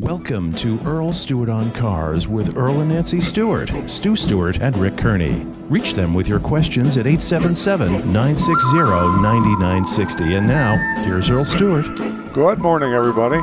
[0.00, 4.98] Welcome to Earl Stewart on Cars with Earl and Nancy Stewart, Stu Stewart, and Rick
[4.98, 5.44] Kearney.
[5.68, 10.34] Reach them with your questions at 877 960 9960.
[10.34, 11.86] And now, here's Earl Stewart.
[12.32, 13.36] Good morning, everybody.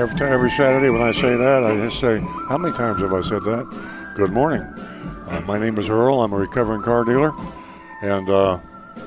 [0.00, 3.20] Every, every Saturday when I say that, I just say, How many times have I
[3.20, 4.14] said that?
[4.16, 4.62] Good morning.
[4.62, 6.22] Uh, my name is Earl.
[6.22, 7.34] I'm a recovering car dealer,
[8.00, 8.58] and uh,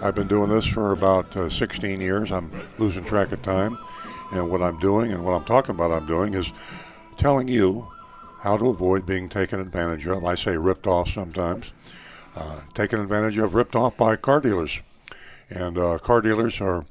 [0.04, 2.31] I've been doing this for about uh, 16 years.
[2.31, 3.79] I'm losing track of time.
[4.31, 6.51] And what I'm doing and what I'm talking about I'm doing is
[7.17, 7.87] telling you
[8.41, 10.23] how to avoid being taken advantage of.
[10.25, 11.71] I say ripped off sometimes.
[12.35, 14.82] Uh, taken advantage of, ripped off by car dealers.
[15.49, 16.85] And uh, car dealers are,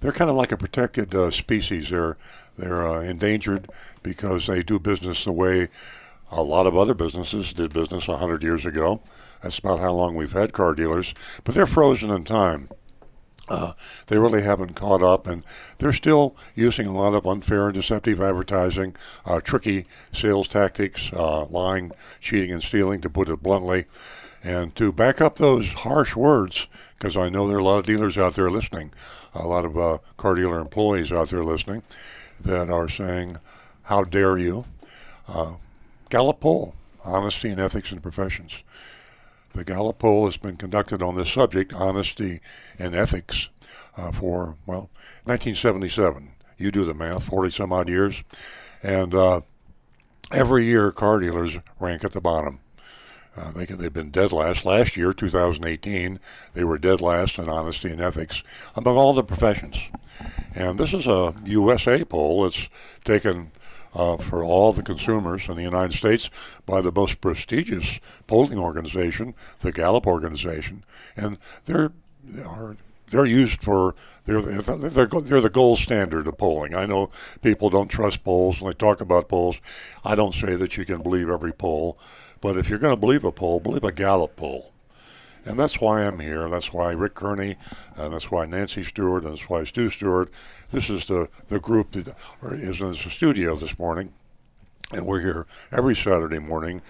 [0.00, 1.88] they're kind of like a protected uh, species.
[1.88, 2.18] They're,
[2.58, 3.70] they're uh, endangered
[4.02, 5.68] because they do business the way
[6.30, 9.00] a lot of other businesses did business 100 years ago.
[9.42, 11.14] That's about how long we've had car dealers.
[11.44, 12.68] But they're frozen in time.
[13.48, 13.72] Uh,
[14.06, 15.44] they really haven't caught up, and
[15.78, 21.44] they're still using a lot of unfair and deceptive advertising, uh, tricky sales tactics, uh,
[21.46, 23.84] lying, cheating, and stealing, to put it bluntly.
[24.42, 26.68] And to back up those harsh words,
[26.98, 28.92] because I know there are a lot of dealers out there listening,
[29.34, 31.82] a lot of uh, car dealer employees out there listening,
[32.40, 33.38] that are saying,
[33.84, 34.66] "How dare you?"
[35.26, 35.54] Uh,
[36.10, 36.74] Gallup poll:
[37.04, 38.62] Honesty and Ethics in Professions.
[39.54, 42.40] The Gallup poll has been conducted on this subject, honesty
[42.76, 43.48] and ethics,
[43.96, 44.90] uh, for, well,
[45.24, 46.32] 1977.
[46.58, 48.24] You do the math, 40 some odd years.
[48.82, 49.42] And uh,
[50.32, 52.60] every year, car dealers rank at the bottom.
[53.36, 54.64] Uh, they, they've been dead last.
[54.64, 56.18] Last year, 2018,
[56.52, 58.42] they were dead last in honesty and ethics
[58.74, 59.88] among all the professions.
[60.54, 62.68] And this is a USA poll that's
[63.04, 63.52] taken
[63.94, 66.30] uh, for all the consumers in the United States
[66.66, 70.84] by the most prestigious polling organization, the Gallup organization,
[71.16, 71.92] and they're
[72.24, 72.76] they are
[73.10, 76.74] they're used for they're, they're they're the gold standard of polling.
[76.74, 77.10] I know
[77.42, 79.60] people don't trust polls when they talk about polls.
[80.04, 81.98] I don't say that you can believe every poll,
[82.40, 84.73] but if you're going to believe a poll, believe a Gallup poll.
[85.46, 86.48] And that's why I'm here.
[86.48, 87.56] That's why Rick Kearney,
[87.96, 90.30] and that's why Nancy Stewart, and that's why Stu Stewart.
[90.70, 94.14] This is the, the group that is in the studio this morning.
[94.92, 96.80] And we're here every Saturday morning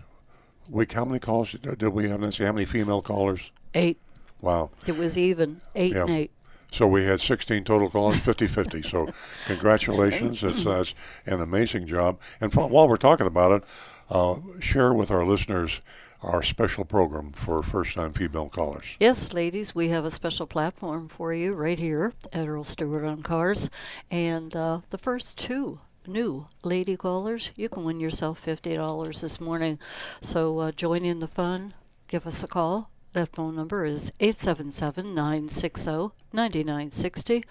[0.71, 2.21] week, how many calls did we have?
[2.21, 3.51] Nancy, how many female callers?
[3.75, 3.99] Eight.
[4.41, 4.71] Wow.
[4.87, 6.03] It was even eight yeah.
[6.03, 6.31] and eight.
[6.73, 8.85] So we had 16 total calls, 50-50.
[8.85, 9.09] So
[9.47, 10.43] congratulations.
[10.43, 10.95] It's, that's
[11.25, 12.21] an amazing job.
[12.41, 13.65] And for, while we're talking about it,
[14.11, 15.81] uh, share with our listeners
[16.27, 18.97] our special program for first-time female callers.
[18.99, 23.23] Yes, ladies, we have a special platform for you right here at Earl Stewart on
[23.23, 23.71] Cars,
[24.11, 29.79] and uh, the first two new lady callers, you can win yourself $50 this morning.
[30.21, 31.75] So uh, join in the fun.
[32.09, 32.91] Give us a call.
[33.13, 35.91] That phone number is 877 960
[36.33, 37.45] 9960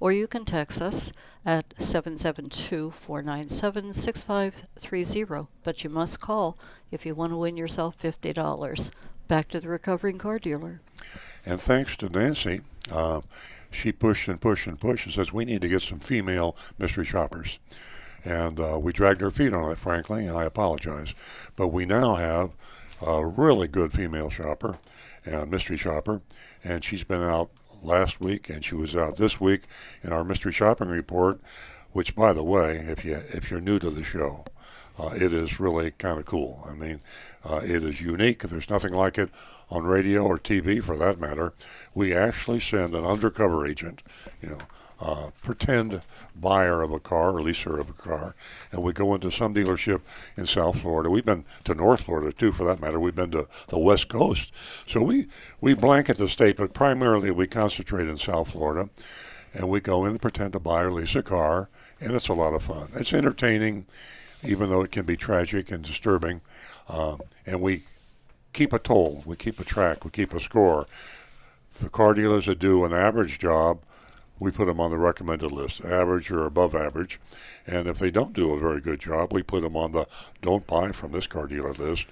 [0.00, 1.12] or you can text us
[1.44, 5.48] at 772 497 6530.
[5.62, 6.58] But you must call
[6.90, 8.90] if you want to win yourself $50.
[9.28, 10.80] back to the recovering car dealer.
[11.44, 12.60] And thanks to Nancy,
[12.90, 13.20] uh,
[13.70, 17.04] she pushed and pushed and pushed and says we need to get some female mystery
[17.04, 17.58] shoppers.
[18.24, 21.14] And uh, we dragged our feet on it, frankly, and I apologize.
[21.54, 22.50] But we now have
[23.04, 24.78] a really good female shopper,
[25.26, 26.22] a mystery shopper,
[26.64, 27.50] and she's been out
[27.82, 29.62] last week and she was out this week
[30.02, 31.40] in our mystery shopping report.
[31.92, 34.44] Which, by the way, if you if you're new to the show,
[34.98, 36.62] uh, it is really kind of cool.
[36.68, 37.00] I mean,
[37.44, 38.42] uh, it is unique.
[38.42, 39.30] There's nothing like it
[39.70, 41.54] on radio or TV, for that matter.
[41.94, 44.02] We actually send an undercover agent,
[44.42, 44.58] you know,
[45.00, 46.00] uh, pretend
[46.34, 48.34] buyer of a car or leaser of a car,
[48.72, 50.00] and we go into some dealership
[50.36, 51.10] in South Florida.
[51.10, 52.98] We've been to North Florida too, for that matter.
[52.98, 54.52] We've been to the West Coast,
[54.86, 55.28] so we
[55.60, 58.88] we blanket the state, but primarily we concentrate in South Florida,
[59.52, 61.68] and we go in and pretend to buy or lease a car,
[62.00, 62.88] and it's a lot of fun.
[62.94, 63.86] It's entertaining,
[64.42, 66.40] even though it can be tragic and disturbing,
[66.88, 67.82] um, and we
[68.54, 70.86] keep a toll, we keep a track, we keep a score.
[71.82, 73.80] The car dealers that do an average job
[74.38, 77.18] we put them on the recommended list, average or above average.
[77.66, 80.06] And if they don't do a very good job, we put them on the
[80.42, 82.06] don't buy from this car dealer list.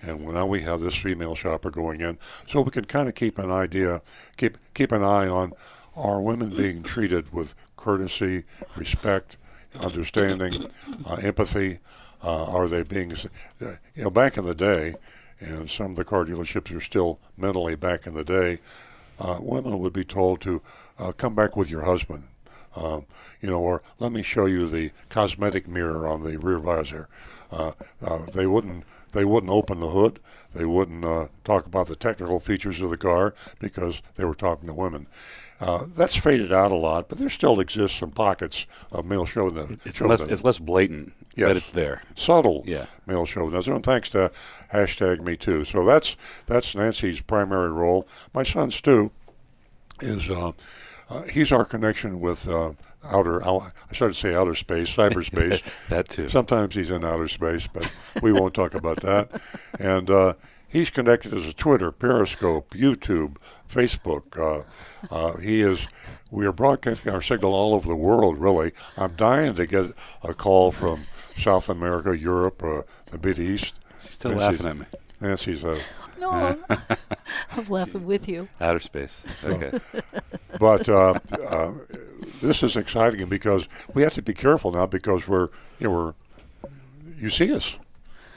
[0.00, 3.36] And now we have this female shopper going in, so we can kind of keep
[3.36, 4.00] an idea,
[4.36, 5.52] keep keep an eye on
[5.96, 8.44] are women being treated with courtesy,
[8.76, 9.36] respect,
[9.80, 10.68] understanding,
[11.04, 11.80] uh, empathy?
[12.22, 14.94] Uh, are they being, uh, you know, back in the day,
[15.40, 18.58] and some of the car dealerships are still mentally back in the day
[19.18, 20.62] uh, women would be told to
[20.98, 22.24] uh, come back with your husband.
[22.76, 23.06] Um,
[23.40, 27.08] you know, or let me show you the cosmetic mirror on the rear visor.
[27.50, 27.72] Uh,
[28.02, 30.20] uh, they wouldn't they wouldn't open the hood.
[30.54, 34.68] They wouldn't uh, talk about the technical features of the car because they were talking
[34.68, 35.06] to women.
[35.60, 39.80] Uh, that's faded out a lot, but there still exists some pockets of male chauvinism.
[39.84, 41.48] It's less it's less blatant, yes.
[41.48, 42.02] but it's there.
[42.14, 42.86] Subtle yeah.
[43.06, 44.30] male chauvinism, and thanks to
[44.72, 45.64] hashtag Me Too.
[45.64, 46.16] So that's
[46.46, 48.06] that's Nancy's primary role.
[48.32, 49.10] My son Stu
[50.00, 50.52] is uh,
[51.10, 52.72] uh, he's our connection with uh,
[53.02, 53.42] outer.
[53.44, 55.62] I started to say outer space, cyberspace.
[55.88, 56.28] that too.
[56.28, 57.90] Sometimes he's in outer space, but
[58.22, 59.30] we won't talk about that.
[59.80, 60.34] And uh,
[60.68, 63.36] he's connected as a Twitter, Periscope, YouTube,
[63.68, 64.36] Facebook.
[64.38, 64.64] Uh,
[65.10, 65.86] uh, he is.
[66.30, 68.38] We are broadcasting our signal all over the world.
[68.38, 69.92] Really, I'm dying to get
[70.22, 71.04] a call from
[71.36, 73.80] South America, Europe, uh, the Mid East.
[74.00, 74.86] She's still laughing at me.
[75.20, 75.78] Nancy's a.
[76.20, 76.64] No, I'm,
[77.56, 78.48] I'm laughing with you.
[78.60, 79.22] Outer space.
[79.42, 79.78] Okay.
[80.60, 81.18] but uh,
[81.48, 81.72] uh,
[82.40, 85.48] this is exciting because we have to be careful now because we're
[85.78, 86.14] you know we're
[87.16, 87.76] you see us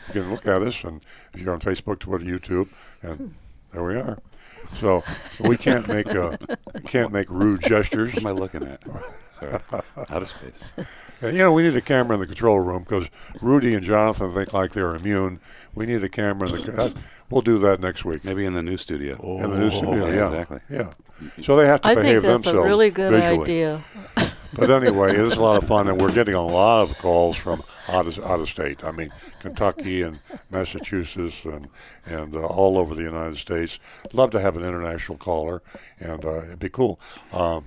[0.08, 1.04] you can look at us, and
[1.34, 2.70] if you're on Facebook, Twitter, YouTube,
[3.02, 3.34] and
[3.72, 4.20] there we are.
[4.76, 5.04] So
[5.40, 6.38] we can't make uh,
[6.86, 8.14] can't make rude gestures.
[8.14, 8.82] What am I looking at?
[10.10, 10.72] Out of space.
[11.22, 13.08] And, you know, we need a camera in the control room because
[13.42, 15.40] Rudy and Jonathan think like they're immune.
[15.74, 16.82] We need a camera in the.
[16.82, 16.90] Uh,
[17.30, 18.24] we'll do that next week.
[18.24, 19.20] Maybe in the new studio.
[19.22, 20.60] Oh, in the new studio, yeah, yeah, exactly.
[20.70, 20.92] Yeah.
[21.42, 23.42] So they have to I behave think that's themselves a really good visually.
[23.44, 23.82] idea.
[24.54, 27.36] but anyway, it is a lot of fun, and we're getting a lot of calls
[27.36, 28.84] from out of, out of state.
[28.84, 31.68] I mean, Kentucky and Massachusetts and
[32.06, 33.80] and uh, all over the United States.
[34.14, 35.62] Love to have an international caller,
[36.00, 37.00] and uh, it'd be cool.
[37.32, 37.66] Um,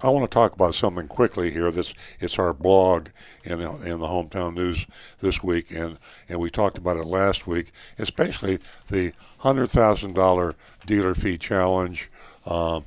[0.00, 1.70] I want to talk about something quickly here.
[1.72, 3.08] This it's our blog
[3.42, 4.86] in the, in the hometown news
[5.20, 7.72] this week, and and we talked about it last week.
[7.96, 10.54] It's basically the hundred thousand dollar
[10.86, 12.08] dealer fee challenge.
[12.46, 12.84] Um,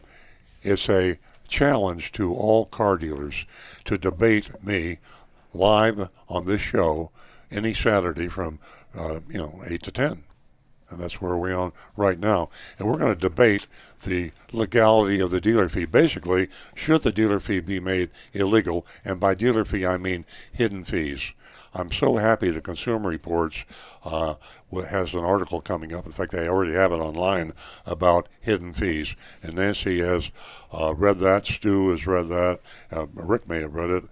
[0.63, 3.45] it's a challenge to all car dealers
[3.83, 4.99] to debate me
[5.53, 7.11] live on this show
[7.51, 8.59] any Saturday from
[8.95, 10.23] uh, you know eight to ten.
[10.91, 12.49] And that's where we are right now.
[12.77, 13.65] And we're going to debate
[14.03, 15.85] the legality of the dealer fee.
[15.85, 18.85] Basically, should the dealer fee be made illegal?
[19.03, 21.31] And by dealer fee, I mean hidden fees.
[21.73, 23.63] I'm so happy the Consumer Reports
[24.03, 24.35] uh,
[24.89, 26.05] has an article coming up.
[26.05, 27.53] In fact, they already have it online
[27.85, 29.15] about hidden fees.
[29.41, 30.31] And Nancy has
[30.73, 31.45] uh, read that.
[31.45, 32.59] Stu has read that.
[32.91, 34.03] Uh, Rick may have read it.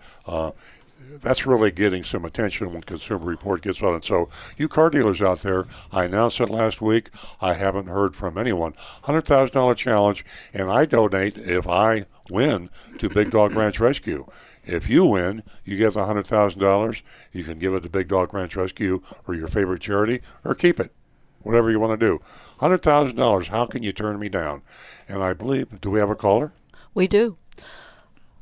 [1.11, 4.05] That's really getting some attention when Consumer Report gets on it.
[4.05, 7.09] So, you car dealers out there, I announced it last week.
[7.41, 8.73] I haven't heard from anyone.
[9.05, 10.23] $100,000 challenge,
[10.53, 14.27] and I donate if I win to Big Dog Ranch Rescue.
[14.63, 17.01] If you win, you get the $100,000.
[17.31, 20.79] You can give it to Big Dog Ranch Rescue or your favorite charity or keep
[20.79, 20.93] it.
[21.41, 22.19] Whatever you want to do.
[22.59, 24.61] $100,000, how can you turn me down?
[25.07, 26.51] And I believe, do we have a caller?
[26.93, 27.37] We do.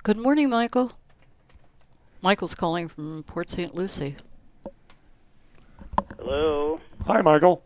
[0.04, 0.94] Good morning, Michael.
[2.28, 3.74] Michael's calling from Port St.
[3.74, 4.18] Lucie.
[6.20, 7.64] Hello, Hi, Michael.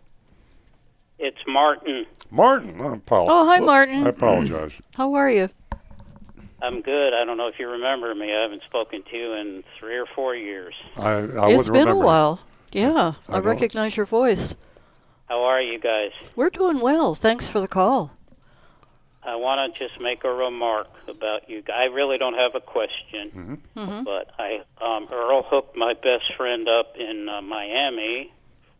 [1.17, 2.05] it's Martin.
[2.29, 2.79] Martin.
[2.79, 3.31] I apologize.
[3.31, 4.05] Oh, hi, Martin.
[4.05, 4.73] I apologize.
[4.93, 5.49] How are you?
[6.61, 7.11] I'm good.
[7.11, 8.31] I don't know if you remember me.
[8.31, 10.75] I haven't spoken to you in three or four years.
[10.95, 11.91] I, I it's wouldn't been remember.
[11.93, 12.39] a while.
[12.71, 14.53] Yeah, I I, recognize your voice.
[15.27, 16.11] How are you guys?
[16.35, 17.15] We're doing well.
[17.15, 18.15] Thanks for the call.
[19.23, 21.63] I want to just make a remark about you.
[21.73, 24.03] I really don't have a question, Mm-hmm.
[24.03, 28.33] but I um, Earl hooked my best friend up in uh, Miami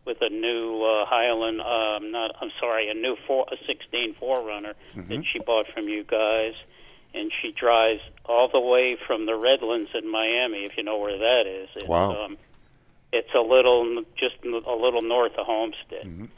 [0.04, 1.60] with a new uh, Highland.
[1.60, 4.74] Um, not I'm sorry, a new four, a 16 4Runner
[5.08, 6.54] that she bought from you guys,
[7.14, 11.18] and she drives all the way from the Redlands in Miami, if you know where
[11.18, 11.68] that is.
[11.76, 12.24] It's, Wow.
[12.24, 12.36] Um,
[13.12, 16.28] it's a little, just a little north of Homestead.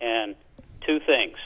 [0.00, 0.34] And
[0.86, 1.36] two things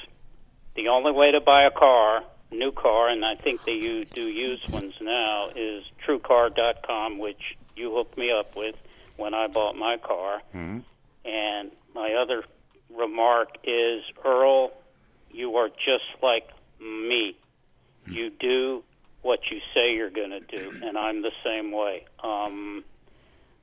[0.74, 4.22] the only way to buy a car, new car, and I think they u- do
[4.28, 8.76] used ones now, is TrueCar.com, which you hooked me up with
[9.16, 10.42] when I bought my car.
[11.24, 12.44] And my other
[12.96, 14.72] remark is, Earl,
[15.30, 16.48] you are just like
[16.80, 17.36] me.
[18.06, 18.82] You do
[19.22, 22.06] what you say you're going to do, and I'm the same way.
[22.24, 22.84] Um,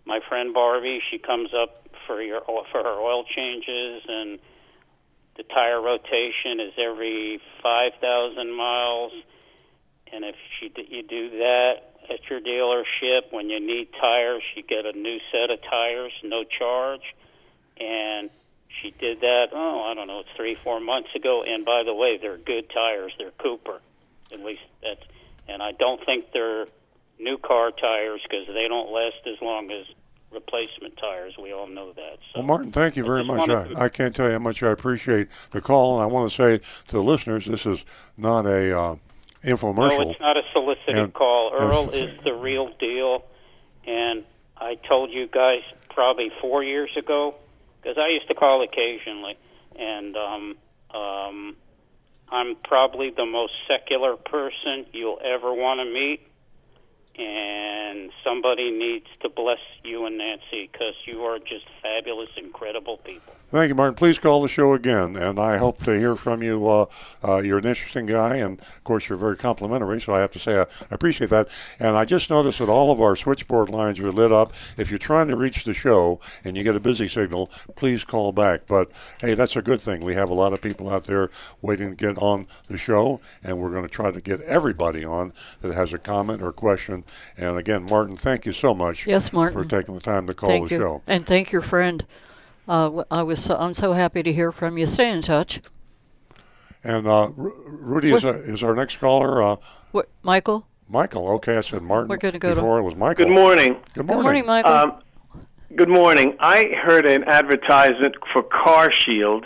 [0.06, 4.40] my friend Barbie, she comes up for your for her oil changes and
[5.38, 9.14] the tire rotation is every 5,000 miles.
[10.12, 11.74] And if she, d- you do that
[12.10, 16.44] at your dealership, when you need tires, you get a new set of tires, no
[16.44, 17.14] charge.
[17.80, 18.32] And
[18.82, 21.44] she did that, oh, I don't know, it's three, four months ago.
[21.48, 23.14] And by the way, they're good tires.
[23.18, 23.80] They're Cooper.
[24.32, 25.04] At least that's,
[25.48, 26.66] and I don't think they're
[27.20, 29.86] new car tires because they don't last as long as
[30.32, 31.36] replacement tires.
[31.42, 32.18] We all know that.
[32.34, 32.40] So.
[32.40, 33.50] Well, Martin, thank you very just much.
[33.50, 36.30] I, to- I can't tell you how much I appreciate the call, and I want
[36.30, 36.58] to say
[36.88, 37.86] to the listeners, this is
[38.18, 38.96] not a uh,
[39.44, 40.06] infomercial.
[40.06, 41.52] No, it's not a solicited And- call.
[41.54, 43.24] Earl is the real deal,
[43.86, 44.24] and
[44.58, 47.36] I told you guys probably four years ago
[47.82, 49.38] because I used to call occasionally,
[49.80, 50.58] and um,
[50.94, 51.56] um,
[52.30, 56.27] I'm probably the most secular person you'll ever want to meet.
[57.18, 63.34] And somebody needs to bless you and Nancy because you are just fabulous, incredible people.
[63.50, 63.96] Thank you, Martin.
[63.96, 66.68] Please call the show again, and I hope to hear from you.
[66.68, 66.86] Uh,
[67.24, 70.02] uh, you're an interesting guy, and of course, you're very complimentary.
[70.02, 71.48] So I have to say I, I appreciate that.
[71.80, 74.54] And I just noticed that all of our switchboard lines are lit up.
[74.76, 77.48] If you're trying to reach the show and you get a busy signal,
[77.78, 78.68] please call back.
[78.68, 80.04] But hey, that's a good thing.
[80.04, 81.30] We have a lot of people out there
[81.62, 85.32] waiting to get on the show, and we're going to try to get everybody on
[85.62, 87.06] that has a comment or question.
[87.38, 89.06] And again, Martin, thank you so much.
[89.08, 89.62] Yes, Martin.
[89.64, 91.02] for taking the time to call thank the you, show.
[91.08, 92.06] and thank your friend.
[92.68, 94.88] Uh, w- I was so, I'm so happy to hear from you.
[94.88, 95.62] Stay in touch.
[96.84, 99.42] And uh, Ru- Rudy is, What- uh, is our next caller.
[99.42, 99.56] Uh,
[99.92, 100.68] What, Michael?
[100.90, 101.28] Michael.
[101.36, 102.08] Okay, I said Martin.
[102.10, 103.26] We're gonna go to- before it was Michael.
[103.26, 103.74] Good morning.
[103.74, 104.24] Good Good morning.
[104.24, 104.72] morning, Michael.
[104.72, 104.94] Um,
[105.76, 106.36] good morning.
[106.40, 109.46] I heard an advertisement for Car Shield,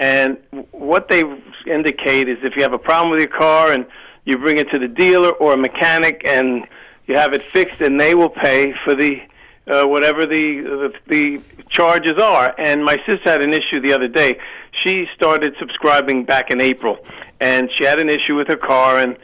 [0.00, 0.36] and
[0.72, 1.22] what they
[1.66, 3.86] indicate is if you have a problem with your car and
[4.26, 6.66] you bring it to the dealer or a mechanic and
[7.06, 9.20] you have it fixed, and they will pay for the
[9.68, 12.54] uh, whatever the, the the charges are.
[12.58, 14.38] And my sister had an issue the other day.
[14.72, 16.98] She started subscribing back in April,
[17.40, 19.16] and she had an issue with her car and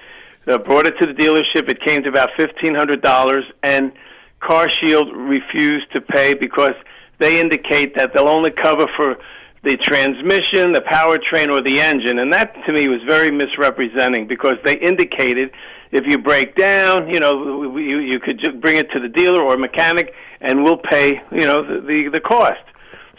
[0.47, 1.69] uh, brought it to the dealership.
[1.69, 3.93] It came to about fifteen hundred dollars, and
[4.41, 6.75] Car Shield refused to pay because
[7.19, 9.17] they indicate that they'll only cover for
[9.63, 12.19] the transmission, the powertrain, or the engine.
[12.19, 15.53] And that to me was very misrepresenting because they indicated
[15.93, 19.43] if you break down, you know, you, you could just bring it to the dealer
[19.43, 22.61] or mechanic, and we'll pay, you know, the the, the cost.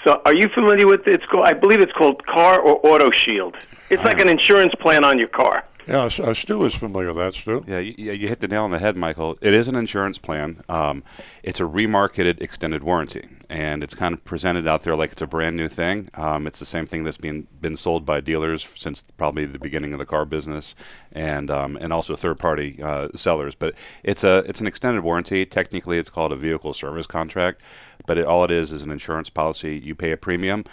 [0.04, 1.14] So, are you familiar with it?
[1.14, 3.56] It's called, I believe it's called Car or Auto Shield.
[3.90, 5.64] It's like an insurance plan on your car.
[5.88, 7.64] Yeah, S- uh, Stu is familiar with that, Stu.
[7.68, 9.38] Yeah, you, you hit the nail on the head, Michael.
[9.42, 10.62] It is an insurance plan.
[10.68, 11.04] Um,
[11.42, 15.28] it's a remarketed extended warranty, and it's kind of presented out there like it's a
[15.28, 16.10] brand new thing.
[16.16, 19.94] Um, it's the same thing that's been been sold by dealers since probably the beginning
[19.94, 20.76] of the car business,
[21.12, 23.54] and um, and also third party uh, sellers.
[23.54, 25.46] But it's a it's an extended warranty.
[25.46, 27.62] Technically, it's called a vehicle service contract,
[28.08, 29.78] but it, all it is is an insurance policy.
[29.78, 30.66] You pay a premium.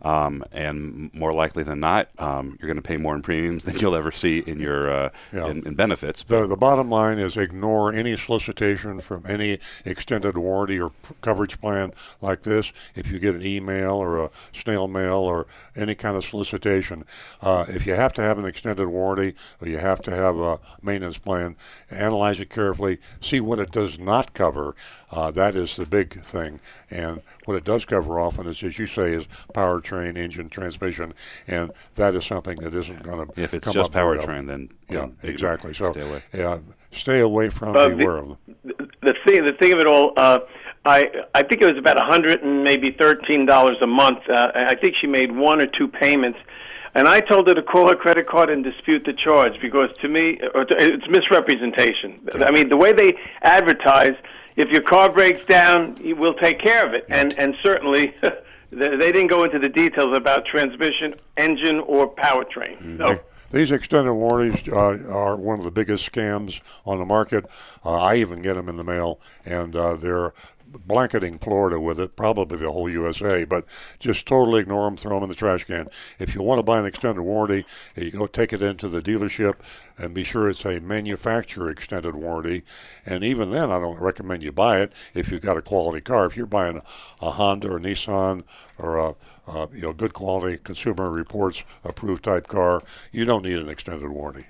[0.00, 3.76] Um, and more likely than not, um, you're going to pay more in premiums than
[3.78, 5.48] you'll ever see in your uh, Yeah.
[5.48, 6.22] in, in benefits.
[6.22, 11.60] The, the bottom line is ignore any solicitation from any extended warranty or p- coverage
[11.60, 12.72] plan like this.
[12.94, 17.04] If you get an email or a snail mail or any kind of solicitation,
[17.42, 20.60] uh, if you have to have an extended warranty or you have to have a
[20.80, 21.56] maintenance plan,
[21.90, 24.76] analyze it carefully, see what it does not cover.
[25.10, 26.60] Uh, that is the big thing.
[26.88, 29.26] And what it does cover often is, as you say, is
[29.88, 31.14] powertrain, engine, transmission,
[31.46, 34.30] and that is something that isn't going to if it's come just up very often.
[34.30, 35.74] powertrain, then Yeah, then you exactly.
[35.74, 36.22] So stay away.
[36.34, 36.58] yeah,
[36.90, 40.38] stay away from, Uh, the- beware of the thing the thing of it all uh
[40.84, 41.04] i
[41.34, 44.18] i think it was about a hundred and maybe thirteen dollars a month.
[44.28, 46.38] Uh, i think she made one or two payments.
[46.94, 50.08] And i told her to call her credit card and dispute the charge because to
[50.08, 52.20] me or to, it's misrepresentation.
[52.44, 54.14] I mean the way they advertise
[54.56, 57.04] if your car breaks down we'll take care of it.
[57.08, 58.14] And and certainly
[58.70, 63.18] they didn't go into the details about transmission engine or powertrain so
[63.50, 67.46] These extended warranties uh, are one of the biggest scams on the market.
[67.82, 70.34] Uh, I even get them in the mail, and uh, they're
[70.68, 73.64] blanketing Florida with it, probably the whole USA, but
[73.98, 75.88] just totally ignore them, throw them in the trash can.
[76.18, 77.64] If you want to buy an extended warranty,
[77.96, 79.54] you go take it into the dealership
[79.96, 82.62] and be sure it's a manufacturer extended warranty.
[83.04, 86.26] And even then, I don't recommend you buy it if you've got a quality car.
[86.26, 86.82] If you're buying a,
[87.26, 88.44] a Honda or Nissan
[88.78, 89.14] or a
[89.46, 92.82] uh, you know good quality Consumer Reports approved type car,
[93.12, 94.46] you don't need an extended warranty.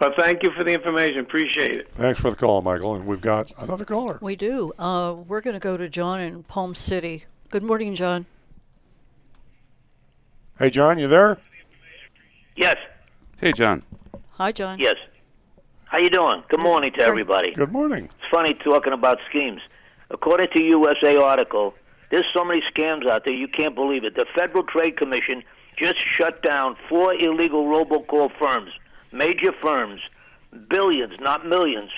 [0.00, 2.94] Well thank you for the information appreciate it Thanks for the call, Michael.
[2.94, 4.18] And we've got another caller.
[4.20, 4.72] We do.
[4.78, 7.24] Uh, we're going to go to John in Palm City.
[7.50, 8.26] Good morning, John.
[10.58, 11.38] Hey, John, you there?
[12.56, 12.76] Yes,
[13.38, 13.82] Hey, John.
[14.32, 14.78] Hi, John.
[14.78, 14.96] yes.
[15.86, 16.42] How you doing?
[16.48, 17.52] Good morning to everybody.
[17.52, 18.04] Good morning.
[18.06, 19.60] It's funny talking about schemes.
[20.10, 21.74] According to USA article,
[22.10, 24.14] there's so many scams out there you can't believe it.
[24.14, 25.42] The Federal Trade Commission
[25.78, 28.70] just shut down four illegal robocall firms,
[29.16, 30.02] major firms,
[30.68, 31.90] billions, not millions,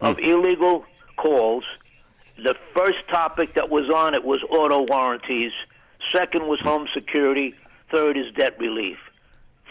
[0.00, 0.24] of hmm.
[0.24, 0.84] illegal
[1.16, 1.64] calls.
[2.36, 5.52] The first topic that was on it was auto warranties.
[6.10, 7.54] Second was home security.
[7.90, 8.98] Third is debt relief.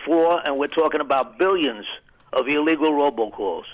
[0.06, 1.86] Four, and we're talking about billions
[2.34, 3.66] of illegal robocalls.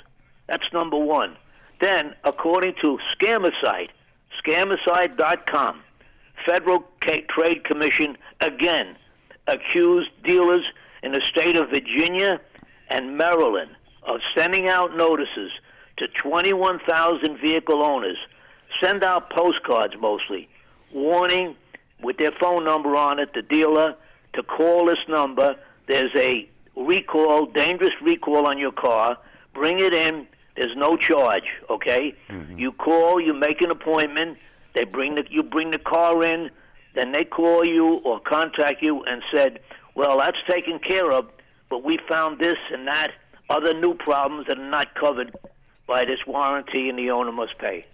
[0.48, 1.36] That's number one.
[1.80, 3.90] Then, according to Scamicide,
[4.44, 5.82] Scamicide.com,
[6.46, 8.96] Federal Trade Commission again
[9.48, 10.66] accused dealers
[11.04, 12.40] in the state of Virginia
[12.90, 13.72] and Maryland
[14.04, 15.52] of sending out notices
[15.98, 18.18] to 21,000 vehicle owners.
[18.82, 20.48] Send out postcards mostly,
[20.94, 21.56] warning
[22.02, 23.96] with their phone number on it, the dealer,
[24.34, 25.56] to call this number.
[25.88, 29.18] There's a recall, dangerous recall on your car.
[29.54, 30.28] Bring it in.
[30.56, 32.16] There's no charge, okay?
[32.30, 32.60] Mm-hmm.
[32.60, 34.38] You call, you make an appointment.
[34.74, 36.52] They bring the you bring the car in,
[36.94, 39.60] then they call you or contact you and said,
[39.96, 41.28] "Well, that's taken care of,
[41.70, 43.12] but we found this and that
[43.50, 45.36] other new problems that are not covered
[45.88, 47.86] by this warranty, and the owner must pay."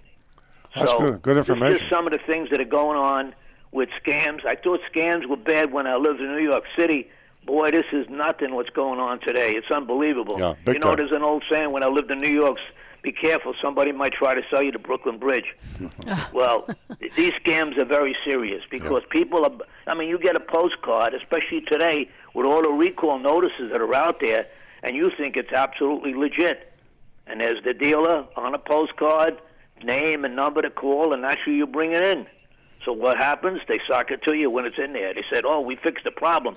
[0.76, 1.22] That's so good.
[1.22, 1.84] Good information.
[1.84, 3.36] is some of the things that are going on
[3.72, 4.46] with scams.
[4.46, 7.10] I thought scams were bad when I lived in New York City.
[7.46, 9.52] Boy, this is nothing what's going on today.
[9.52, 10.40] It's unbelievable.
[10.40, 10.98] Yeah, big you know, time.
[10.98, 12.58] there's an old saying when I lived in New York,
[13.02, 15.54] be careful, somebody might try to sell you the Brooklyn Bridge.
[16.34, 16.70] well,
[17.16, 19.52] these scams are very serious because people are,
[19.88, 23.96] I mean, you get a postcard, especially today, with all the recall notices that are
[23.96, 24.48] out there,
[24.82, 26.72] and you think it's absolutely legit.
[27.28, 29.40] And there's the dealer on a postcard,
[29.84, 32.26] name and number to call, and that's who you bring it in.
[32.86, 33.62] So what happens?
[33.68, 35.14] They sock it to you when it's in there.
[35.14, 36.56] They said, "Oh, we fixed the problem."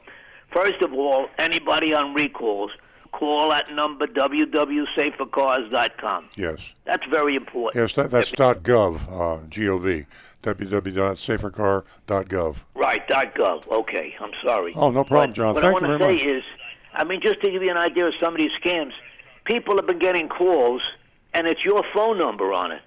[0.52, 2.72] First of all, anybody on recalls,
[3.16, 6.28] call that number www.safercars.com.
[6.36, 6.60] Yes.
[6.84, 7.82] That's very important.
[7.82, 10.04] Yes, that, that's .gov, uh, G-O-V,
[10.42, 12.56] www.safercar.gov.
[12.74, 13.66] Right, dot .gov.
[13.68, 14.74] Okay, I'm sorry.
[14.76, 15.54] Oh, no problem, But John.
[15.54, 16.26] What Thank I want to say much.
[16.36, 16.42] is,
[16.94, 18.92] I mean, just to give you an idea of some of these scams,
[19.44, 20.82] people have been getting calls,
[21.32, 22.82] and it's your phone number on it.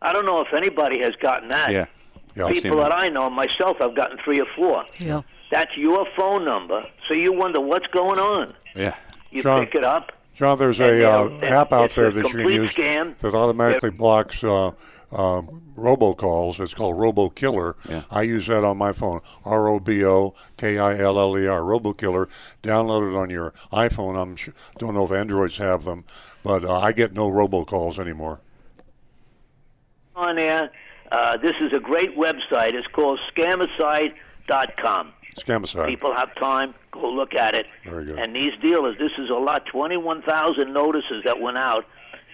[0.00, 1.70] I don't know if anybody has gotten that.
[1.70, 1.86] Yeah.
[2.34, 2.88] Yeah, People that.
[2.88, 4.84] that I know, myself, I've gotten three or four.
[4.98, 5.20] Yeah.
[5.52, 8.54] That's your phone number, so you wonder what's going on.
[8.74, 8.94] Yeah.
[9.32, 10.12] You John, pick it up.
[10.34, 13.16] John, there's And, a you uh, app out there that you can use scam.
[13.18, 14.68] that automatically blocks uh,
[15.12, 16.58] um, robocalls.
[16.60, 17.74] It's called RoboKiller.
[17.88, 18.02] Yeah.
[18.10, 19.20] I use that on my phone.
[19.44, 21.60] R O B O K I L L E R.
[21.60, 22.28] RoboKiller.
[22.62, 24.20] Download it on your iPhone.
[24.20, 26.04] I'm sh- don't know if Androids have them,
[26.42, 28.40] but uh, I get no robocalls anymore.
[30.16, 30.70] on there.
[31.10, 32.72] Uh, this is a great website.
[32.72, 35.12] It's called scamicide.com.
[35.36, 35.86] Scamicide.
[35.86, 37.66] People have time, go look at it.
[37.84, 38.18] Very good.
[38.18, 39.66] And these dealers, this is a lot.
[39.66, 41.86] 21,000 notices that went out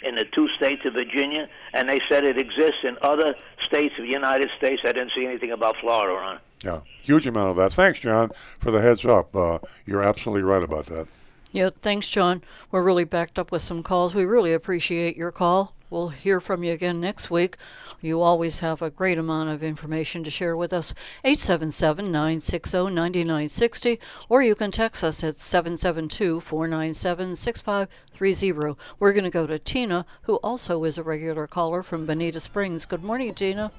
[0.03, 3.35] in the two states of Virginia, and they said it exists in other
[3.65, 4.83] states of the United States.
[4.85, 6.43] I didn't see anything about Florida on it.
[6.65, 7.73] Yeah, huge amount of that.
[7.73, 9.35] Thanks, John, for the heads up.
[9.35, 11.07] Uh, you're absolutely right about that.
[11.53, 12.43] Yeah, thanks, John.
[12.71, 14.15] We're really backed up with some calls.
[14.15, 15.75] We really appreciate your call.
[15.89, 17.57] We'll hear from you again next week.
[18.01, 20.95] You always have a great amount of information to share with us.
[21.25, 28.79] 877 960 9960, or you can text us at 772 497 6530.
[29.01, 32.85] We're going to go to Tina, who also is a regular caller from Bonita Springs.
[32.85, 33.73] Good morning, Tina.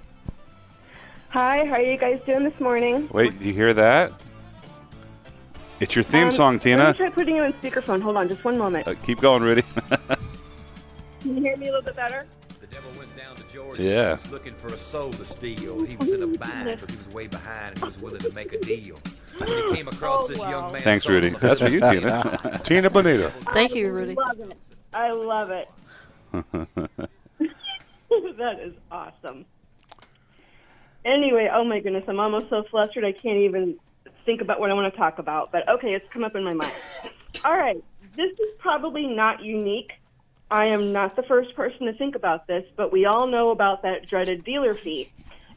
[1.30, 3.08] Hi, how are you guys doing this morning?
[3.14, 4.12] Wait, do you hear that?
[5.80, 6.92] It's your theme Um, song, Let Tina.
[6.92, 8.02] me try putting you on speakerphone.
[8.02, 8.86] Hold on, just one moment.
[8.86, 9.64] Uh, keep going, Rudy.
[11.22, 12.26] Can you hear me a little bit better?
[13.52, 13.82] Georgia.
[13.84, 14.08] Yeah.
[14.10, 15.84] He was looking for a soul to steal.
[15.86, 18.34] He was in a bind because he was way behind and he was willing to
[18.34, 18.98] make a deal.
[19.38, 20.50] When he came across Oh, this wow.
[20.50, 20.82] young man.
[20.82, 21.30] Thanks, Rudy.
[21.30, 21.80] That's for you.
[21.80, 22.60] Tina.
[22.64, 23.30] Tina Bonita.
[23.54, 24.16] Thank you, Rudy.
[24.20, 24.70] I love it.
[24.94, 25.70] I love it.
[28.38, 29.46] that is awesome.
[31.06, 33.78] Anyway, oh my goodness, I'm almost so flustered I can't even
[34.26, 35.52] think about what I want to talk about.
[35.52, 36.72] But okay, it's come up in my mind.
[37.46, 37.82] All right,
[38.16, 39.94] this is probably not unique.
[40.52, 43.84] I am not the first person to think about this, but we all know about
[43.84, 45.12] that dreaded dealer fee.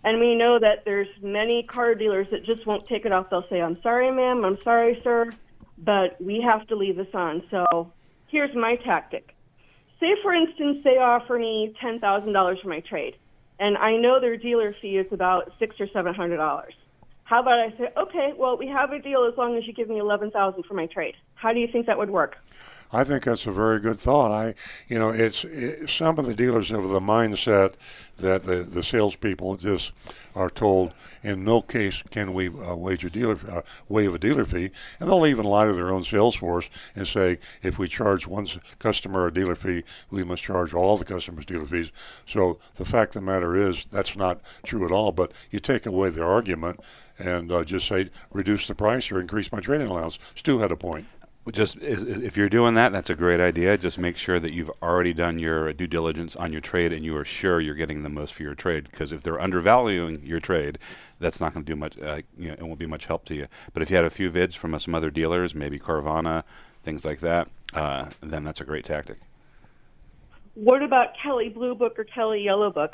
[0.05, 3.31] And we know that there's many car dealers that just won't take it off.
[3.31, 5.31] They'll say, I'm sorry, ma'am, I'm sorry, sir,
[5.79, 7.43] but we have to leave this on.
[7.51, 7.93] So
[8.27, 9.35] here's my tactic.
[10.01, 13.17] Say, for instance, they offer me $10,000 for my trade,
[13.61, 16.75] and I know their dealer fee is about six or seven hundred dollars.
[17.23, 19.89] How about I say, okay, well, we have a deal as long as you give
[19.89, 21.15] me eleven thousand for my trade.
[21.35, 22.37] How do you think that would work?
[22.93, 24.31] I think that's a very good thought.
[24.31, 24.55] I,
[24.87, 27.75] you know, it's it, some of the dealers have the mindset
[28.19, 29.93] that the the salespeople just
[30.35, 34.45] are told in no case can we uh, wage a dealer uh, waive a dealer
[34.45, 38.27] fee, and they'll even lie to their own sales force and say if we charge
[38.27, 38.47] one
[38.79, 41.91] customer a dealer fee, we must charge all the customers dealer fees.
[42.27, 45.13] So the fact of the matter is that's not true at all.
[45.13, 46.81] But you take away the argument
[47.19, 50.19] and uh, just say reduce the price or increase my trading allowance.
[50.35, 51.07] Stu had a point.
[51.51, 53.77] Just if you're doing that, that's a great idea.
[53.77, 57.17] Just make sure that you've already done your due diligence on your trade and you
[57.17, 58.89] are sure you're getting the most for your trade.
[58.91, 60.79] Because if they're undervaluing your trade,
[61.19, 61.99] that's not going to do much.
[61.99, 63.49] Uh, you know, it won't be much help to you.
[63.73, 66.45] But if you had a few vids from uh, some other dealers, maybe Carvana,
[66.85, 69.19] things like that, uh, then that's a great tactic.
[70.55, 72.93] What about Kelly Blue Book or Kelly Yellow Book?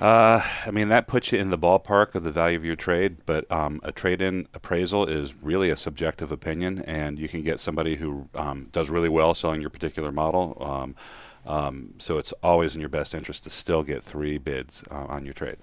[0.00, 3.18] Uh, I mean, that puts you in the ballpark of the value of your trade,
[3.26, 7.60] but um, a trade in appraisal is really a subjective opinion, and you can get
[7.60, 10.56] somebody who um, does really well selling your particular model.
[10.60, 10.94] Um,
[11.46, 15.24] um, so it's always in your best interest to still get three bids uh, on
[15.24, 15.58] your trade.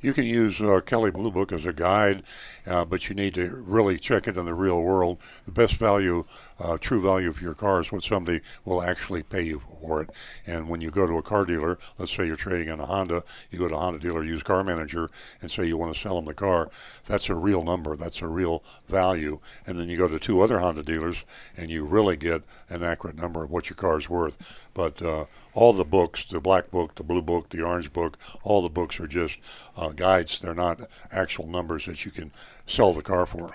[0.00, 2.22] You can use uh, Kelly Blue Book as a guide,
[2.66, 5.18] uh, but you need to really check it in the real world.
[5.44, 6.24] The best value,
[6.60, 10.10] uh, true value for your car is what somebody will actually pay you for it.
[10.46, 13.24] And when you go to a car dealer, let's say you're trading in a Honda,
[13.50, 15.10] you go to a Honda dealer, use Car Manager,
[15.40, 16.70] and say you want to sell them the car.
[17.06, 17.96] That's a real number.
[17.96, 19.40] That's a real value.
[19.66, 21.24] And then you go to two other Honda dealers,
[21.56, 24.66] and you really get an accurate number of what your car is worth.
[24.74, 28.62] But uh, all the books, the black book, the blue book, the orange book, all
[28.62, 29.38] the books are just
[29.76, 30.38] uh, guides.
[30.38, 32.30] They're not actual numbers that you can
[32.66, 33.54] sell the car for.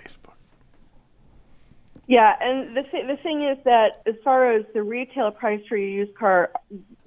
[2.13, 5.77] Yeah, and the th- the thing is that as far as the retail price for
[5.77, 6.51] your used car,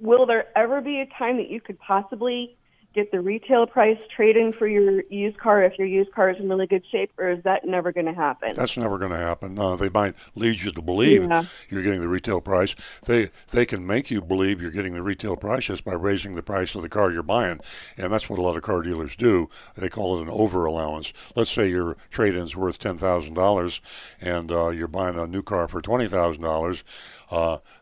[0.01, 2.57] will there ever be a time that you could possibly
[2.97, 6.37] get the retail price trade in for your used car if your used car is
[6.39, 8.51] in really good shape, or is that never going to happen?
[8.55, 9.57] That's never going to happen.
[9.59, 11.43] Uh, they might lead you to believe Yeah.
[11.69, 12.73] you're getting the retail price.
[13.05, 16.41] They they can make you believe you're getting the retail price just by raising the
[16.41, 17.59] price of the car you're buying,
[17.97, 19.47] and that's what a lot of car dealers do.
[19.75, 21.13] They call it an over allowance.
[21.35, 23.79] Let's say your trade-in's worth ten thousand dollars,
[24.19, 26.83] and uh, you're buying a new car for twenty thousand dollars.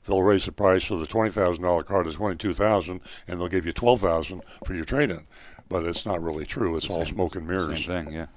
[0.06, 3.48] They'll raise the price of the twenty thousand dollar car to twenty-two thousand, and they'll
[3.48, 5.26] give you twelve thousand for your trade-in.
[5.68, 6.76] But it's not really true.
[6.76, 7.86] It's all smoke and mirrors.
[7.86, 8.28] Same thing, yeah.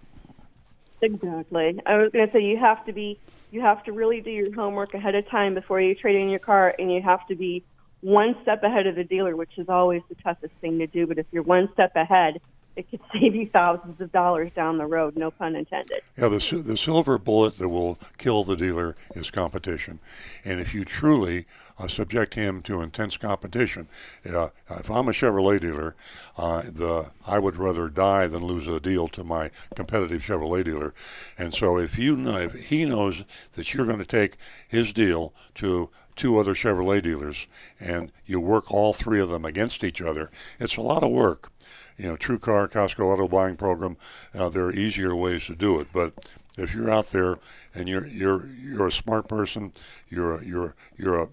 [1.01, 1.81] Exactly.
[1.87, 3.19] I was going to say you have to be
[3.51, 6.39] you have to really do your homework ahead of time before you trade in your
[6.39, 7.63] car, and you have to be
[8.01, 11.07] one step ahead of the dealer, which is always the toughest thing to do.
[11.07, 12.41] But if you're one step ahead,
[12.79, 15.17] it could save you thousands of dollars down the road.
[15.17, 16.01] No pun intended.
[16.17, 19.99] Yeah, the, the silver bullet that will kill the dealer is competition.
[20.45, 21.47] And if you truly
[21.79, 23.89] uh, subject him to intense competition,
[24.25, 25.97] uh, if I'm a Chevrolet dealer,
[26.37, 30.95] uh, the I would rather die than lose a deal to my competitive Chevrolet dealer.
[31.37, 34.37] And so if you know, if he knows that you're going to take
[34.69, 37.47] his deal to two other Chevrolet dealers,
[37.79, 40.31] and you work all three of them against each other.
[40.59, 41.53] It's a lot of work.
[41.99, 43.97] You know, True Car, Costco Auto Buying Program.
[44.33, 46.15] Uh, there are easier ways to do it, but
[46.57, 47.39] if you're out there
[47.75, 49.73] and you're you're you're a smart person,
[50.09, 51.29] you're a, you're you're a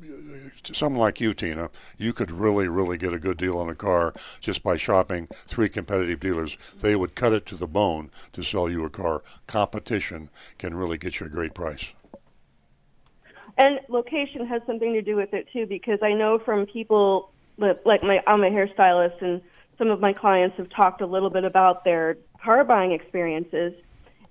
[0.74, 4.14] someone like you, Tina, you could really really get a good deal on a car
[4.40, 6.58] just by shopping three competitive dealers.
[6.80, 9.22] They would cut it to the bone to sell you a car.
[9.46, 11.94] Competition can really get you a great price.
[13.58, 18.04] And location has something to do with it too, because I know from people like
[18.04, 19.42] my I'm a hairstylist, and
[19.78, 23.74] some of my clients have talked a little bit about their car buying experiences.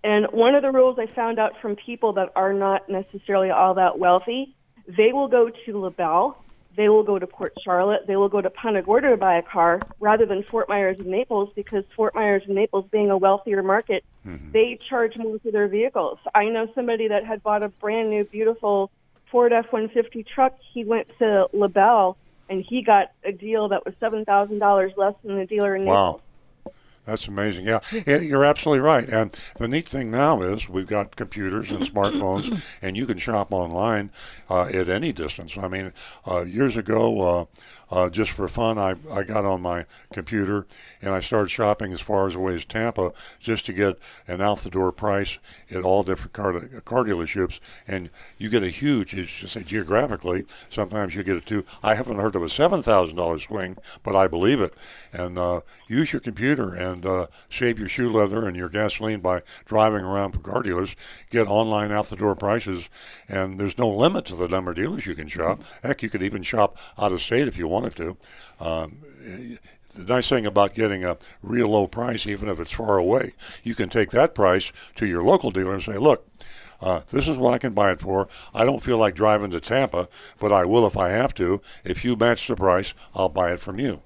[0.02, 3.74] And one of the rules I found out from people that are not necessarily all
[3.74, 4.54] that wealthy,
[4.87, 6.37] they will go to LaBelle,
[6.76, 9.42] they will go to Port Charlotte, they will go to Punta Gorda to buy a
[9.42, 13.62] car rather than Fort Myers and Naples because Fort Myers and Naples being a wealthier
[13.62, 14.52] market, Mm-hmm.
[14.52, 16.18] they charge more for their vehicles.
[16.35, 18.90] I know somebody that had bought a brand new beautiful
[19.30, 20.54] Ford F-150 truck.
[20.72, 22.16] He went to LaBelle
[22.48, 25.85] and he got a deal that was $7,000 less than the dealer in.
[25.85, 26.20] Wow.
[27.07, 27.66] That's amazing.
[27.66, 29.07] Yeah, Yeah, you're absolutely right.
[29.07, 33.52] And the neat thing now is we've got computers and smartphones, and you can shop
[33.52, 34.11] online
[34.48, 35.59] uh, at any distance.
[35.59, 35.92] I mean,
[36.26, 37.48] uh, years ago,
[37.90, 40.66] uh, just for fun, I, I got on my computer
[41.02, 44.60] and I started shopping as far as away as Tampa just to get an out
[44.60, 45.38] the door price
[45.70, 47.60] at all different car, car dealerships.
[47.86, 51.64] And you get a huge, it's just say geographically, sometimes you get a two.
[51.82, 54.74] I haven't heard of a $7,000 swing, but I believe it.
[55.12, 59.42] And uh, use your computer and uh, save your shoe leather and your gasoline by
[59.64, 60.96] driving around to car dealers.
[61.30, 62.88] Get online out the door prices,
[63.28, 65.62] and there's no limit to the number of dealers you can shop.
[65.82, 68.16] Heck, you could even shop out of state if you wanted to.
[68.60, 68.98] Um,
[69.94, 73.74] the nice thing about getting a real low price, even if it's far away, you
[73.74, 76.28] can take that price to your local dealer and say, look,
[76.80, 78.28] uh, this is what I can buy it for.
[78.52, 80.08] I don't feel like driving to Tampa,
[80.38, 81.60] but I will if I have to.
[81.84, 84.02] If you match the price, I'll buy it from you.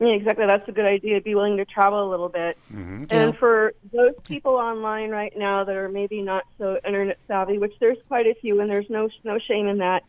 [0.00, 0.46] Yeah, exactly.
[0.46, 1.20] That's a good idea.
[1.20, 2.56] Be willing to travel a little bit.
[2.72, 3.04] Mm-hmm.
[3.10, 7.74] And for those people online right now that are maybe not so internet savvy, which
[7.80, 10.04] there's quite a few, and there's no no shame in that.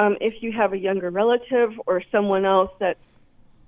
[0.00, 2.98] Um, if you have a younger relative or someone else that's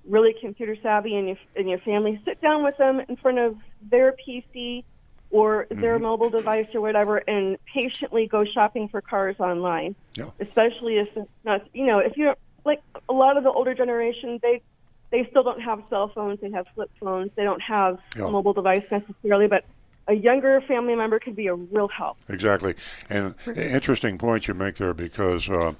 [0.09, 3.55] really computer savvy in your in your family, sit down with them in front of
[3.91, 4.83] their PC
[5.29, 9.95] or their mobile device or whatever, and patiently go shopping for cars online.
[10.15, 10.31] Yeah.
[10.39, 14.39] Especially if it's not, you know, if you're like a lot of the older generation,
[14.41, 14.63] they
[15.11, 16.39] they still don't have cell phones.
[16.41, 17.29] They have flip phones.
[17.35, 18.25] They don't have Yeah.
[18.25, 19.65] a mobile device necessarily, but
[20.07, 22.17] a younger family member could be a real help.
[22.27, 22.73] Exactly.
[23.09, 25.73] And interesting point you make there because uh,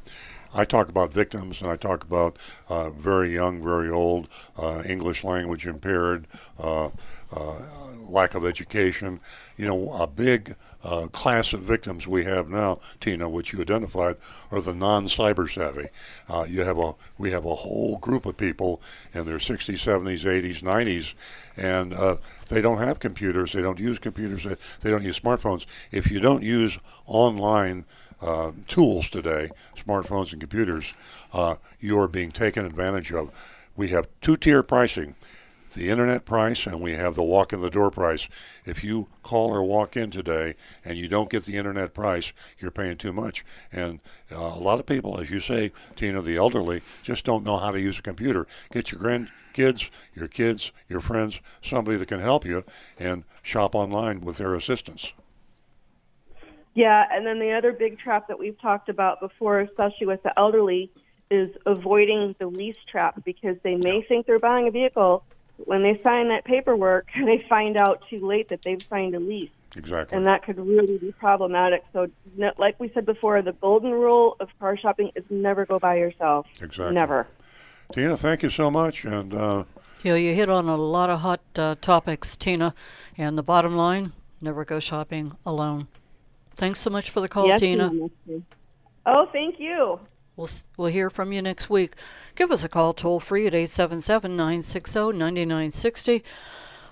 [0.54, 2.38] I talk about victims and I talk about
[2.70, 6.28] uh, very young, very old, uh, English language impaired,
[6.60, 6.90] uh,
[7.32, 7.56] uh,
[8.08, 9.20] lack of education.
[9.58, 14.18] You know, a big uh, class of victims we have now, Tina, which you identified,
[14.52, 15.88] are the non-cyber savvy.
[16.30, 18.82] Uh, you have a we have a whole group of people
[19.14, 21.14] in their 60s, 70s, 80s, 90s,
[21.58, 23.54] and they don't have computers.
[23.54, 24.44] They don't use computers.
[24.44, 25.66] They, they don't use smartphones.
[25.92, 27.86] If you don't use online
[28.24, 30.94] uh, tools today, smartphones and computers,
[31.34, 33.32] uh, you are being taken advantage of.
[33.76, 35.16] We have two-tier pricing
[35.74, 38.28] the internet price and we have the walk in the door price.
[38.66, 40.56] If you call or walk in today
[40.86, 43.44] and you don't get the internet price, you're paying too much.
[43.72, 44.00] And
[44.32, 47.72] uh, a lot of people, as you say, Tina, the elderly, just don't know how
[47.72, 48.48] to use a computer.
[48.72, 52.64] Get your grandkids, your kids, your friends, somebody that can help you
[53.00, 55.14] and shop online with their assistance.
[56.76, 60.38] Yeah, and then the other big trap that we've talked about before, especially with the
[60.38, 60.90] elderly,
[61.30, 65.24] is avoiding the lease trap because they may think they're buying a vehicle.
[65.58, 69.52] When they sign that paperwork, they find out too late that they've signed a lease.
[69.76, 70.16] Exactly.
[70.16, 71.84] and that could really be problematic.
[71.94, 72.08] So,
[72.60, 76.46] like we said before, the golden rule of car shopping is never go by yourself.
[76.62, 76.94] Exactly.
[76.94, 77.28] Never.
[77.92, 79.04] Tina, thank you so much.
[79.04, 79.64] And uh,
[80.04, 82.76] You know, you hit on a lot of hot uh, topics, Tina.
[83.18, 85.88] And the bottom line never go shopping alone.
[86.56, 87.92] Thanks so much for the call, yes, Tina.
[87.92, 88.46] ma'am.
[89.06, 90.00] Oh, thank you.
[90.36, 91.94] We'll, we'll hear from you next week.
[92.36, 96.24] Give us a call toll free at 877 960 9960.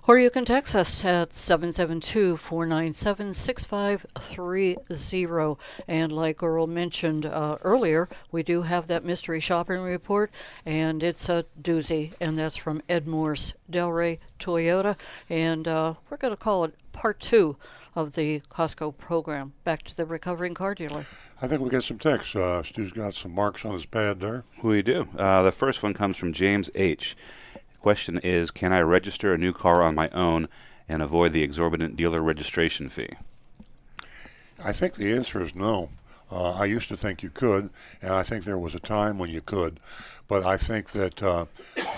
[0.07, 5.57] Or you can text us at 772 497 6530.
[5.87, 10.31] And like Earl mentioned uh, earlier, we do have that mystery shopping report,
[10.65, 14.97] and it's a doozy, and that's from Ed Morse, Delray Toyota.
[15.29, 17.57] And uh, we're going to call it part two
[17.95, 19.53] of the Costco program.
[19.63, 21.05] Back to the recovering car dealer.
[21.41, 22.35] I think we got some texts.
[22.35, 24.43] Uh, Stu's got some marks on his pad there.
[24.63, 25.07] We do.
[25.17, 27.15] Uh, the first one comes from James H.
[27.81, 30.47] Question is Can I register a new car on my own
[30.87, 33.09] and avoid the exorbitant dealer registration fee?
[34.63, 35.89] I think the answer is no.
[36.31, 37.69] Uh, I used to think you could,
[38.01, 39.79] and I think there was a time when you could,
[40.31, 41.43] but I think that uh,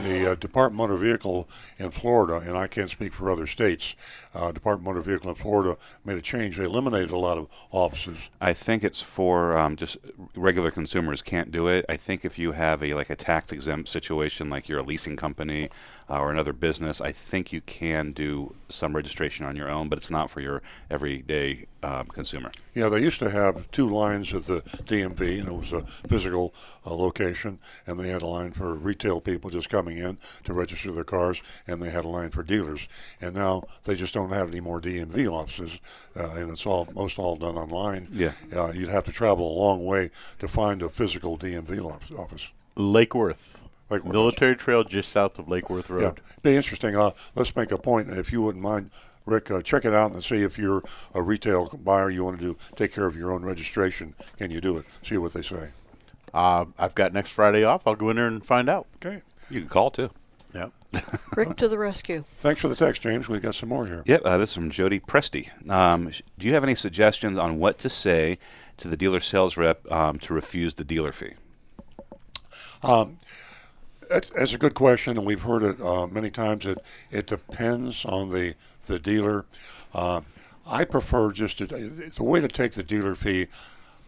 [0.01, 3.93] the uh, Department of Motor Vehicle in Florida, and I can't speak for other states,
[4.33, 6.57] uh, Department of Motor Vehicle in Florida made a change.
[6.57, 8.17] They eliminated a lot of offices.
[8.41, 9.97] I think it's for um, just
[10.35, 11.85] regular consumers can't do it.
[11.87, 15.15] I think if you have a like a tax exempt situation, like you're a leasing
[15.15, 15.69] company
[16.09, 19.99] uh, or another business, I think you can do some registration on your own, but
[19.99, 22.51] it's not for your everyday um, consumer.
[22.73, 26.53] Yeah, they used to have two lines at the DMV, and it was a physical
[26.85, 30.91] uh, location, and they had a line for retail people just coming in to register
[30.91, 32.88] their cars, and they had a line for dealers.
[33.21, 35.79] And now they just don't have any more DMV offices,
[36.17, 38.07] uh, and it's all most all done online.
[38.12, 38.31] Yeah.
[38.55, 40.09] uh, you'd have to travel a long way
[40.39, 41.83] to find a physical DMV
[42.17, 42.47] office.
[42.75, 43.62] Lake Worth.
[43.89, 44.13] Lake Worth.
[44.13, 46.01] Military Trail just south of Lake Worth Road.
[46.01, 46.95] Yeah, be interesting.
[46.95, 48.89] Uh, let's make a point, if you wouldn't mind,
[49.25, 49.51] Rick.
[49.51, 50.83] Uh, check it out and see if you're
[51.13, 52.09] a retail buyer.
[52.09, 54.15] You want to do take care of your own registration.
[54.38, 54.86] Can you do it?
[55.03, 55.69] See what they say.
[56.33, 57.85] Uh, I've got next Friday off.
[57.85, 58.87] I'll go in there and find out.
[58.97, 59.21] Okay.
[59.49, 60.09] You can call too.
[60.53, 60.69] Yeah.
[61.35, 62.23] Rick to the rescue.
[62.37, 63.27] Thanks for the text, James.
[63.27, 64.03] We've got some more here.
[64.05, 65.49] Yep, uh, this is from Jody Presti.
[65.69, 68.37] Um, sh- do you have any suggestions on what to say
[68.77, 71.33] to the dealer sales rep um, to refuse the dealer fee?
[72.83, 73.17] Um,
[74.09, 76.65] that's, that's a good question, and we've heard it uh, many times.
[76.65, 76.77] It
[77.11, 79.45] it depends on the the dealer.
[79.93, 80.21] Uh,
[80.65, 83.47] I prefer just to, the way to take the dealer fee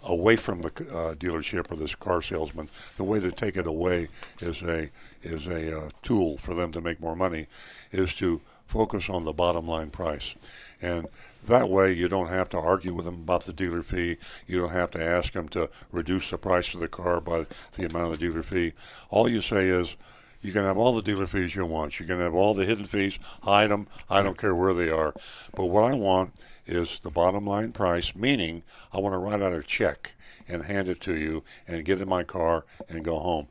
[0.05, 2.69] away from the uh, dealership or this car salesman.
[2.97, 4.07] The way to take it away
[4.39, 4.89] is a
[5.23, 7.47] is a uh, tool for them to make more money.
[7.91, 10.35] Is to focus on the bottom line price,
[10.81, 11.07] and
[11.47, 14.17] that way you don't have to argue with them about the dealer fee.
[14.47, 17.85] You don't have to ask them to reduce the price of the car by the
[17.85, 18.73] amount of the dealer fee.
[19.09, 19.95] All you say is.
[20.45, 21.99] You can have all the dealer fees you want.
[21.99, 23.87] You can have all the hidden fees, hide them.
[24.11, 25.15] I don't care where they are.
[25.55, 26.35] But what I want
[26.67, 28.61] is the bottom line price, meaning
[28.93, 30.13] I want to write out a check
[30.47, 33.47] and hand it to you and get in my car and go home.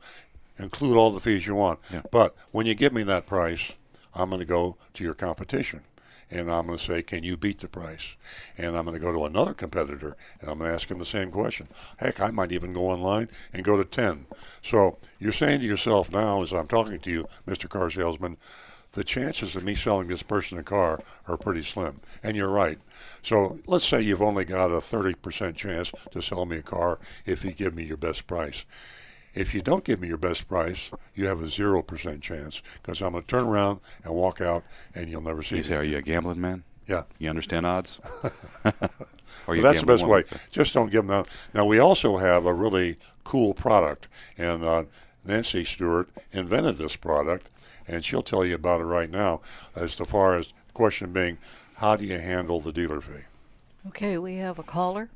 [0.57, 1.79] Include all the fees you want.
[2.11, 3.73] But when you give me that price,
[4.13, 5.81] I'm going to go to your competition
[6.31, 8.15] and I'm going to say, can you beat the price?
[8.57, 11.05] And I'm going to go to another competitor and I'm going to ask him the
[11.05, 11.67] same question.
[11.97, 14.25] Heck, I might even go online and go to 10.
[14.63, 17.69] So you're saying to yourself now, as I'm talking to you, Mr.
[17.69, 18.37] Car Salesman,
[18.93, 21.99] the chances of me selling this person a car are pretty slim.
[22.23, 22.79] And you're right.
[23.23, 27.43] So let's say you've only got a 30% chance to sell me a car if
[27.43, 28.65] you give me your best price.
[29.35, 33.11] If you don't give me your best price, you have a 0% chance because I'm
[33.11, 34.63] going to turn around and walk out
[34.95, 35.67] and you'll never see You me.
[35.67, 36.63] say, are you a gambling man?
[36.87, 37.03] Yeah.
[37.19, 37.99] You understand odds?
[39.47, 40.23] Well, that's the best way.
[40.49, 41.27] Just don't give them that.
[41.53, 44.85] Now, we also have a really cool product, and uh,
[45.23, 47.49] Nancy Stewart invented this product,
[47.87, 49.41] and she'll tell you about it right now.
[49.75, 51.37] As to far as the question being,
[51.75, 53.25] how do you handle the dealer fee?
[53.87, 55.09] Okay, we have a caller.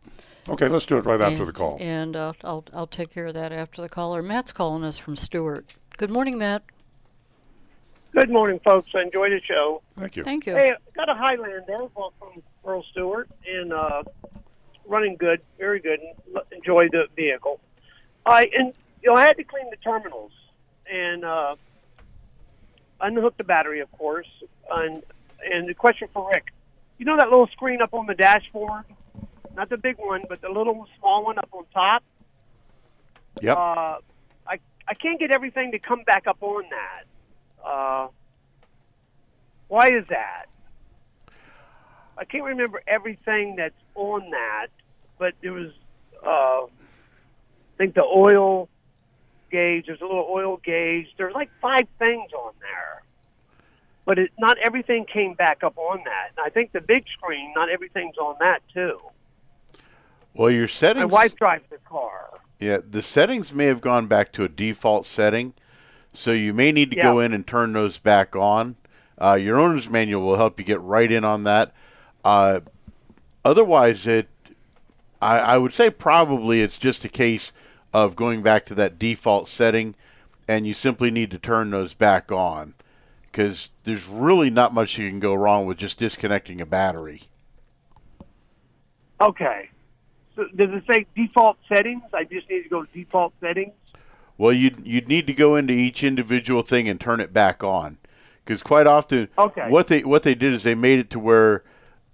[0.49, 1.77] Okay, let's do it right after the call.
[1.79, 4.21] And uh, I'll I'll take care of that after the caller.
[4.21, 5.75] Matt's calling us from Stuart.
[5.97, 6.63] Good morning, Matt.
[8.11, 8.89] Good morning, folks.
[8.95, 9.83] I enjoy the show.
[9.95, 10.23] Thank you.
[10.23, 10.55] Thank you.
[10.55, 11.61] Hey, got a Highlander
[11.95, 14.03] well, from Earl Stewart, and uh,
[14.87, 15.99] running good, very good.
[15.99, 17.59] and Enjoy the vehicle.
[18.25, 20.31] I and you know I had to clean the terminals
[20.91, 21.55] and uh,
[22.99, 24.27] unhook the battery, of course.
[24.71, 25.03] And
[25.45, 26.47] and the question for Rick,
[26.97, 28.85] you know that little screen up on the dashboard,
[29.55, 32.03] not the big one, but the little small one up on top.
[33.41, 33.57] Yep.
[33.57, 33.97] Uh,
[34.47, 37.03] I I can't get everything to come back up on that.
[37.63, 38.07] Uh,
[39.67, 40.45] why is that?
[42.17, 44.67] I can't remember everything that's on that,
[45.17, 45.71] but there was,
[46.25, 46.67] uh, I
[47.77, 48.67] think the oil
[49.49, 49.85] gauge.
[49.87, 51.07] There's a little oil gauge.
[51.17, 53.03] There's like five things on there,
[54.05, 56.31] but it, not everything came back up on that.
[56.35, 58.97] And I think the big screen, not everything's on that too.
[60.39, 61.11] Well, your settings.
[61.11, 62.29] My wife drives the car.
[62.61, 65.53] Yeah, the settings may have gone back to a default setting,
[66.13, 68.77] so you may need to go in and turn those back on.
[69.21, 71.73] Uh, your owner's manual will help you get right in on that.
[72.23, 72.61] Uh,
[73.43, 74.29] otherwise, it,
[75.21, 77.51] I, I would say probably it's just a case
[77.93, 79.93] of going back to that default setting,
[80.47, 82.75] and you simply need to turn those back on,
[83.23, 87.23] because there's really not much you can go wrong with just disconnecting a battery.
[89.19, 89.69] Okay.
[90.39, 92.03] So does it say default settings?
[92.13, 93.73] I just need to go to default settings.
[94.37, 97.97] Well, you'd you'd need to go into each individual thing and turn it back on,
[98.45, 99.67] because quite often, Okay.
[99.67, 101.65] what they what they did is they made it to where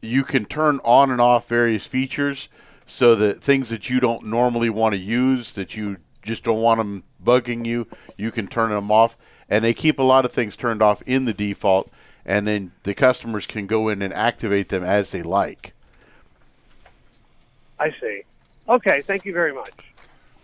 [0.01, 2.49] you can turn on and off various features,
[2.87, 6.79] so that things that you don't normally want to use, that you just don't want
[6.79, 7.85] them bugging you,
[8.17, 9.15] you can turn them off,
[9.47, 11.91] and they keep a lot of things turned off in the default,
[12.25, 15.74] and then the customers can go in and activate them as they like.
[17.79, 18.23] I see.
[18.67, 19.73] Okay, thank you very much.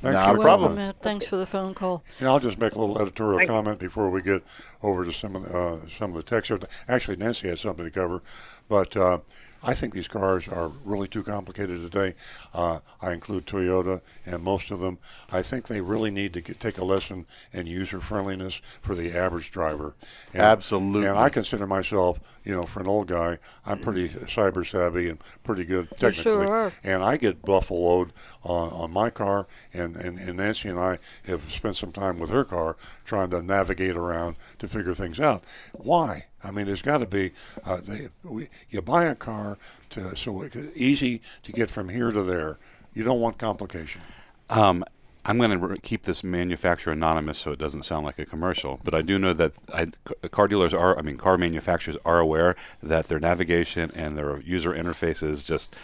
[0.02, 0.96] Thanks No for the Matt.
[1.02, 2.04] Thanks for the phone call.
[2.20, 4.44] Yeah, I'll just make a little editorial Thank comment before we get
[4.82, 6.52] over to some of the, uh, some of the text.
[6.88, 8.24] Actually, Nancy has something to cover,
[8.68, 9.20] but uh,
[9.64, 12.16] I think these cars are really too complicated today.
[12.54, 14.98] Uh, I include Toyota and most of them.
[15.32, 19.16] I think they really need to get, take a lesson in user friendliness for the
[19.16, 19.94] average driver.
[20.34, 21.08] And, Absolutely.
[21.08, 25.20] And I consider myself, you know, for an old guy, I'm pretty cyber savvy and
[25.44, 26.24] pretty good You technically.
[26.24, 26.74] sure are.
[26.84, 28.12] And I get buffaloed
[28.44, 32.30] on, on my car, and, and, and Nancy and I have spent some time with
[32.32, 35.44] her car trying to navigate around to figure things out.
[35.74, 36.26] Why?
[36.44, 37.32] I mean, there's got to be.
[37.64, 39.58] Uh, they, we, you buy a car
[39.92, 42.58] to so it, easy to get from here to there.
[42.94, 44.02] You don't want complication.
[44.50, 44.84] Um,
[45.24, 48.80] I'm going to re- keep this manufacturer anonymous so it doesn't sound like a commercial.
[48.84, 49.88] But I do know that I,
[50.30, 54.72] car dealers are, I mean, car manufacturers are aware that their navigation and their user
[54.72, 55.76] interface is just,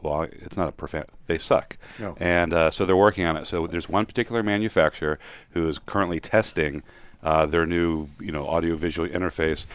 [0.00, 1.76] well, it's not a perfect, they suck.
[1.98, 2.16] No.
[2.18, 3.46] And uh, so they're working on it.
[3.46, 5.18] So there's one particular manufacturer
[5.50, 6.82] who is currently testing
[7.22, 9.66] uh, their new, you know, audio-visual interface.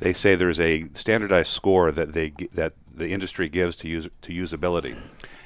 [0.00, 4.32] They say there's a standardized score that they that the industry gives to use to
[4.32, 4.96] usability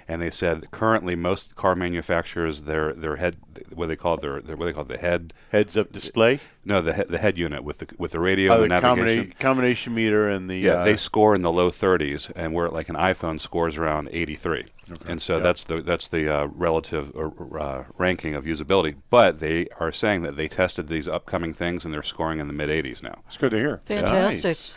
[0.08, 3.36] and they said currently most car manufacturers their their head
[3.74, 6.40] what they call their, their what they call the head Heads up display.
[6.64, 8.80] no the he- the head unit with the with the radio Oh, and the the
[8.94, 12.52] navigation combina- combination meter and the yeah uh, they score in the low 30s and
[12.52, 14.64] where like an iPhone scores around 83
[15.06, 19.66] and so that's the that's the uh, relative uh, uh, ranking of usability but they
[19.80, 23.02] are saying that they tested these upcoming things and they're scoring in the mid 80s
[23.02, 23.80] now It's good to hear.
[23.86, 24.44] Fantastic.
[24.44, 24.74] Nice.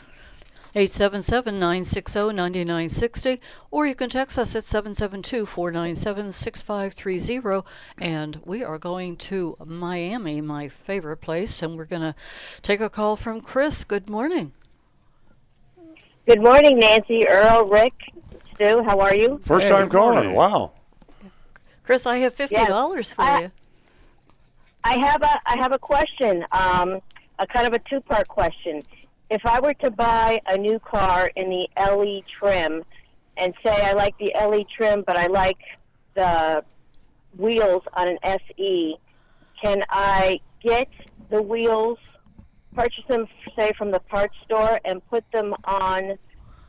[0.75, 3.39] 877 960 9960,
[3.71, 7.67] or you can text us at 772 497 6530.
[7.97, 12.15] And we are going to Miami, my favorite place, and we're going to
[12.61, 13.83] take a call from Chris.
[13.83, 14.53] Good morning.
[16.27, 17.93] Good morning, Nancy, Earl, Rick,
[18.53, 18.83] Stu.
[18.83, 19.39] How are you?
[19.43, 20.33] First Hey, time good morning.
[20.35, 20.35] calling.
[20.35, 20.71] Wow.
[21.83, 23.51] Chris, I have $50 for I- you.
[24.83, 26.45] I have a I have a question.
[26.51, 27.01] Um,
[27.39, 28.79] a kind of a two part question.
[29.29, 32.83] If I were to buy a new car in the LE trim,
[33.35, 35.59] and say I like the LE trim, but I like
[36.15, 36.63] the
[37.37, 38.95] wheels on an SE,
[39.61, 40.87] can I get
[41.29, 41.97] the wheels,
[42.73, 46.17] purchase them, say, from the parts store, and put them on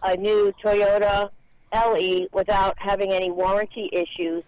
[0.02, 1.30] a new Toyota
[1.72, 4.42] LE without having any warranty issues,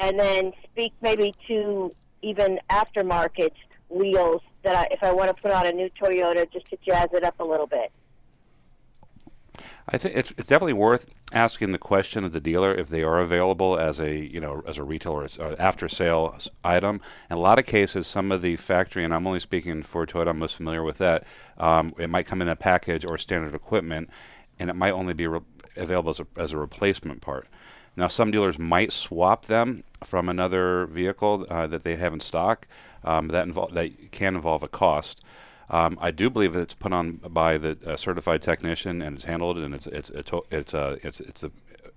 [0.00, 3.52] and then speak maybe to even aftermarket
[3.88, 7.10] wheels that I, if I want to put on a new Toyota just to jazz
[7.12, 7.92] it up a little bit.
[9.86, 13.18] I think it's, it's definitely worth asking the question of the dealer if they are
[13.18, 17.00] available as a you know as a retailer as uh, after sale item.
[17.30, 20.28] In a lot of cases, some of the factory, and I'm only speaking for Toyota,
[20.28, 21.24] I'm most familiar with that.
[21.58, 24.08] Um, it might come in a package or standard equipment,
[24.58, 25.40] and it might only be re-
[25.76, 27.46] available as a, as a replacement part.
[27.96, 32.66] Now, some dealers might swap them from another vehicle uh, that they have in stock.
[33.02, 35.20] Um, that invol- that can involve a cost.
[35.68, 39.24] Um, I do believe that it's put on by the uh, certified technician and it's
[39.24, 41.50] handled and it's it's it's it's uh, it's it's a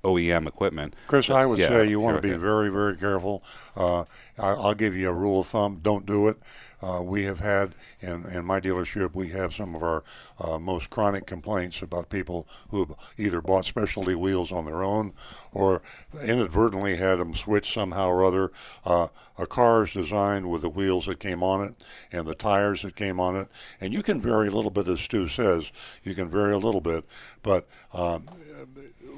[0.04, 0.96] OEM equipment.
[1.08, 2.38] Chris, I would Yeah, say you want to be yeah.
[2.38, 3.44] very, very careful.
[3.76, 4.02] Uh,
[4.38, 6.38] I, I'll give you a rule of thumb: don't do it.
[6.82, 10.04] Uh, we have had, in, in my dealership, we have some of our
[10.40, 15.12] uh, most chronic complaints about people who have either bought specialty wheels on their own
[15.52, 15.82] or
[16.22, 18.52] inadvertently had them switched somehow or other.
[18.86, 19.08] Uh,
[19.40, 21.74] a car is designed with the wheels that came on it
[22.12, 23.48] and the tires that came on it,
[23.82, 25.72] and you can vary a little bit, as Stu says.
[26.04, 27.06] You can vary a little bit,
[27.42, 28.26] but um,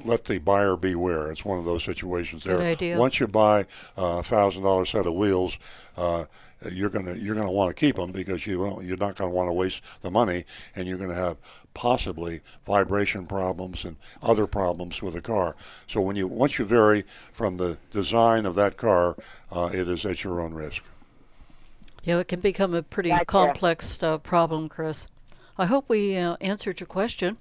[0.04, 1.30] let the buyer beware.
[1.30, 2.66] It's one of those situations Good there.
[2.66, 2.98] idea.
[2.98, 5.58] Once you buy a thousand dollar set of wheels,
[5.96, 6.24] uh,
[6.70, 9.48] you're gonna you're gonna want to keep them because you won't, you're not gonna want
[9.48, 10.44] to waste the money,
[10.76, 11.36] and you're gonna have
[11.72, 15.56] possibly vibration problems and other problems with the car.
[15.86, 19.16] So when you once you vary from the design of that car,
[19.50, 20.82] uh, it is at your own risk.
[22.02, 23.24] Yeah, it can become a pretty Gotcha.
[23.26, 25.06] complex uh, problem, Chris.
[25.58, 27.36] I hope we uh, answered your question.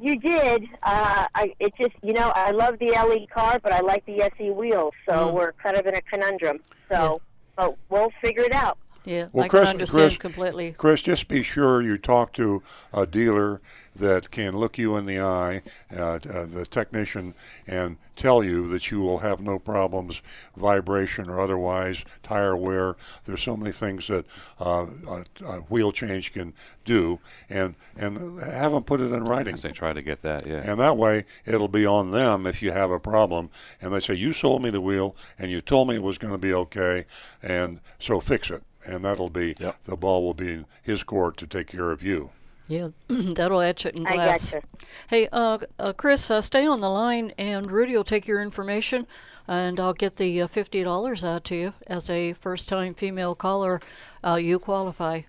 [0.00, 0.64] You did.
[0.82, 4.22] Uh, I, it just, you know, I love the LE car, but I like the
[4.22, 5.32] SE wheels, so Mm.
[5.34, 6.60] we're kind of in a conundrum.
[6.88, 7.22] So,
[7.56, 8.76] but we'll figure it out.
[9.06, 10.72] Yeah, Well, I Chris- can understand Chris- completely.
[10.76, 13.60] Chris, just be sure you talk to a dealer
[13.94, 15.62] that can look you in the eye,
[15.96, 17.34] uh, uh, the technician,
[17.66, 20.20] and tell you that you will have no problems,
[20.56, 22.96] vibration or otherwise, tire wear.
[23.24, 24.26] There's so many things that
[24.60, 26.52] uh, a, a wheel change can
[26.84, 29.54] do, and and have them put it in writing.
[29.54, 30.62] As they try to get that, yeah.
[30.64, 33.50] And that way, it'll be on them if you have a problem.
[33.80, 36.34] And they say, You sold me the wheel, and you told me it was going
[36.34, 37.04] to be okay,
[37.42, 38.62] and so fix it.
[38.86, 39.76] And that'll be, Yep.
[39.84, 42.30] the ball will be in his court to take care of you.
[42.68, 44.52] Yeah, that'll etch it in glass.
[44.52, 44.66] I gotcha.
[45.08, 49.06] Hey, uh, uh, Chris, uh, stay on the line, and Rudy will take your information.
[49.48, 53.80] and I'll get the uh, fifty dollars out to you as a first-time female caller.
[54.24, 55.20] Uh, you qualify.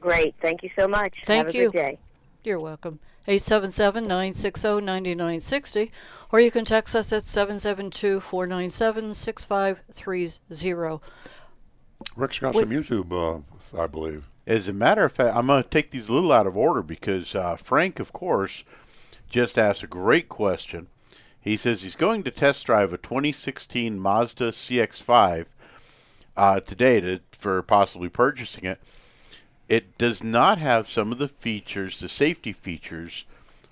[0.00, 0.34] Great.
[0.42, 1.14] Thank you so much.
[1.24, 1.70] Thank Have a you.
[1.70, 1.98] good day.
[2.44, 2.98] You're welcome.
[3.28, 5.92] 877 960 9960,
[6.32, 11.00] or you can text us at 772 497 6530.
[12.16, 12.62] Rick's got Wait.
[12.62, 14.24] some YouTube, uh, I believe.
[14.46, 16.82] As a matter of fact, I'm going to take these a little out of order
[16.82, 18.64] because uh, Frank, of course,
[19.28, 20.88] just asked a great question.
[21.40, 25.46] He says he's going to test drive a 2016 Mazda CX5
[26.36, 28.80] uh, today to, for possibly purchasing it.
[29.68, 33.24] It does not have some of the features, the safety features,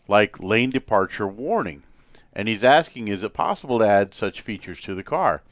[0.09, 1.83] like lane departure warning.
[2.33, 5.43] And he's asking, is it possible to add such features to the car?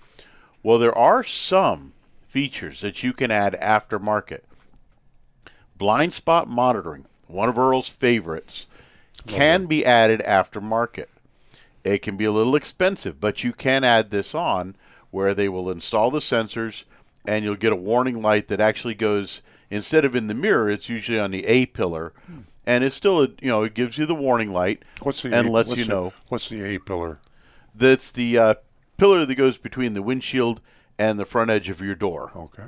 [0.62, 1.92] Well, there are some
[2.28, 4.40] features that you can add aftermarket.
[5.76, 8.66] Blind spot monitoring, one of Earl's favorites,
[9.26, 11.06] can be added aftermarket.
[11.84, 14.76] It can be a little expensive, but you can add this on
[15.10, 16.84] where they will install the sensors
[17.26, 20.88] and you'll get a warning light that actually goes instead of in the mirror, it's
[20.88, 22.12] usually on the A pillar.
[22.66, 25.48] And it's still, a, you know, it gives you the warning light What's the and
[25.48, 26.12] A- lets you the- know.
[26.28, 27.18] What's the A pillar?
[27.74, 28.54] That's the uh,
[28.96, 30.60] pillar that goes between the windshield
[30.98, 32.32] and the front edge of your door.
[32.34, 32.64] Okay.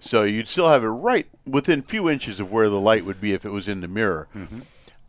[0.00, 3.32] So you'd still have it right within few inches of where the light would be
[3.32, 4.28] if it was in the mirror.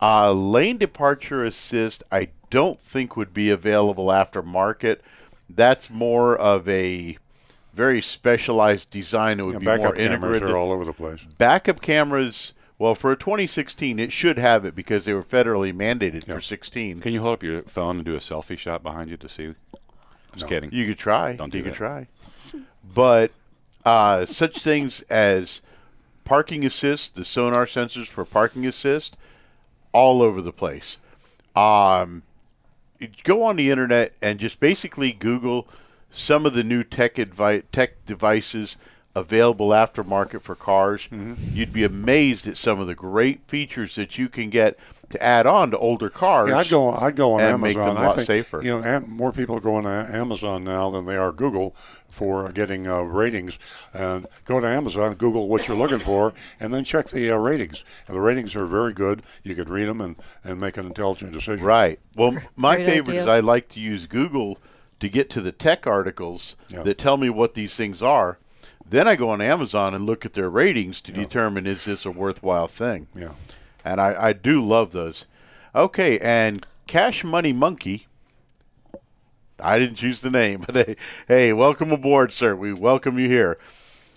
[0.02, 4.98] Uh, lane departure assist, I don't think would be available aftermarket.
[5.48, 7.18] That's more of a
[7.72, 10.50] very specialized design It would Yeah, be backup more cameras integrated.
[10.50, 11.20] are all over the place.
[11.38, 16.24] Backup cameras, well, for a 2016, it should have it because they were federally mandated
[16.24, 16.98] for 16.
[17.00, 19.54] Can you hold up your phone and do a selfie shot behind you to see?
[20.34, 20.70] Just kidding.
[20.72, 21.34] You could try.
[21.34, 22.06] Don't do you could try.
[22.94, 23.32] But
[23.84, 25.60] uh, such things as
[26.24, 29.16] parking assist, the sonar sensors for parking assist,
[29.92, 30.98] all over the place.
[31.56, 32.22] Um,
[33.24, 35.66] go on the internet and just basically Google
[36.10, 38.76] some of the new tech advi- tech devices
[39.14, 41.02] available aftermarket for cars.
[41.04, 41.34] Mm-hmm.
[41.52, 44.78] You'd be amazed at some of the great features that you can get
[45.10, 46.48] to add on to older cars.
[46.50, 46.92] Yeah, I'd go.
[46.92, 47.60] I'd go on and Amazon.
[47.62, 48.62] make them a I lot think, safer.
[48.62, 51.70] You know, more people are going to Amazon now than they are Google
[52.08, 53.58] for getting uh, ratings.
[53.92, 57.84] And go to Amazon, Google what you're looking for, and then check the uh, ratings.
[58.06, 59.22] And the ratings are very good.
[59.42, 61.64] You could read them and, and make an intelligent decision.
[61.64, 61.98] Right.
[62.16, 63.26] Well, my Great favorite is.
[63.26, 64.58] I like to use Google
[65.00, 66.82] to get to the tech articles Yeah.
[66.82, 68.38] that tell me what these things are.
[68.86, 72.10] Then I go on Amazon and look at their ratings to determine is this a
[72.10, 73.06] worthwhile thing.
[73.14, 73.30] Yeah.
[73.84, 75.26] And I, I do love those.
[75.74, 78.06] Okay, and Cash Money Monkey.
[79.58, 80.96] I didn't choose the name, but hey,
[81.28, 82.56] hey, welcome aboard, sir.
[82.56, 83.58] We welcome you here.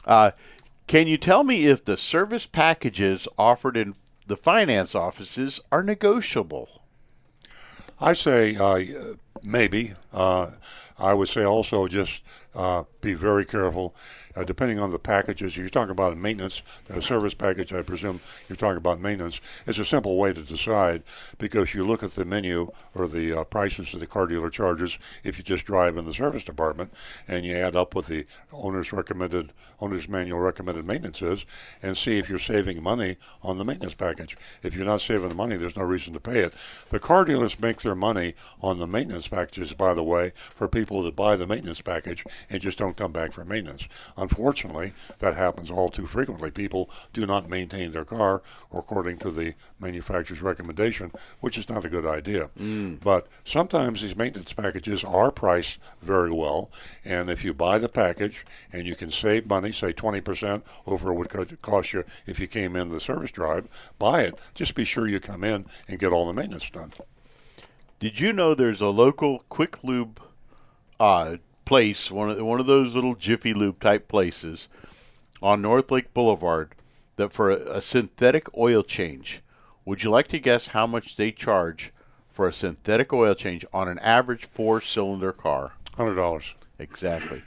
[0.05, 0.31] Uh,
[0.87, 3.93] can you tell me if the service packages offered in
[4.27, 6.81] the finance offices are negotiable?
[7.99, 9.93] I say uh, maybe.
[10.11, 10.51] Uh,
[10.97, 12.21] I would say also just
[12.55, 13.95] uh, be very careful,
[14.35, 15.57] uh, depending on the packages.
[15.57, 17.73] You're talking about a maintenance, a service package.
[17.73, 19.41] I presume you're talking about maintenance.
[19.67, 21.03] It's a simple way to decide
[21.37, 24.97] because you look at the menu or the uh, prices that the car dealer charges
[25.23, 26.93] if you just drive in the service department,
[27.27, 31.45] and you add up what the owner's recommended, owner's manual recommended maintenance is,
[31.81, 34.37] and see if you're saving money on the maintenance package.
[34.61, 36.53] If you're not saving the money, there's no reason to pay it.
[36.89, 41.03] The car dealers make their money on the maintenance packages, by the way, for people
[41.03, 43.87] that buy the maintenance package and just don't come back for maintenance.
[44.17, 46.51] Unfortunately, that happens all too frequently.
[46.51, 48.41] People do not maintain their car
[48.71, 52.49] according to the manufacturer's recommendation, which is not a good idea.
[52.59, 52.99] Mm.
[52.99, 56.69] But sometimes these maintenance packages are priced very well,
[57.03, 61.33] and if you buy the package and you can save money, say 20% over what
[61.33, 63.67] it would cost you if you came in the service drive,
[63.99, 64.39] buy it.
[64.53, 66.91] Just be sure you come in and get all the maintenance done.
[67.99, 70.21] Did you know there's a local quick lube
[70.99, 74.69] uh, place, one of one of those little Jiffy Lube type places
[75.41, 76.71] on North Lake Boulevard,
[77.17, 79.41] that for a, a synthetic oil change,
[79.85, 81.91] would you like to guess how much they charge
[82.31, 85.73] for a synthetic oil change on an average four-cylinder car?
[85.95, 86.55] Hundred dollars.
[86.79, 87.43] Exactly.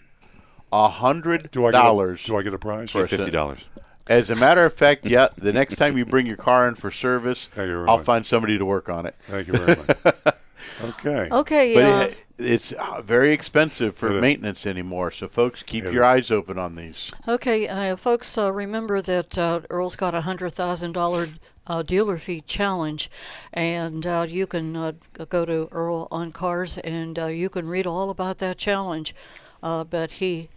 [0.73, 2.25] A hundred Do I get a- dollars.
[2.25, 2.91] do I get a prize?
[2.91, 3.65] for a Fifty dollars.
[4.09, 5.29] As a matter of fact, yeah.
[5.37, 8.07] The next time you bring your car in for service, Thank you very I'll much.
[8.07, 9.17] find somebody to work on it.
[9.27, 10.15] Thank you very much.
[10.83, 11.29] Okay.
[11.31, 14.21] Okay, But uh, it, it's uh, very expensive for It is.
[14.21, 15.11] maintenance anymore.
[15.11, 17.11] So, folks, keep It your eyes open on these.
[17.27, 21.29] Okay, uh, folks, uh, remember that uh, Earl's got a hundred thousand dollar
[21.67, 23.11] uh, dealer fee challenge,
[23.53, 24.93] and uh, you can uh,
[25.29, 29.15] go to Earl on Cars and uh, you can read all about that challenge.
[29.63, 30.49] Uh, but he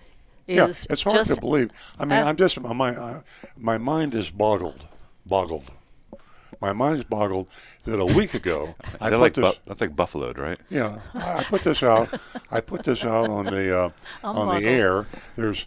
[0.48, 1.72] Yeah, it's hard to believe.
[1.98, 3.22] I mean, I'm just my uh,
[3.58, 4.86] my mind is boggled,
[5.26, 5.72] boggled,
[6.62, 7.47] my mind's boggled
[7.86, 9.55] that a week ago I put like this.
[9.55, 10.60] bu- that's like buffaloed, right?
[10.70, 12.10] Yeah, I I put this out.
[12.51, 13.89] I put this out on the uh,
[14.24, 14.64] on boggled.
[14.64, 15.07] the air.
[15.36, 15.66] There's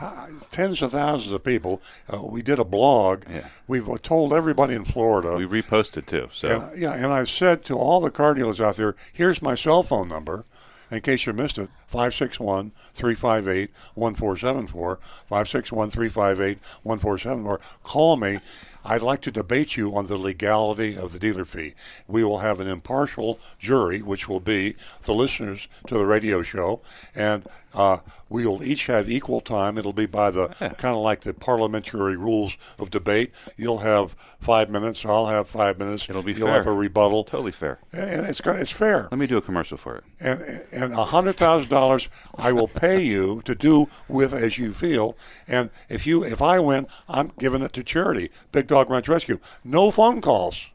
[0.00, 1.82] uh, tens of thousands of people.
[2.12, 3.24] Uh, we did a blog.
[3.28, 3.48] Yeah.
[3.66, 5.34] We've uh, told everybody in Florida.
[5.36, 6.28] We reposted too.
[6.32, 9.54] So And, yeah, and I've said to all the car dealers out there, here's my
[9.54, 10.44] cell phone number.
[10.88, 14.96] In case you missed it, 561 358 1474.
[15.28, 17.60] 561 358 1474.
[17.82, 18.38] Call me.
[18.86, 21.74] I'd like to debate you on the legality of the dealer fee.
[22.06, 26.80] We will have an impartial jury, which will be the listeners to the radio show,
[27.14, 27.98] and uh,
[28.30, 29.76] we will each have equal time.
[29.76, 33.32] It'll be by the kind of like the parliamentary rules of debate.
[33.56, 35.04] You'll have five minutes.
[35.04, 36.08] I'll have five minutes.
[36.08, 36.56] It'll be You'll fair.
[36.56, 37.24] have a rebuttal.
[37.24, 37.78] Totally fair.
[37.92, 39.08] And it's it's fair.
[39.10, 40.04] Let me do a commercial for it.
[40.18, 44.72] And and a hundred thousand dollars I will pay you to do with as you
[44.72, 45.16] feel.
[45.46, 48.30] And if you if I win, I'm giving it to charity.
[48.52, 49.38] Big Dog Ranch Rescue.
[49.64, 50.68] No phone calls.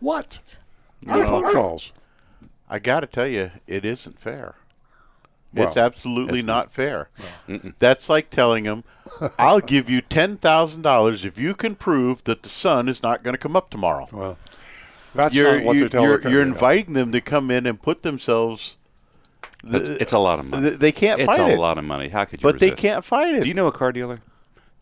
[0.00, 0.38] What?
[1.00, 1.26] No No.
[1.26, 1.92] phone calls.
[2.68, 4.54] I got to tell you, it isn't fair.
[5.54, 7.10] Well, it's absolutely it's not fair.
[7.78, 8.84] That's like telling them,
[9.38, 13.22] "I'll give you ten thousand dollars if you can prove that the sun is not
[13.22, 14.38] going to come up tomorrow." Well,
[15.14, 17.82] that's you're not what you, they tell you're, you're inviting them to come in and
[17.82, 18.76] put themselves.
[19.62, 20.68] That's, it's a lot of money.
[20.70, 21.58] th- they can't It's fight a it.
[21.58, 22.08] lot of money.
[22.08, 22.50] How could you?
[22.50, 23.42] But they can't fight it.
[23.42, 24.20] Do you know a car dealer?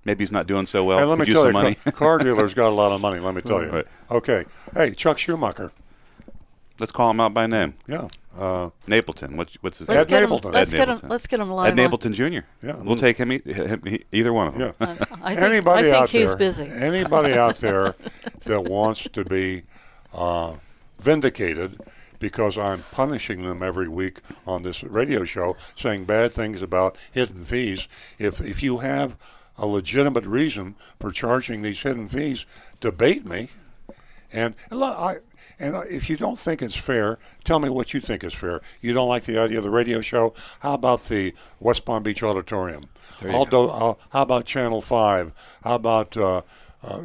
[0.04, 0.98] Maybe he's not doing so well.
[0.98, 1.74] Hey, let me Could tell some you, money.
[1.74, 3.20] car, car dealers got a lot of money.
[3.20, 3.68] Let me tell you.
[3.70, 3.86] Right.
[4.10, 4.44] Okay.
[4.74, 5.72] Hey, Chuck Schumacher.
[6.78, 7.74] Let's call him out by name.
[7.86, 8.08] Yeah.
[8.34, 9.34] Uh, Napleton.
[9.36, 10.20] What's what's his Let's name?
[10.20, 10.30] get him.
[10.30, 10.54] Napleton.
[10.54, 10.96] Let's Ed get him.
[10.96, 11.10] Napleton.
[11.10, 11.72] Let's get him Ed live.
[11.78, 12.46] on- Napleton Jr.
[12.66, 12.76] Yeah.
[12.82, 14.74] We'll take him, e- him e- either one of them.
[14.80, 14.86] Yeah.
[15.22, 16.64] I think, anybody I think out he's there, busy.
[16.70, 17.94] anybody out there
[18.44, 19.64] that wants to be
[20.14, 20.54] uh,
[20.98, 21.78] vindicated
[22.18, 27.44] because I'm punishing them every week on this radio show, saying bad things about hidden
[27.44, 27.88] fees.
[28.18, 29.16] If if you have
[29.56, 32.46] a legitimate reason for charging these hidden fees,
[32.80, 33.50] debate me.
[34.32, 35.16] And I,
[35.58, 38.60] and if you don't think it's fair, tell me what you think is fair.
[38.80, 40.34] You don't like the idea of the radio show?
[40.60, 42.84] How about the West Palm Beach Auditorium?
[43.28, 45.32] I'll do, I'll, how about Channel Five?
[45.62, 46.42] How about uh,
[46.82, 47.02] uh,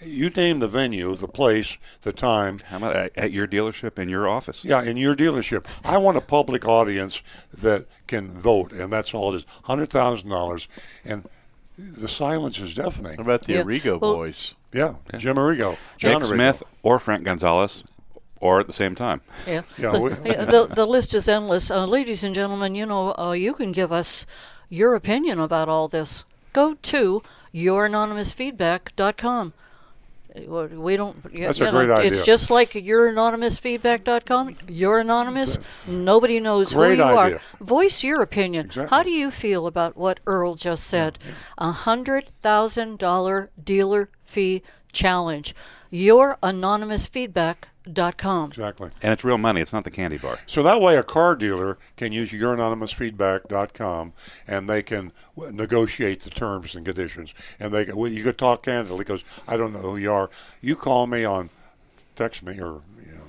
[0.00, 2.58] you name the venue, the place, the time?
[2.66, 4.64] How about at, at your dealership in your office?
[4.64, 5.64] Yeah, in your dealership.
[5.82, 7.22] I want a public audience
[7.52, 9.44] that can vote, and that's all it is.
[9.62, 10.68] Hundred thousand dollars,
[11.04, 11.26] and
[11.78, 13.12] the silence is deafening.
[13.16, 13.62] What about the Yeah.
[13.62, 14.54] Arrigo Well- boys?
[14.72, 16.34] Yeah, Jim Arrigo, John Jake Arrigo.
[16.34, 17.84] Smith or Frank Gonzalez,
[18.40, 19.20] or at the same time.
[19.46, 19.62] Yeah.
[19.78, 21.70] Yeah, the, we- the, the list is endless.
[21.70, 24.26] Uh, ladies and gentlemen, you know, uh, you can give us
[24.68, 26.24] your opinion about all this.
[26.52, 27.22] Go to
[27.54, 29.52] youranonymousfeedback.com.
[30.34, 31.22] We don't.
[31.32, 32.12] That's you a know, great idea.
[32.12, 34.56] It's just like youranonymousfeedback.com.
[34.68, 35.88] You're anonymous.
[35.88, 37.36] Nobody knows Great who you idea.
[37.36, 37.40] are.
[37.64, 38.66] Voice your opinion.
[38.66, 38.96] Exactly.
[38.96, 41.20] How do you feel about what Earl just said?
[41.56, 44.62] A hundred thousand dollar dealer fee
[44.92, 45.54] challenge.
[47.86, 48.48] Youranonymousfeedback.com.
[48.50, 48.90] Exactly.
[49.02, 49.60] And it's real money.
[49.60, 50.38] It's not the candy bar.
[50.46, 54.12] So that way, a car dealer can use youranonymousfeedback.com
[54.46, 57.34] and they can w- negotiate the terms and conditions.
[57.60, 60.30] And they can, well, you could talk candidly because I don't know who you are.
[60.60, 61.50] You call me on,
[62.16, 63.20] text me or you know,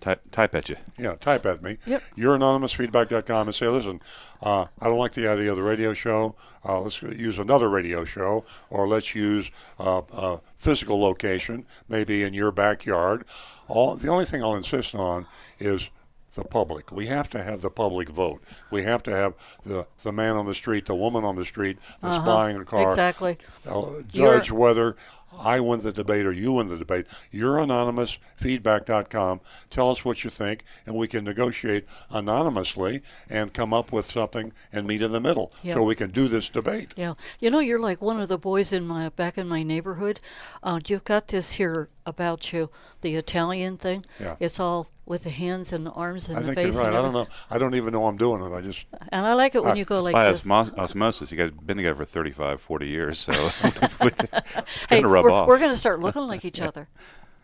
[0.00, 0.74] Type, type at you.
[0.98, 1.78] yeah, type at me.
[1.86, 2.02] Yep.
[2.18, 4.00] Youranonymousfeedback.com and say, listen,
[4.42, 6.34] uh, I don't like the idea of the radio show.
[6.64, 12.34] Uh, let's use another radio show, or let's use uh, a physical location, maybe in
[12.34, 13.24] your backyard.
[13.72, 15.26] All the only thing I'll insist on
[15.58, 15.88] is
[16.34, 16.92] the public.
[16.92, 18.42] We have to have the public vote.
[18.70, 21.78] We have to have the the man on the street, the woman on the street
[22.02, 22.26] that's Uh-huh.
[22.26, 22.90] buying a car.
[22.90, 23.38] Exactly.
[23.66, 23.80] uh,
[24.12, 24.96] You're- judge whether
[25.38, 27.06] I win the debate or you win the debate.
[27.30, 28.18] You're anonymous.
[28.36, 29.40] Feedback.com.
[29.70, 34.52] Tell us what you think, and we can negotiate anonymously and come up with something
[34.72, 35.74] and meet in the middle, Yeah.
[35.74, 36.94] so we can do this debate.
[36.96, 40.20] Yeah, you know, you're like one of the boys in my back in my neighborhood.
[40.62, 42.70] Uh, you've got this here about you,
[43.00, 44.04] the Italian thing.
[44.20, 44.36] Yeah.
[44.40, 46.74] It's all with the hands and the arms and I the think face.
[46.74, 46.88] you're right.
[46.88, 47.26] and I don't know.
[47.50, 48.52] I don't even know I'm doing it.
[48.56, 50.44] I just And I like it when Uh, you go It's like by this.
[50.44, 51.30] osmo- osmosis.
[51.30, 53.32] You guys have been together for 35, 40 years, so
[54.00, 54.20] it's
[54.88, 55.46] hey, going to rub we're, off.
[55.48, 56.86] we're going to start looking like each other.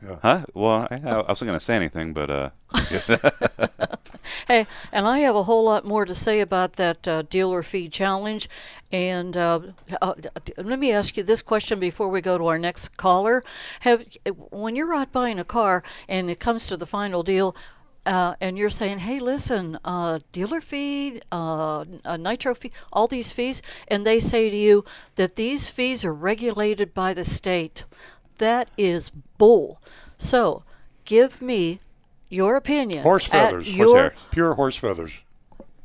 [0.02, 0.16] Yeah.
[0.22, 0.44] Huh?
[0.54, 2.50] Well, I, I wasn't going to say anything, but uh,
[4.48, 7.90] Hey, and I have a whole lot more to say about that uh, dealer fee
[7.90, 8.48] challenge.
[8.90, 9.60] And uh,
[10.00, 10.14] uh,
[10.56, 13.44] let me ask you this question before we go to our next caller:
[13.80, 14.06] Have
[14.48, 17.54] when you're out buying a car and it comes to the final deal,
[18.06, 21.84] uh, and you're saying, "Hey, listen, uh, dealer fee, uh,
[22.18, 24.82] nitro fee, all these fees," and they say to you
[25.16, 27.84] that these fees are regulated by the state.
[28.38, 29.78] That is bull.
[30.16, 30.62] So,
[31.04, 31.80] give me
[32.28, 33.02] your opinion.
[33.02, 35.18] horse at feathers, your- pure horse feathers.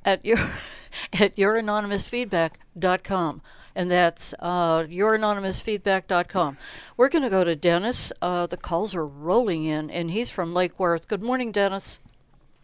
[0.05, 0.37] at your
[1.13, 3.41] at youranonymousfeedback.com.
[3.75, 6.57] and that's uh, youranonymousfeedback.com.
[6.97, 8.11] We're going to go to Dennis.
[8.21, 11.07] Uh, the calls are rolling in, and he's from Lake Worth.
[11.07, 11.99] Good morning, Dennis.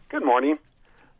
[0.08, 0.58] Good morning.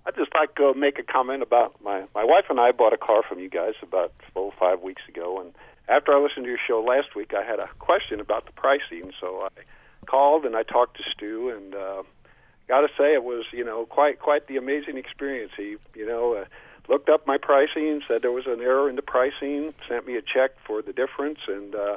[0.07, 2.97] I'd just like to make a comment about my my wife and I bought a
[2.97, 5.53] car from you guys about four five weeks ago, and
[5.89, 9.13] after I listened to your show last week, I had a question about the pricing,
[9.21, 9.49] so I
[10.07, 12.03] called and I talked to Stu, and uh,
[12.71, 15.53] got to say it was you know quite quite the amazing experience.
[15.57, 16.45] He you know uh,
[16.89, 20.23] looked up my pricing, said there was an error in the pricing, sent me a
[20.23, 21.97] check for the difference, and uh,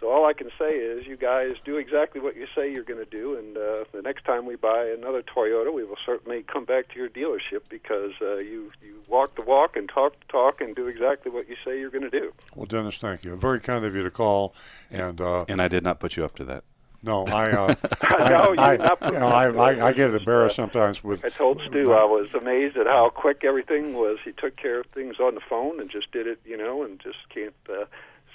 [0.00, 3.04] so all I can say is you guys do exactly what you say you're going
[3.04, 6.64] to do, and uh, the next time we buy another Toyota, we will certainly come
[6.64, 10.62] back to your dealership because uh, you you walk the walk and talk the talk
[10.62, 12.32] and do exactly what you say you're going to do.
[12.54, 13.36] Well, Dennis, thank you.
[13.36, 14.54] Very kind of you to call,
[14.90, 16.64] and uh, And I did not put you up to that.
[17.06, 20.12] No, I, uh, I, No, you I, not put you know, I, I, I get
[20.12, 21.24] embarrassed sometimes with.
[21.24, 24.18] I told Stu I was amazed at how quick everything was.
[24.24, 26.98] He took care of things on the phone and just did it, you know, and
[27.00, 27.84] just can't uh,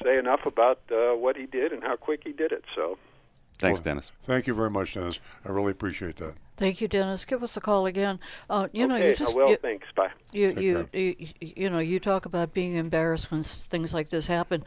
[0.02, 2.64] say enough about uh, what he did and how quick he did it.
[2.74, 2.98] So.
[3.60, 4.12] Thanks, Well, Dennis.
[4.24, 5.20] Thank you very much, Dennis.
[5.46, 6.34] I really appreciate that.
[6.58, 7.26] Thank you, Dennis.
[7.26, 8.20] Give us a call again.
[8.50, 9.50] Uh, you know, okay, you just I will.
[9.50, 9.88] you, Thanks.
[9.96, 10.12] Bye.
[10.32, 14.64] you, you, you you know you talk about being embarrassed when things like this happen.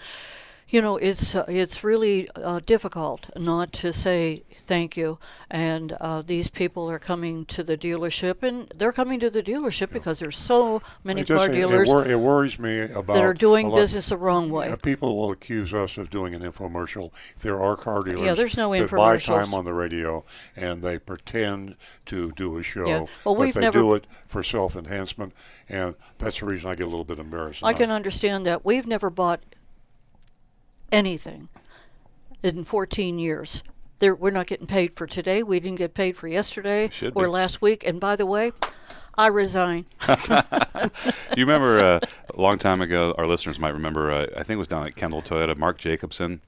[0.68, 5.18] You know, it's uh, it's really uh, difficult not to say thank you.
[5.50, 9.92] And uh, these people are coming to the dealership, and they're coming to the dealership
[9.92, 13.34] because there's so many It car dealers It, wor- it worries me about that are
[13.34, 14.68] doing business the wrong way.
[14.68, 17.12] Yeah, people will accuse us of doing an infomercial.
[17.42, 20.24] There are car dealers Yeah, there's no that buy time on the radio
[20.56, 22.98] and they pretend to do a show, Yeah.
[22.98, 25.34] Well, but we've they never- do it for self-enhancement,
[25.68, 27.62] and that's the reason I get a little bit embarrassed.
[27.62, 28.64] I can understand that.
[28.64, 29.40] We've never bought
[30.93, 31.49] anything
[32.43, 33.62] in 14 years.
[34.01, 35.43] There, we're not getting paid for today.
[35.43, 37.30] We didn't get paid for yesterday Should or be.
[37.30, 37.87] last week.
[37.87, 38.53] And by the way,
[39.16, 39.87] I resign.
[40.09, 42.01] you remember uh,
[42.37, 44.97] a long time ago, our listeners might remember, uh, I think it was down at
[44.97, 46.41] Kendall Toyota, Mark Jacobson.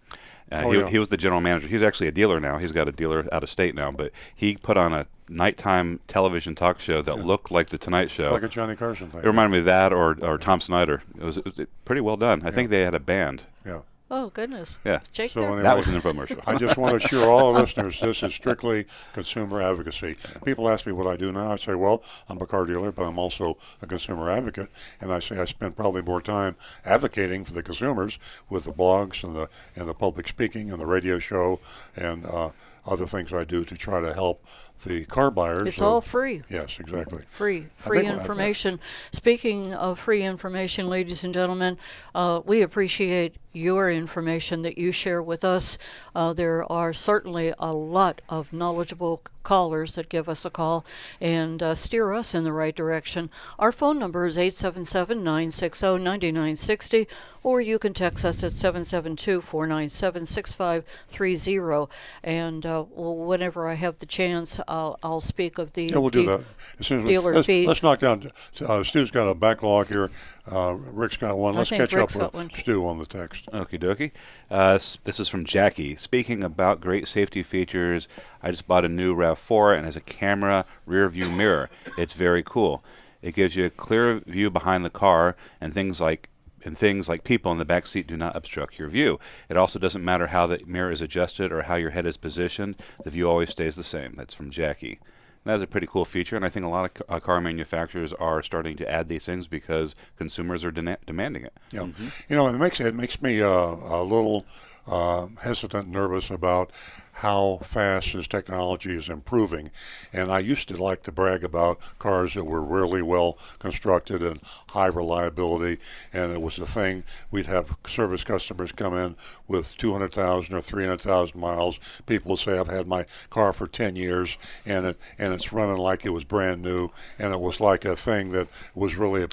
[0.51, 0.89] Uh, Oh, he, yeah.
[0.89, 1.67] he was the general manager.
[1.67, 2.59] He's actually a dealer now.
[2.59, 6.55] He's got a dealer out of state now, but he put on a nighttime television
[6.55, 8.31] talk show that looked like the Tonight Show.
[8.33, 9.23] like a Johnny Carson thing.
[9.23, 11.03] it reminded me of that or, or Tom Snyder.
[11.19, 12.43] It was, it was pretty well done.
[12.47, 13.45] I think they had a band.
[13.65, 13.81] Yeah.
[14.09, 14.77] Oh goodness.
[14.85, 15.01] Yeah.
[15.13, 16.41] Jake So anyway, That was an infomercial.
[16.47, 20.17] I just want to assure all listeners this is strictly consumer advocacy.
[20.45, 21.53] People ask me what I do now.
[21.53, 24.69] I say, well, I'm a car dealer, but I'm also a consumer advocate,
[25.01, 26.55] and I say I spend probably more time
[26.85, 30.87] advocating for the consumers with the blogs and the and the public speaking and the
[30.87, 31.59] radio show
[31.97, 32.51] and uh,
[32.87, 34.45] other things I do to try to help
[34.85, 35.69] the car buyers.
[35.69, 36.43] It's all free.
[36.49, 37.25] Yes, exactly.
[37.29, 38.81] Free, free think- information.
[39.13, 41.79] Speaking of free information, ladies and gentlemen,
[42.15, 45.79] uh, we appreciate your information that you share with us.
[46.15, 50.85] Uh, there are certainly a lot of knowledgeable callers that give us a call
[51.21, 53.31] and uh, steer us in the right direction.
[53.59, 57.09] Our phone number is 877 960 9960,
[57.43, 61.91] or you can text us at 772 497 6530.
[62.23, 66.25] And uh, whenever I have the chance, I'll, I'll speak of the Yeah, we'll do
[66.25, 66.45] de- that.
[66.81, 67.67] As soon as we, dealer let's, fee.
[67.67, 68.31] let's knock down.
[68.61, 70.11] Uh, Stu's got a backlog here.
[70.51, 71.55] Uh, Rick's got one.
[71.55, 72.51] Let's catch Rick's up with one.
[72.57, 73.47] Stu on the text.
[73.53, 74.13] Okie dokie.
[74.51, 75.97] Uh, this is from Jackie.
[75.97, 78.09] Speaking about great safety features,
[78.43, 81.69] I just bought a new RAV4 and it has a camera rear view mirror.
[81.99, 82.83] It's very cool.
[83.23, 86.29] It gives you a clear view behind the car and things like
[86.67, 89.21] and things like people in the back seat do not obstruct your view.
[89.49, 92.77] It also doesn't matter how the mirror is adjusted or how your head is positioned.
[93.05, 94.15] The view always stays the same.
[94.17, 94.99] That's from Jackie.
[95.45, 98.13] That is a pretty cool feature, and I think a lot of uh, car manufacturers
[98.13, 101.53] are starting to add these things because consumers are dena- demanding it.
[101.71, 101.87] Yeah,
[102.29, 104.45] you know, it makes it makes me uh, a little
[104.89, 106.73] uh, hesitant, nervous about
[107.21, 109.71] how fast this technology is improving.
[110.13, 114.39] And I used to like to brag about cars that were really well constructed and
[114.69, 115.79] high reliability,
[116.13, 117.05] and it was a thing.
[117.31, 119.17] We'd have service customers come in
[119.49, 121.79] with 200,000 or 300,000 miles.
[122.05, 124.37] People would say, "I've had my car for 10 years,
[124.67, 127.97] and it and it's running like it was brand new, and it was like a
[127.97, 129.29] thing that was really a,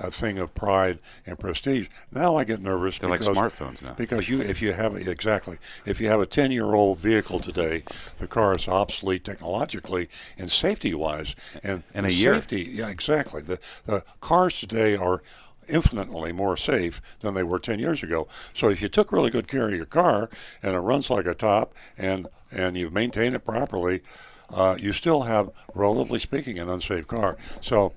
[0.00, 3.94] a thing of pride and prestige." Now I get nervous They're like because smartphones now.
[3.94, 7.82] because you if you have exactly if you have a 10 year old vehicle today.
[8.18, 10.08] The car is obsolete technologically
[10.38, 12.34] and safety wise and In a year.
[12.34, 13.42] safety yeah exactly.
[13.42, 15.22] The the cars today are
[15.68, 18.26] infinitely more safe than they were 10 years ago.
[18.54, 20.28] So if you took really good care of your car
[20.62, 24.02] and it runs like a top and and you maintain it properly
[24.52, 27.36] uh, you still have relatively speaking an unsafe car.
[27.60, 27.92] So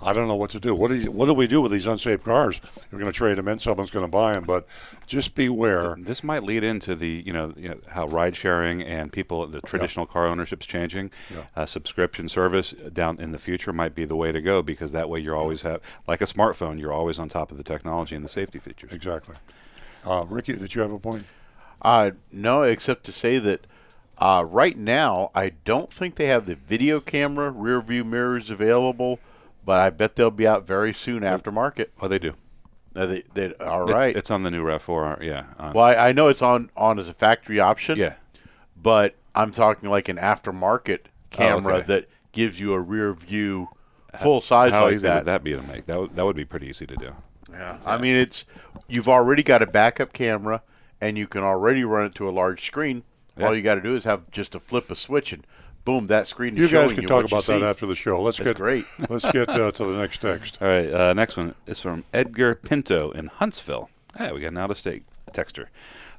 [0.00, 0.74] I don't know what to do.
[0.74, 2.60] What do you, what do we do with these unsafe cars?
[2.92, 3.58] We're going to trade them in.
[3.58, 4.66] Someone's going to buy them, but
[5.06, 5.96] just beware.
[5.98, 9.60] This might lead into the you know, you know how ride sharing and people the
[9.62, 11.10] traditional car ownership's changing.
[11.30, 11.44] Yeah.
[11.56, 15.08] Uh, subscription service down in the future might be the way to go because that
[15.08, 16.78] way you're always have like a smartphone.
[16.78, 18.92] You're always on top of the technology and the safety features.
[18.92, 19.36] Exactly.
[20.04, 21.26] Uh, Ricky, did you have a point?
[21.80, 23.66] Uh, no, except to say that
[24.18, 29.20] uh, right now I don't think they have the video camera rear view mirrors available,
[29.68, 31.88] but I bet they'll be out very soon aftermarket.
[32.00, 32.32] Oh, they do.
[32.96, 34.16] Uh, they, they, all It- right.
[34.16, 35.22] it's on the new Rav4.
[35.22, 35.44] Yeah.
[35.58, 37.98] on- well, I, I know it's on on as a factory option.
[37.98, 38.14] Yeah.
[38.82, 41.86] but I'm talking like an aftermarket camera okay.
[41.86, 43.68] that gives you a rear view
[44.18, 45.16] full size How like easy that.
[45.16, 45.84] would that be to make?
[45.84, 47.12] That would, that would be pretty easy to do.
[47.52, 47.76] Yeah.
[47.84, 48.46] I mean, it's
[48.88, 50.62] you've already got a backup camera,
[50.98, 53.02] and you can already run it to a large screen.
[53.36, 53.48] Yeah.
[53.48, 55.46] All you got to do is have just to flip a switch, and
[55.88, 57.64] boom, that screen is You showing guys can you talk about that see.
[57.64, 58.20] after the show.
[58.20, 58.84] Let's That's get great.
[59.08, 60.58] Let's get uh, to the next text.
[60.60, 63.88] All right, uh, next one is from Edgar Pinto in Huntsville.
[64.14, 65.68] Hey, we got an out of state texter.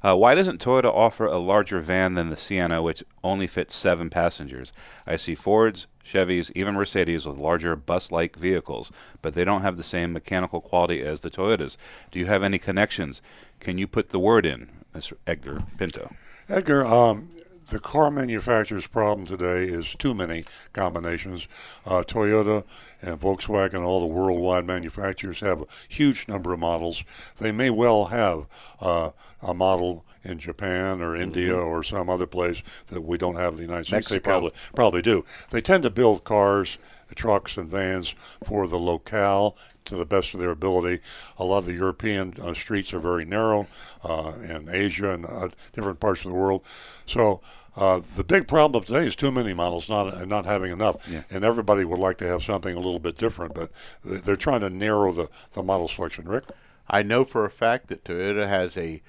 [0.02, 4.10] Uh, why doesn't Toyota offer a larger van than the Sienna, which only fits seven
[4.10, 4.72] passengers?
[5.06, 8.90] I see Fords, Chevys, even Mercedes with larger bus like vehicles,
[9.22, 11.76] but they don't have the same mechanical quality as the Toyotas.
[12.10, 13.22] Do you have any connections?
[13.60, 15.12] Can you put the word in, Mr.
[15.28, 16.10] Edgar Pinto?
[16.48, 17.28] Edgar, um,
[17.70, 21.48] the car manufacturer's problem today is too many combinations.
[21.86, 22.64] Uh, Toyota
[23.00, 27.04] and Volkswagen, all the worldwide manufacturers have a huge number of models.
[27.38, 28.46] They may well have
[28.80, 29.10] uh,
[29.40, 33.56] a model in Japan or India or some other place that we don't have in
[33.56, 34.08] the United States.
[34.08, 35.24] They probably probably do.
[35.50, 36.76] They tend to build cars,
[37.14, 38.14] trucks, and vans
[38.44, 39.56] for the locale
[39.86, 41.00] to the best of their ability.
[41.38, 43.66] A lot of the European uh, streets are very narrow,
[44.04, 46.62] uh, in Asia and uh, different parts of the world.
[47.06, 47.40] So.
[47.76, 50.96] Uh, the big problem today is too many models, not not having enough,
[51.30, 53.70] and everybody would like to have something a little bit different, but
[54.04, 56.28] they- they're trying to narrow the, the model selection.
[56.28, 56.44] Rick,
[56.88, 59.00] I know for a fact that Toyota has a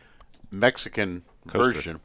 [0.52, 1.74] Mexican Coaster.
[1.74, 2.00] version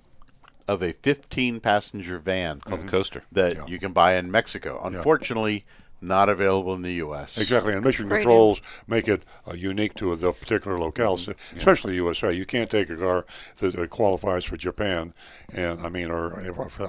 [0.67, 3.23] of a 15 passenger van Called the Coaster.
[3.33, 4.81] that you can buy in Mexico.
[4.83, 5.67] Unfortunately,
[6.01, 7.38] not available in the U.S.
[7.38, 8.18] Exactly, and mission Great.
[8.20, 11.30] controls make it uh, unique to the particular locale, Mm-hmm.
[11.30, 12.32] s- especially USA.
[12.32, 13.24] You can't take a car
[13.59, 15.14] that uh, qualifies for Japan,
[15.53, 16.32] and I mean, or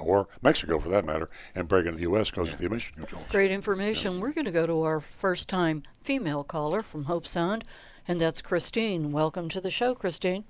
[0.00, 2.30] or Mexico for that matter, and bring it to the U.S.
[2.30, 3.24] because of the emission controls.
[3.30, 4.20] Great information.
[4.20, 7.64] We're going to go to our first time female caller from Hobe Sound,
[8.06, 9.10] and that's Christine.
[9.12, 10.44] Welcome to the show, Christine.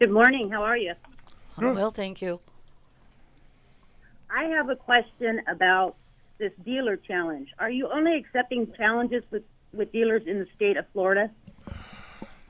[0.00, 0.50] Good morning.
[0.50, 0.94] How are you?
[1.56, 2.40] Well, thank you.
[4.30, 5.94] I have a question about
[6.38, 7.48] this dealer challenge.
[7.58, 11.30] Are you only accepting challenges with, with dealers in the state of Florida?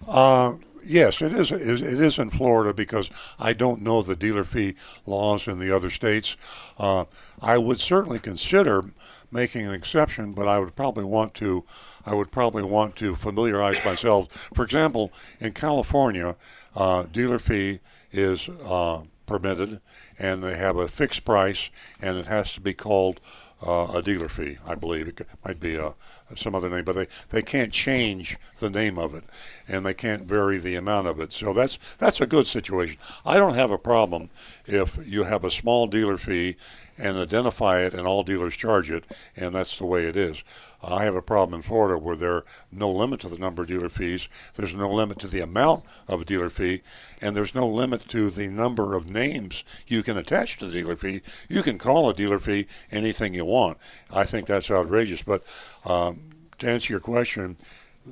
[0.06, 0.54] Uh,
[0.84, 2.18] yes, it is, it is.
[2.18, 4.74] In Florida because I don't know the dealer fee
[5.06, 6.36] laws in the other states.
[6.78, 7.04] Uh,
[7.40, 8.84] I would certainly consider
[9.30, 11.64] making an exception, but I would probably want to.
[12.06, 14.50] I would probably want to familiarize myself.
[14.54, 16.36] For example, in California,
[16.76, 17.80] uh, dealer fee
[18.12, 19.80] is uh, permitted,
[20.18, 21.70] and they have a fixed price,
[22.00, 23.20] and it has to be called
[23.64, 25.08] uh, a dealer fee, I believe.
[25.08, 25.92] It might be uh,
[26.36, 29.24] some other name, but they, they can't change the name of it,
[29.66, 31.32] and they can't vary the amount of it.
[31.32, 32.98] So that's that's a good situation.
[33.24, 34.30] I don't have a problem
[34.66, 36.56] if you have a small dealer fee
[36.96, 39.04] and identify it, and all dealers charge it,
[39.36, 40.42] and that's the way it is.
[40.82, 43.68] I have a problem in Florida where there are no limit to the number of
[43.68, 44.28] dealer fees.
[44.54, 46.82] There's no limit to the amount of a dealer fee,
[47.20, 50.96] and there's no limit to the number of names you can attach to the dealer
[50.96, 51.22] fee.
[51.48, 53.78] You can call a dealer fee anything you want.
[54.10, 55.22] I think that's outrageous.
[55.22, 55.42] But
[55.84, 56.20] um,
[56.58, 57.56] to answer your question,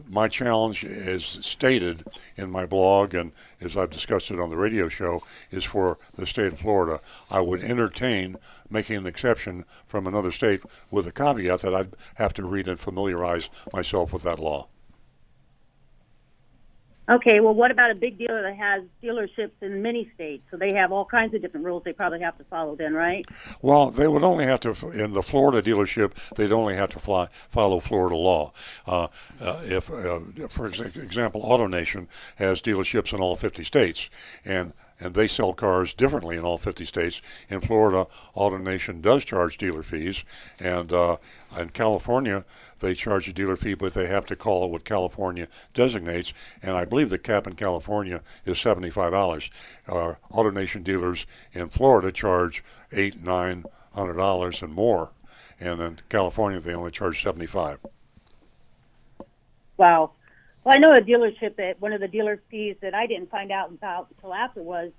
[0.09, 2.05] my challenge, as stated
[2.37, 6.27] in my blog and as I've discussed it on the radio show, is for the
[6.27, 7.01] state of Florida.
[7.31, 8.37] I would entertain
[8.71, 12.81] making an exception from another state with a caveat that I'd have to read and
[12.81, 14.69] familiarize myself with that law.
[17.09, 20.45] Okay, well, what about a big dealer that has dealerships in many states?
[20.51, 23.27] So they have all kinds of different rules they probably have to follow then, right?
[23.61, 27.27] Well, they would only have to, in the Florida dealership, they'd only have to fly,
[27.49, 28.53] follow Florida law.
[28.87, 29.09] Uh,
[29.41, 34.09] uh, if, uh, for ex- example, AutoNation has dealerships in all 50 states,
[34.45, 34.73] and
[35.03, 37.21] and they sell cars differently in all 50 states.
[37.49, 40.23] In Florida, AutoNation does charge dealer fees,
[40.61, 41.17] and uh,
[41.59, 42.45] in California,
[42.79, 46.33] they charge a dealer fee, but they have to call it what California designates.
[46.63, 49.51] And I believe the cap in California is $75.
[49.89, 55.11] Uh, AutoNation dealers in Florida charge eight, nine hundred dollars and more,
[55.61, 57.79] and in California they only charge 75.
[59.77, 60.13] Wow.
[60.65, 63.51] Well, I know a dealership that one of the dealer fees that I didn't find
[63.51, 64.91] out about until after was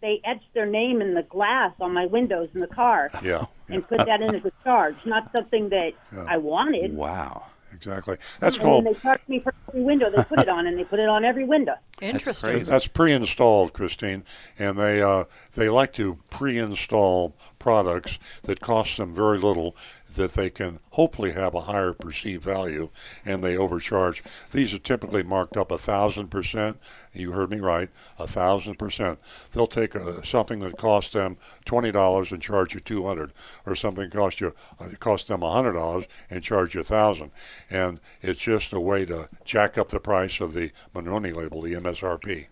[0.00, 3.46] they etched their name in the glass on my windows in the car Yeah.
[3.68, 4.94] and put that in as a charge.
[5.06, 5.92] Not something that
[6.28, 6.94] I wanted.
[6.94, 7.44] Wow.
[7.72, 8.16] Exactly.
[8.40, 10.78] That's and called then they charge me for every window they put it on, and
[10.78, 11.74] they put it on every window.
[12.00, 12.64] Interesting.
[12.64, 14.24] That's pre-installed, Christine,
[14.58, 19.76] and they uh, they like to pre-install products that cost them very little,
[20.14, 22.88] that they can hopefully have a higher perceived value,
[23.24, 24.22] and they overcharge.
[24.52, 26.78] These are typically marked up a thousand percent.
[27.12, 29.18] You heard me right, a thousand percent.
[29.52, 33.32] They'll take a, something that costs them twenty dollars and charge you two hundred,
[33.64, 37.30] or something cost you uh, cost them a hundred dollars and charge you a thousand,
[37.70, 41.74] and it's just a way to jack up the price of the Monroney label, the
[41.74, 42.46] MSRP.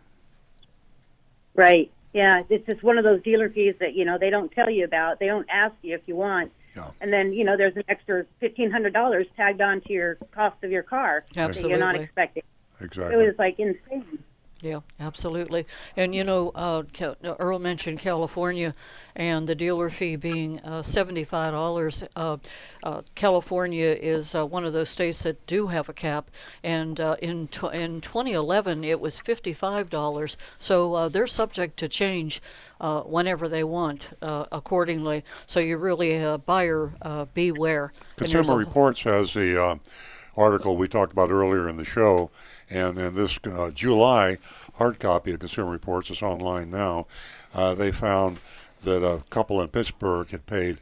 [1.54, 1.90] Right.
[2.12, 4.84] Yeah, it's just one of those dealer fees that you know they don't tell you
[4.84, 5.18] about.
[5.18, 6.52] They don't ask you if you want,
[7.00, 10.62] and then you know there's an extra fifteen hundred dollars tagged on to your cost
[10.62, 12.42] of your car that you're not expecting.
[12.80, 13.14] Exactly.
[13.14, 14.18] It was like insane.
[14.64, 15.66] Yeah, absolutely.
[15.94, 16.84] And you know, uh,
[17.22, 18.74] Earl mentioned California
[19.14, 22.02] and the dealer fee being uh, seventy-five dollars.
[22.16, 22.38] Uh,
[22.82, 26.30] uh, California is uh, one of those states that do have a cap,
[26.62, 30.38] and uh, in in 2011 it was fifty-five dollars.
[30.56, 32.40] So uh, they're subject to change.
[32.80, 35.24] Uh, whenever they want, uh, accordingly.
[35.46, 37.92] So you really uh, buyer uh, beware.
[38.16, 39.76] Consumer Reports has the uh,
[40.36, 42.30] article we talked about earlier in the show,
[42.68, 44.38] and in this uh, July
[44.74, 47.06] hard copy of Consumer Reports is online now.
[47.54, 48.38] Uh, they found
[48.82, 50.78] that a couple in Pittsburgh had paid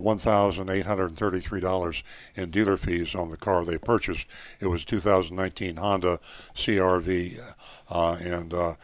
[0.00, 2.02] $1,833
[2.34, 4.26] in dealer fees on the car they purchased.
[4.60, 6.18] It was 2019 Honda
[6.54, 7.40] CRV,
[7.90, 8.74] uh, and uh,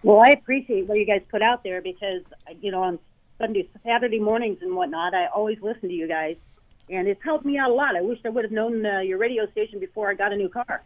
[0.03, 2.21] Well, I appreciate what you guys put out there because
[2.61, 2.99] you know on
[3.37, 6.35] Sunday, Saturday mornings and whatnot, I always listen to you guys,
[6.89, 7.95] and it's helped me out a lot.
[7.95, 10.49] I wish I would have known uh, your radio station before I got a new
[10.49, 10.83] car.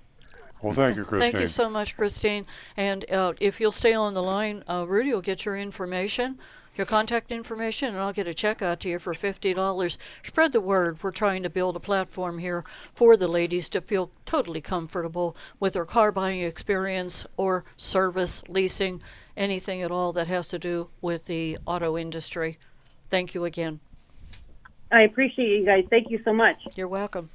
[0.62, 1.32] Well, thank you, Christine.
[1.32, 2.46] Thank you so much, Christine.
[2.76, 6.40] And uh, if you'll stay on the line, uh, Rudy will get your information,
[6.78, 9.98] your contact information, and I'll get a check out to you for $50.
[10.24, 11.02] Spread the word.
[11.02, 12.64] We're trying to build a platform here
[12.94, 19.02] for the ladies to feel totally comfortable with their car buying experience or service, leasing,
[19.36, 22.58] anything at all that has to do with the auto industry.
[23.10, 23.80] Thank you again.
[24.92, 25.86] I appreciate you guys.
[25.90, 26.58] Thank you so much.
[26.76, 27.30] You're welcome.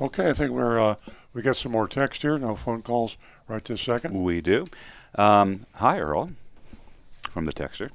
[0.00, 0.96] Okay, I think we're uh,
[1.32, 2.36] we got some more text here.
[2.36, 3.16] No phone calls
[3.46, 4.22] right this second.
[4.22, 4.66] We do.
[5.14, 6.32] Um, hi, Earl,
[7.34, 7.90] from the texter.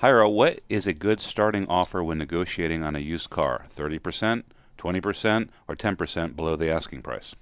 [0.00, 0.34] Hi, Earl.
[0.34, 3.64] What is a good starting offer when negotiating on a used car?
[3.74, 4.42] 30%,
[4.78, 7.34] 20%, or 10% below the asking price?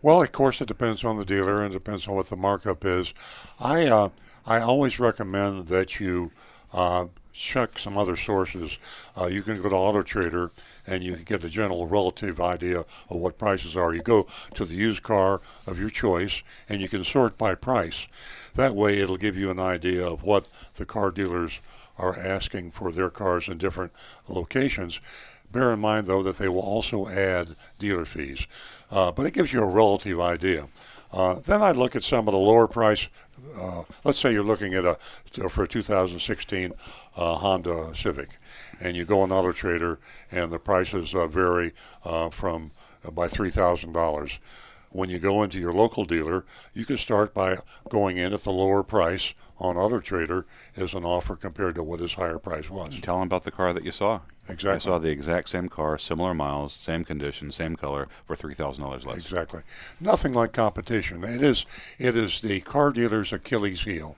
[0.00, 3.12] Well, of course, it depends on the dealer and depends on what the markup is.
[3.58, 4.10] I uh,
[4.46, 6.30] I always recommend that you
[6.72, 7.06] uh,
[7.38, 8.78] check some other sources.
[9.16, 10.50] Uh, you can go to Auto Trader
[10.86, 13.94] and you can get a general relative idea of what prices are.
[13.94, 18.08] You go to the used car of your choice and you can sort by price.
[18.56, 21.60] That way, it'll give you an idea of what the car dealers
[21.96, 23.92] are asking for their cars in different
[24.28, 25.00] locations.
[25.50, 28.46] Bear in mind, though, that they will also add dealer fees,
[28.90, 30.68] uh, but it gives you a relative idea.
[31.10, 33.08] Uh, then I'd look at some of the lower price.
[33.58, 34.94] Uh, let's say you're looking at a
[35.48, 36.72] for a 2016
[37.16, 38.30] uh, Honda Civic,
[38.80, 39.98] and you go on Auto Trader,
[40.30, 41.72] and the prices uh, vary
[42.04, 42.70] uh, from
[43.04, 44.38] uh, by three thousand dollars.
[44.90, 47.58] When you go into your local dealer, you can start by
[47.88, 52.00] going in at the lower price on Auto Trader as an offer compared to what
[52.00, 52.98] his higher price was.
[53.00, 54.20] Tell them about the car that you saw.
[54.48, 54.70] Exactly.
[54.70, 58.82] I saw the exact same car, similar miles, same condition, same color, for three thousand
[58.82, 59.18] dollars less.
[59.18, 59.60] Exactly.
[60.00, 61.22] Nothing like competition.
[61.22, 61.66] It is
[61.98, 64.16] it is the car dealer's Achilles heel.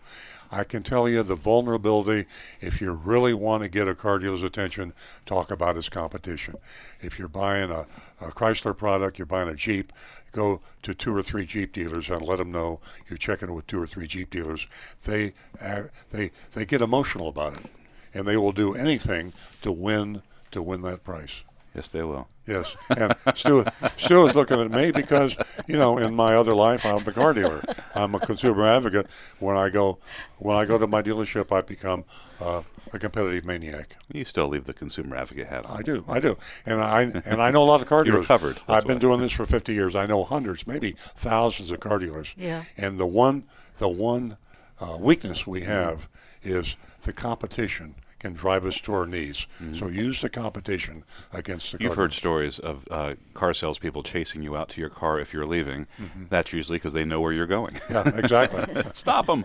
[0.53, 2.27] I can tell you the vulnerability.
[2.61, 4.93] If you really want to get a car dealer's attention,
[5.25, 6.57] talk about his competition.
[7.01, 7.87] If you're buying a,
[8.21, 9.93] a Chrysler product, you're buying a Jeep,
[10.33, 13.81] go to two or three Jeep dealers and let them know you're checking with two
[13.81, 14.67] or three Jeep dealers.
[15.05, 17.67] They uh, they they get emotional about it,
[18.13, 19.33] and they will do anything
[19.63, 21.43] to win to win that price.
[21.75, 22.27] Yes, they will.
[22.47, 23.65] Yes, and Stu,
[23.97, 25.37] Stu is looking at me because
[25.69, 27.63] you know in my other life I'm a car dealer.
[27.95, 29.07] I'm a consumer advocate.
[29.39, 29.99] When I go
[30.39, 32.05] when I go to my dealership, I become
[32.41, 32.63] uh,
[32.93, 33.95] a competitive maniac.
[34.13, 35.79] You still leave the consumer advocate hat on.
[35.79, 38.23] I do, I do, and I and I know a lot of car dealers.
[38.23, 38.31] You dealers.
[38.41, 39.01] recovered, that's I've been why.
[39.01, 39.95] doing this for 50 years.
[39.95, 42.35] I know hundreds, maybe thousands of car dealers.
[42.37, 42.65] Yeah.
[42.77, 43.45] And the one
[43.79, 44.39] the one
[44.81, 46.09] uh, weakness we have
[46.43, 49.47] is the competition can drive us to our knees.
[49.75, 51.03] So use the competition
[51.33, 51.79] against the.
[51.79, 51.85] Mm-hmm.
[51.85, 55.33] You've car heard stories of uh, car salespeople chasing you out to your car if
[55.33, 55.87] you're leaving.
[55.99, 56.29] Mhm.
[56.29, 57.81] That's usually because they know where you're going.
[57.91, 58.83] Yeah, exactly.
[58.93, 59.45] Stop them.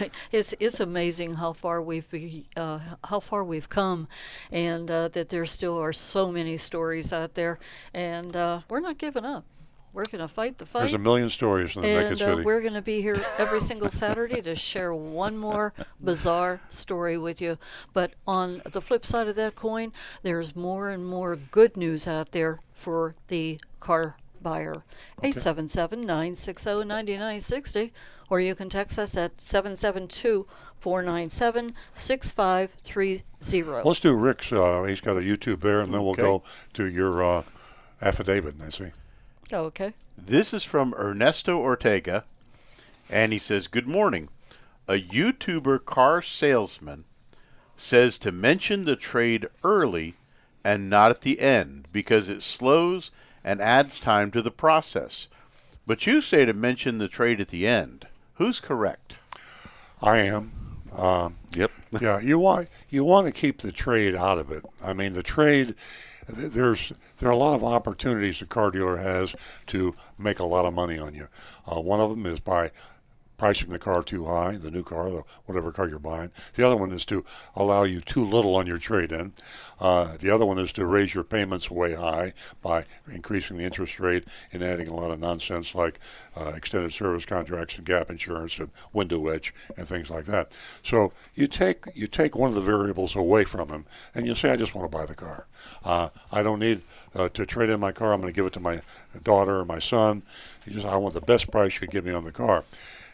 [0.32, 4.08] it's it's amazing how far we've be, uh, how far we've come,
[4.50, 7.58] and uh, that there still are so many stories out there,
[7.94, 9.44] and uh, we're not giving up.
[9.92, 10.80] We're going to fight the fight.
[10.80, 12.42] There's a million stories in the and Naked uh, City.
[12.44, 17.40] we're going to be here every single Saturday to share one more bizarre story with
[17.42, 17.58] you.
[17.92, 22.32] But on the flip side of that coin, there's more and more good news out
[22.32, 24.82] there for the car buyer.
[25.22, 27.92] 877 960 9960,
[28.30, 30.46] or you can text us at 772
[30.80, 33.22] 497 6530.
[33.84, 34.52] Let's do Rick's.
[34.52, 36.22] Uh, he's got a YouTube there, and then we'll Okay.
[36.22, 37.42] go to your uh,
[38.00, 38.92] affidavit, Nancy.
[39.52, 39.92] Oh, okay.
[40.16, 42.24] This is from Ernesto Ortega,
[43.10, 44.28] and he says, Good morning.
[44.88, 47.04] A YouTuber car salesman
[47.76, 50.14] says to mention the trade early
[50.64, 53.10] and not at the end because it slows
[53.44, 55.28] and adds time to the process.
[55.86, 58.06] But you say to mention the trade at the end.
[58.34, 59.16] Who's correct?
[60.00, 60.52] I am.
[60.96, 61.70] Um, yep.
[62.00, 64.64] yeah, you want you want to keep the trade out of it.
[64.82, 65.74] I mean, the trade.
[66.34, 69.34] Th- There's there are a lot of opportunities a car dealer has
[69.68, 71.28] to make a lot of money on you.
[71.66, 72.70] Uh, one of them is by
[73.42, 76.30] pricing the car too high, the new car, the, whatever car you're buying.
[76.54, 77.24] The other one is to
[77.56, 79.32] allow you too little on your trade-in.
[79.80, 83.98] Uh, the other one is to raise your payments way high by increasing the interest
[83.98, 85.98] rate and adding a lot of nonsense like
[86.36, 90.52] uh, extended service contracts and gap insurance and window edge and things like that.
[90.84, 94.50] So you take you take one of the variables away from him and you say,
[94.50, 95.48] I just want to buy the car.
[95.84, 98.12] Uh, I don't need uh, to trade in my car.
[98.12, 98.82] I'm going to give it to my
[99.24, 100.22] daughter or my son.
[100.68, 102.62] Just I want the best price you could give me on the car.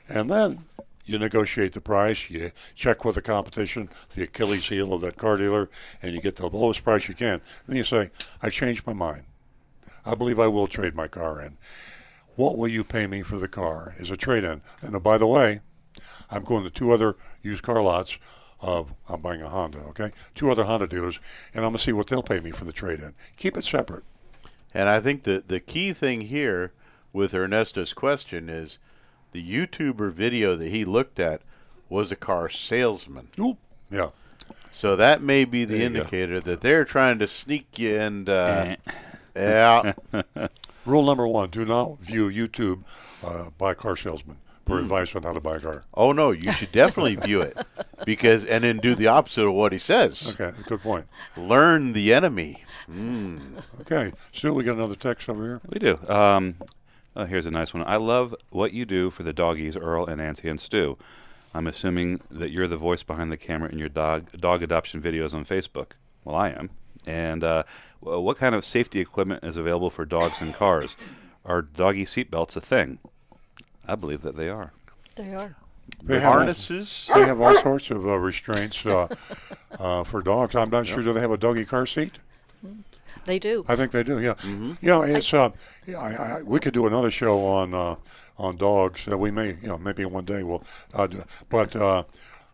[0.09, 0.65] And then
[1.05, 5.37] you negotiate the price, you check with the competition, the Achilles heel of that car
[5.37, 5.69] dealer,
[6.03, 7.41] and you get the lowest price you can.
[7.67, 8.11] Then you say,
[8.43, 9.25] I changed my mind.
[10.05, 11.57] I believe I will trade my car in.
[12.37, 14.63] What will you pay me for the car as a trade in?
[14.81, 15.61] And oh, by the way,
[16.31, 18.19] I'm going to two other used car lots
[18.61, 20.13] of I'm buying a Honda, okay?
[20.35, 21.21] Two other Honda dealers,
[21.55, 23.15] and I'm gonna see what they'll pay me for the trade in.
[23.37, 24.05] Keep it separate.
[24.75, 26.73] And I think the the key thing here
[27.13, 28.79] with Ernesto's question is
[29.33, 31.43] the YouTuber video that he looked at
[31.89, 33.29] was a car salesman.
[33.41, 33.59] Oop.
[33.91, 34.11] Yeah.
[34.73, 35.97] So that may be the There you go.
[36.01, 38.77] indicator that they're trying to sneak you and uh,
[39.35, 39.93] Eh.
[40.15, 40.49] yeah.
[40.85, 42.85] Rule number one: Do not view YouTube
[43.25, 45.85] uh, by car salesman for advice on how to buy a car.
[45.95, 47.57] Oh no, you should definitely view it
[48.05, 50.35] because and then do the opposite of what he says.
[50.39, 51.07] Okay, good point.
[51.37, 52.63] Learn the enemy.
[52.91, 53.63] Mm.
[53.83, 55.61] Okay, Stu, we got another text over here.
[55.69, 55.99] We do.
[56.09, 56.55] Um,
[57.19, 57.85] oh, here's a nice one.
[57.87, 60.97] I love what you do for the doggies, Earl and Nancy and Stu.
[61.53, 65.35] I'm assuming that you're the voice behind the camera in your dog dog adoption videos
[65.35, 65.93] on Facebook.
[66.25, 66.71] Well, I am.
[67.07, 67.65] And uh,
[68.01, 70.97] what kind of safety equipment is available for dogs in cars?
[71.45, 72.99] Are doggy seatbelts a thing?
[73.87, 74.73] I believe that they are.
[75.17, 75.57] They are.
[76.03, 77.09] They Harnesses?
[77.09, 79.09] Have, they have all sorts of uh, restraints uh,
[79.79, 80.55] uh, for dogs.
[80.55, 81.03] I'm not sure.
[81.03, 82.19] Do they have a doggy car seat?
[83.25, 83.65] They do.
[83.69, 84.21] I think they do.
[84.21, 84.35] Yeah.
[84.45, 85.33] You know, it's.
[85.35, 85.51] Uh,
[85.87, 87.97] yeah, I, I, we could do another show on uh,
[88.39, 89.07] on dogs.
[89.11, 90.63] Uh, we may, you know, maybe one day we'll.
[90.95, 92.05] Uh, do, but uh,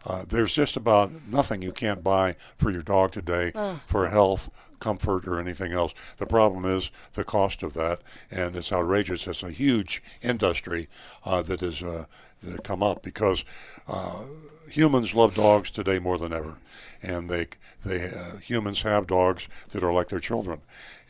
[0.07, 3.81] uh, there's just about nothing you can't buy for your dog today Oh.
[3.87, 4.51] for health,
[4.81, 5.95] comfort, or anything else.
[6.19, 9.27] The problem is the cost of that, and it's outrageous.
[9.27, 10.89] It's a huge industry
[11.25, 12.05] uh, that is uh,
[12.45, 13.45] that come up because
[13.89, 14.23] uh,
[14.69, 16.59] humans love dogs today more than ever,
[17.03, 17.49] and they
[17.85, 20.61] they uh, humans have dogs that are like their children,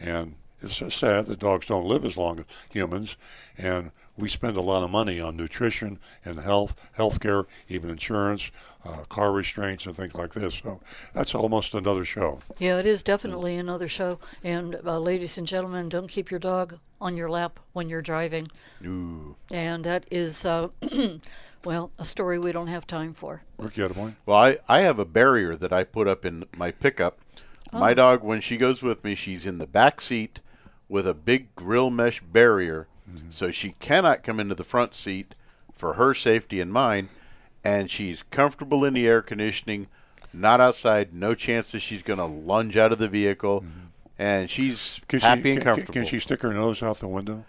[0.00, 3.16] and it's sad that dogs don't live as long as humans,
[3.58, 8.50] and we spend a lot of money on nutrition and health, healthcare, even insurance,
[8.84, 10.56] uh, car restraints, and things like this.
[10.62, 10.80] So
[11.12, 12.38] that's almost another show.
[12.58, 14.18] Yeah, it is definitely another show.
[14.42, 18.48] And uh, ladies and gentlemen, don't keep your dog on your lap when you're driving.
[18.84, 19.36] Ooh.
[19.50, 20.68] And that is uh,
[21.64, 23.42] Well, a story we don't have time for.
[23.58, 24.16] Rick, you had a point?
[24.26, 27.18] Well, I, I have a barrier that I put up in my pickup.
[27.72, 27.94] My Oh.
[27.94, 30.40] dog, when she goes with me, she's in the back seat
[30.90, 33.30] with a big grill mesh barrier, Mm-hmm.
[33.30, 35.34] so she cannot come into the front seat
[35.74, 37.08] for her safety and mine.
[37.62, 39.86] And she's comfortable in the air conditioning,
[40.32, 41.14] not outside.
[41.14, 43.86] No chance that she's going to lunge out of the vehicle, mm-hmm.
[44.18, 45.92] and she's Can she- happy and can- can- comfortable.
[45.94, 47.44] Can she stick her nose out the window?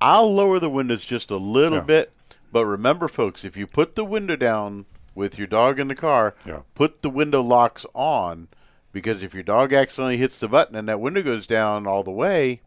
[0.00, 1.84] I'll lower the windows just a little Yeah.
[1.84, 2.12] bit,
[2.52, 6.34] but remember, folks, if you put the window down with your dog in the car,
[6.44, 6.60] Yeah.
[6.74, 8.48] put the window locks on,
[8.92, 12.10] because if your dog accidentally hits the button and that window goes down all the
[12.10, 12.60] way,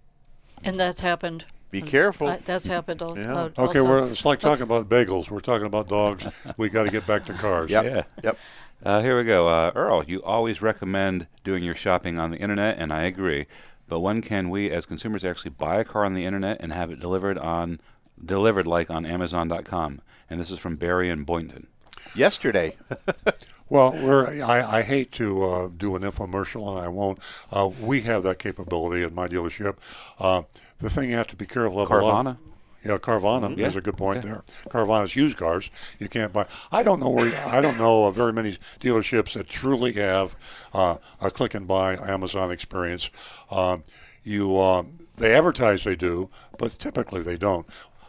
[0.63, 1.43] And that's happened.
[1.69, 2.27] Be careful.
[2.27, 3.01] I- that's happened.
[3.01, 3.33] All, Yeah.
[3.35, 3.83] uh, Okay, also.
[3.85, 5.29] we're, it's like talking about bagels.
[5.29, 6.25] We're talking about dogs.
[6.57, 7.69] we got to get back to cars.
[7.69, 8.03] Yeah.
[8.23, 8.37] Yep.
[8.85, 9.47] Uh, here we go.
[9.49, 13.47] Uh, Earl, you always recommend doing your shopping on the internet, and I agree.
[13.87, 16.91] But when can we, as consumers, actually buy a car on the internet and have
[16.91, 17.79] it delivered on,
[18.23, 20.01] delivered like on Amazon.com?
[20.29, 21.67] And this is from Barry and Boynton.
[22.15, 22.75] yesterday.
[23.69, 27.19] Well, we're, I, I hate to uh, do an infomercial, and I won't.
[27.51, 29.75] Uh, we have that capability at my dealership.
[30.19, 30.43] Uh,
[30.79, 31.89] the thing you have to be careful of.
[31.89, 32.37] Carvana?
[32.85, 33.57] Yeah, Carvana Mhm.
[33.59, 33.79] is Yeah.
[33.79, 34.29] a good point Yeah.
[34.29, 34.43] there.
[34.69, 35.69] Carvana's used cars.
[35.99, 36.45] You can't buy.
[36.71, 37.35] I don't know where.
[37.47, 40.35] I don't know of very many dealerships that truly have
[40.73, 43.09] uh, a click and buy Amazon experience.
[43.51, 43.83] Um,
[44.23, 47.65] you um, they advertise they do, but typically they don't.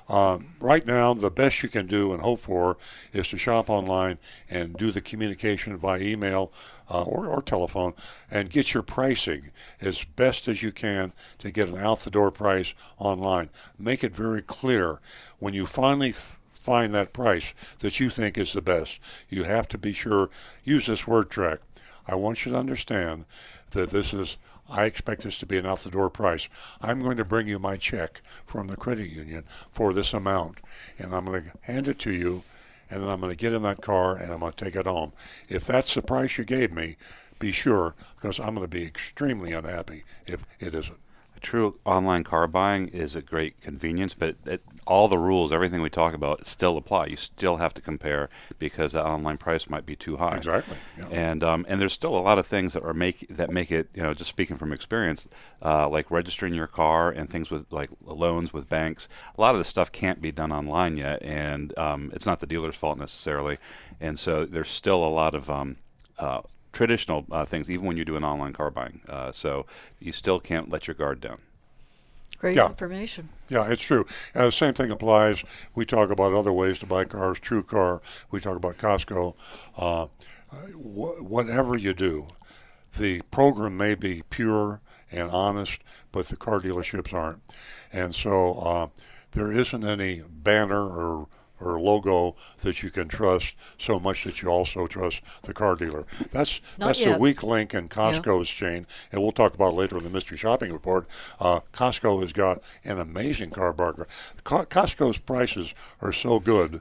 [0.08, 2.78] Um, right now, the best you can do and hope for
[3.12, 4.18] is to shop online
[4.48, 6.50] and do the communication via email
[6.90, 7.92] uh, or, or telephone
[8.30, 12.30] and get your pricing as best as you can to get an out the door
[12.30, 13.50] price online.
[13.78, 15.00] Make it very clear
[15.38, 18.98] when you finally th- find that price that you think is the best.
[19.28, 20.30] You have to be sure,
[20.64, 21.60] use this word track.
[22.06, 23.26] I want you to understand
[23.70, 26.48] that this is, I expect this to be an out the door price.
[26.80, 30.58] I'm going to bring you my check from the credit union for this amount,
[30.98, 32.42] and I'm going to hand it to you,
[32.90, 34.86] and then I'm going to get in that car and I'm going to take it
[34.86, 35.12] home.
[35.48, 36.96] If that's the price you gave me,
[37.38, 40.98] be sure, because I'm going to be extremely unhappy if it isn't.
[41.40, 45.90] True online car buying is a great convenience, but it, all the rules, everything we
[45.90, 47.06] talk about, still apply.
[47.06, 50.36] You still have to compare because that online price might be too high.
[50.36, 51.08] Exactly, yeah.
[51.12, 53.90] And um, and there's still a lot of things that are make that make it.
[53.94, 55.28] You know, just speaking from experience,
[55.62, 59.08] uh, like registering your car and things with like loans with banks.
[59.36, 62.46] A lot of this stuff can't be done online yet, and um, it's not the
[62.46, 63.58] dealer's fault necessarily.
[64.00, 65.76] And so there's still a lot of um,
[66.18, 66.40] uh,
[66.72, 69.02] traditional uh, things, even when you do an online car buying.
[69.06, 69.66] Uh, so
[70.00, 71.40] you still can't let your guard down.
[72.38, 72.66] Great Yeah.
[72.68, 73.30] information.
[73.48, 74.06] Yeah, it's true.
[74.34, 75.42] And the same thing applies.
[75.74, 78.00] We talk about other ways to buy cars, True Car.
[78.30, 79.34] We talk about Costco.
[79.76, 80.06] Uh,
[80.72, 82.28] wh- whatever you do,
[82.96, 85.80] the program may be pure and honest,
[86.12, 87.40] but the car dealerships aren't.
[87.92, 88.86] And so uh,
[89.32, 91.26] there isn't any banner or
[91.60, 96.04] or logo that you can trust so much that you also trust the car dealer.
[96.30, 97.14] That's Not that's yet.
[97.14, 100.36] the weak link in Costco's chain, and we'll talk about it later in the mystery
[100.38, 101.06] shopping report.
[101.40, 103.72] Uh, Costco has got an amazing car.
[104.44, 106.80] Co- Costco's prices are so good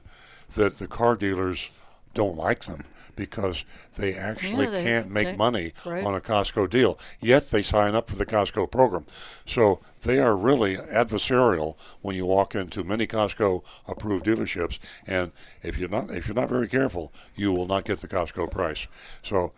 [0.54, 1.70] that the car dealers
[2.14, 2.84] don't like them
[3.14, 3.64] because
[3.96, 6.04] they actually Yeah, they- can't make they- money right.
[6.04, 6.98] on a Costco deal.
[7.20, 9.06] Yet they sign up for the Costco program.
[9.46, 15.78] So they are really adversarial when you walk into many Costco approved dealerships and if
[15.78, 18.86] you're not if you're not very careful, you will not get the Costco price.
[19.22, 19.52] So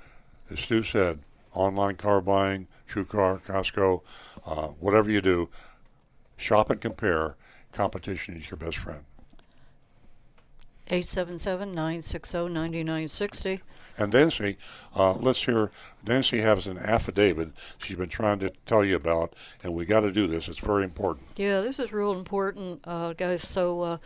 [0.51, 1.21] as Stu said,
[1.55, 4.03] online car buying, True Car, Costco,
[4.45, 5.49] uh, whatever you do,
[6.37, 7.37] shop and compare.
[7.73, 9.05] Competition is your best friend.
[10.91, 13.61] 877-960-9960.
[13.97, 14.59] And Nancy,
[14.95, 15.71] uh, let's hear.
[16.07, 20.11] Nancy has an affidavit she's been trying to tell you about, and we got to
[20.11, 20.49] do this.
[20.49, 21.29] It's very important.
[21.37, 23.47] Yeah, this is real important, uh, guys.
[23.47, 23.99] So uh,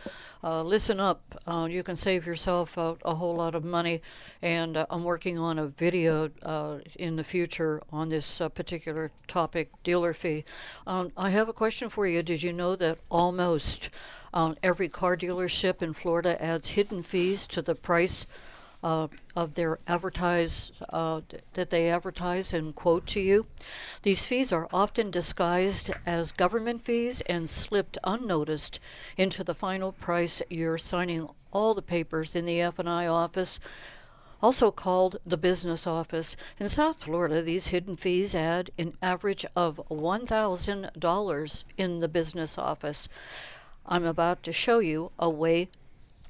[0.43, 1.41] uh, listen up.
[1.47, 4.01] Uh, you can save yourself a, a whole lot of money.
[4.41, 9.11] And uh, I'm working on a video uh, in the future on this uh, particular
[9.27, 10.45] topic, dealer fee.
[10.85, 12.21] Um, I have a question for you.
[12.21, 13.89] Did you know that almost
[14.35, 18.27] um, every car dealership in Florida adds hidden fees to the price?
[18.85, 21.19] uh, of their advertise uh,
[21.53, 23.47] that they advertise and quote to you.
[24.03, 28.79] These fees are often disguised as government fees and slipped unnoticed
[29.17, 33.59] into the final price you're signing all the papers in the F&I office
[34.43, 36.35] also called the business office.
[36.59, 43.09] In South Florida, these hidden fees add an average of $1,000 in the business office.
[43.87, 45.69] I'm about to show you a way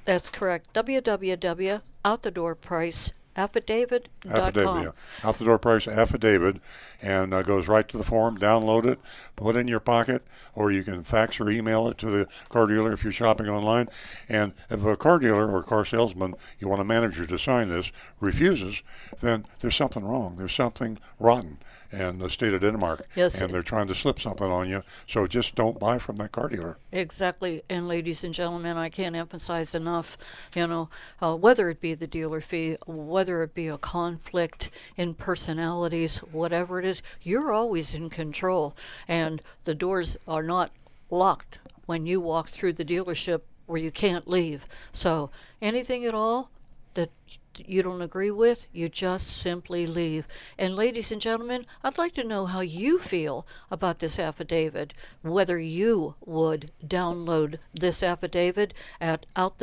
[0.04, 0.74] That's correct.
[0.74, 3.25] www.outthedoorpriceaffidavit.com.
[3.38, 5.28] Affidavit, Affidavit, yeah.
[5.28, 6.58] Out the door price affidavit,
[7.02, 8.38] and uh, goes right to the form.
[8.38, 9.00] Download it,
[9.36, 12.66] put it in your pocket, or you can fax or email it to the car
[12.68, 13.90] dealer if you're shopping online.
[14.30, 17.92] And if a car dealer or car salesman, you want a manager to sign this,
[18.20, 18.82] refuses,
[19.22, 20.36] then there's something wrong.
[20.38, 21.58] There's something rotten
[21.92, 23.40] in the state of Denmark, Yes.
[23.40, 24.82] and they're trying to slip something on you.
[25.08, 26.78] So just don't buy from that car dealer.
[26.92, 27.64] Exactly.
[27.70, 30.18] And ladies and gentlemen, I can't emphasize enough,
[30.56, 30.90] you know,
[31.22, 36.80] uh, whether it be the dealer fee, whether it be a conflict in personalities, whatever
[36.80, 38.76] it is, you're always in control.
[39.08, 40.72] And the doors are not
[41.10, 44.68] locked when you walk through the dealership where you can't leave.
[44.92, 45.30] So
[45.62, 46.50] anything at all
[46.94, 47.10] that
[47.58, 50.28] you don't agree with, you just simply leave.
[50.58, 55.58] And ladies and gentlemen, I'd like to know how you feel about this affidavit, whether
[55.58, 59.58] you would download this affidavit at out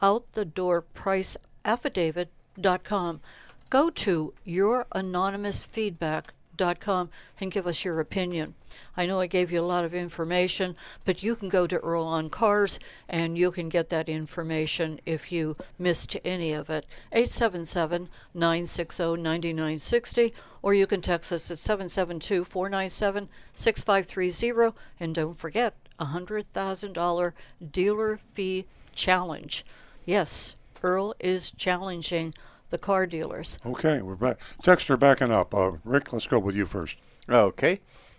[0.00, 3.20] the door price out the door price affidavit.com.
[3.68, 7.10] Go to youranonymousfeedback.com
[7.40, 8.54] and give us your opinion.
[8.96, 10.74] I know I gave you a lot of information,
[11.04, 12.78] but you can go to Earl on Cars
[13.08, 16.86] and you can get that information if you missed any of it.
[17.12, 24.76] 877 960 9960, or you can text us at 772 497 6530.
[24.98, 27.32] And don't forget, a $100,000
[27.70, 29.64] dealer fee challenge.
[30.10, 32.34] Yes, Earl is challenging
[32.70, 33.60] the car dealers.
[33.64, 34.40] Okay, we're back.
[34.60, 35.54] Texter backing up.
[35.54, 36.96] Uh, Rick, let's go with you first.
[37.28, 37.78] Okay.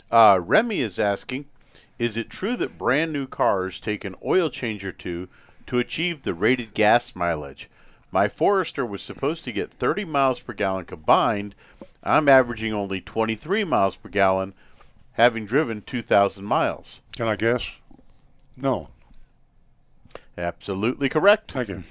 [0.10, 1.48] Uh, Remy is asking
[2.00, 5.28] Is it true that brand new cars take an oil change or two
[5.66, 7.70] to achieve the rated gas mileage?
[8.10, 11.56] My Forester was supposed to get 30 miles per gallon combined.
[12.06, 14.54] I'm averaging only 23 miles per gallon,
[15.16, 17.02] having driven 2,000 miles.
[17.18, 17.70] Can I guess?
[18.56, 18.92] No.
[20.38, 21.52] Absolutely correct.
[21.52, 21.84] Thank you.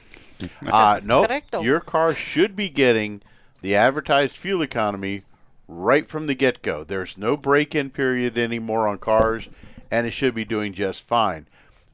[0.67, 1.63] Uh, no, Correcto.
[1.63, 3.21] your car should be getting
[3.61, 5.23] the advertised fuel economy
[5.69, 6.83] right from the get go.
[6.83, 9.49] There's no break in period anymore on cars,
[9.91, 11.47] and it should be doing just fine.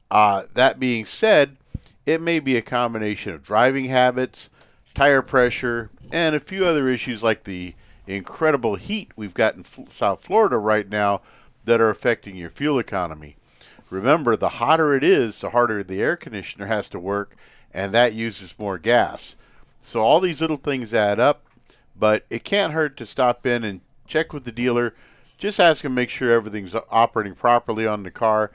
[0.09, 1.57] Uh, that being said,
[2.05, 4.49] it may be a combination of driving habits,
[4.95, 7.75] tire pressure, and a few other issues like the
[8.07, 11.21] incredible heat we've got in F- South Florida right now
[11.65, 13.35] that are affecting your fuel economy.
[13.89, 17.35] Remember, the hotter it is, the harder the air conditioner has to work,
[17.73, 19.35] and that uses more gas.
[19.81, 21.45] So all these little things add up,
[21.95, 24.93] but it can't hurt to stop in and check with the dealer.
[25.37, 28.51] Just ask to make sure everything's operating properly on the car,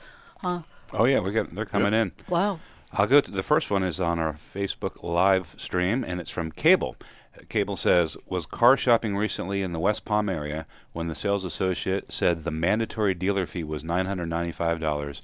[0.44, 0.62] Uh,
[0.92, 2.12] Oh yeah, we got they're coming in.
[2.28, 2.60] wow.
[2.92, 6.52] I'll go to the first one is on our Facebook live stream and it's from
[6.52, 6.96] Cable.
[7.38, 11.46] Uh, Cable says, "Was car shopping recently in the West Palm area when the sales
[11.46, 15.22] associate said the mandatory dealer fee was $995.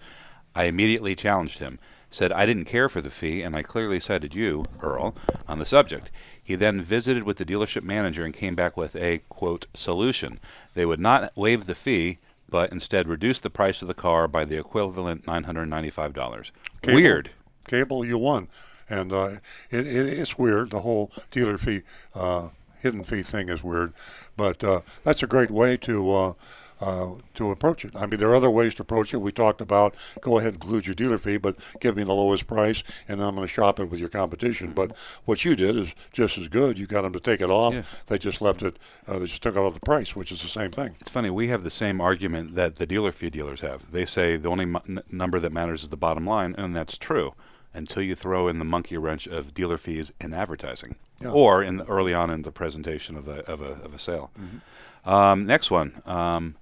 [0.56, 1.80] I immediately challenged him.
[2.10, 5.16] Said I didn't care for the fee and I clearly cited you, Earl,
[5.50, 6.10] on the subject.
[6.42, 10.40] He then visited with the dealership manager and came back with a quote solution.
[10.76, 12.20] They would not waive the fee,
[12.50, 16.52] but instead reduce the price of the car by the equivalent $995.
[16.82, 17.32] Cable- Weird.
[17.68, 18.48] Cable, you won.
[18.90, 19.28] And uh,
[19.72, 21.82] it, it, it is weird, the whole dealer fee
[22.14, 22.50] uh,
[22.80, 23.94] hidden fee thing is weird,
[24.38, 26.12] but uh, that's a great way to
[26.82, 27.96] uh, to approach it.
[27.96, 29.18] I mean, there are other ways to approach it.
[29.18, 32.48] We talked about go ahead and include your dealer fee, but give me the lowest
[32.48, 34.74] price, and then I'm going to shop it with your competition.
[34.74, 34.96] But
[35.26, 36.78] what you did is just as good.
[36.78, 37.74] You got them to take it off.
[37.74, 37.84] Yeah.
[38.08, 38.78] They just left it.
[39.08, 40.96] Uh, they just took it off the price, which is the same thing.
[41.00, 41.30] It's funny.
[41.30, 43.92] We have the same argument that the dealer fee dealers have.
[43.92, 44.74] They say the only
[45.12, 47.34] number that matters is the bottom line, and that's true
[47.74, 51.32] until you throw in the monkey wrench of dealer fees in advertising Yeah.
[51.32, 54.32] or in the, early on in the presentation of a of a, of a sale.
[55.06, 56.02] Um, next one.
[56.06, 56.56] Um,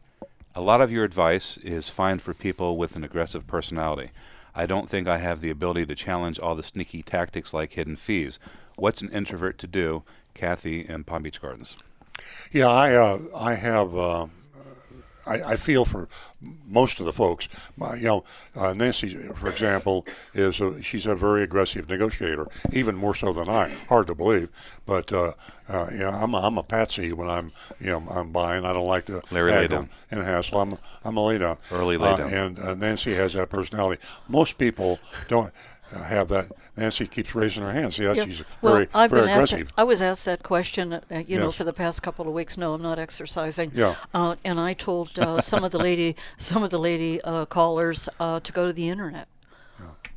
[0.56, 4.12] a lot of your advice is fine for people with an aggressive personality.
[4.56, 7.96] I don't think I have the ability to challenge all the sneaky tactics like hidden
[7.96, 8.38] fees.
[8.76, 10.04] What's an introvert to do?
[10.34, 11.78] Kathy in Palm Beach Gardens.
[12.52, 13.96] Yeah, I uh, I have.
[13.96, 14.28] Uh,
[15.26, 16.08] I, I feel for
[16.68, 17.48] most of the folks.
[17.78, 18.24] My, you know,
[18.56, 23.48] uh, Nancy, for example, is a, she's a very aggressive negotiator, even more so than
[23.48, 23.70] I.
[23.90, 24.50] Hard to believe,
[24.86, 25.34] but uh,
[25.70, 28.66] uh, yeah, I'm a, I'm a patsy when I'm you know I'm buying.
[28.66, 29.90] I don't like to Larry down.
[30.12, 30.60] and hassle.
[30.60, 31.58] I'm I'm a lay down.
[31.72, 32.34] Early lay Uh, down.
[32.34, 34.02] and uh, Nancy has that personality.
[34.28, 35.54] Most people don't.
[35.94, 36.52] Uh, have that.
[36.76, 37.94] Nancy keeps raising her hand.
[37.94, 38.26] See, that Yeah.
[38.26, 39.52] she's well, very, I've very been asked.
[39.54, 39.68] aggressive.
[39.68, 42.58] That, I was asked that question, uh, you know, for the past couple of weeks.
[42.58, 43.72] No, I'm not exercising.
[43.76, 43.96] Yeah.
[44.14, 48.10] Uh, and I told uh, some of the lady, some of the lady uh, callers
[48.20, 49.28] uh, to go to the internet.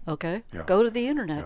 [0.09, 0.43] Okay.
[0.53, 0.63] Yeah.
[0.67, 1.45] Go to the internet.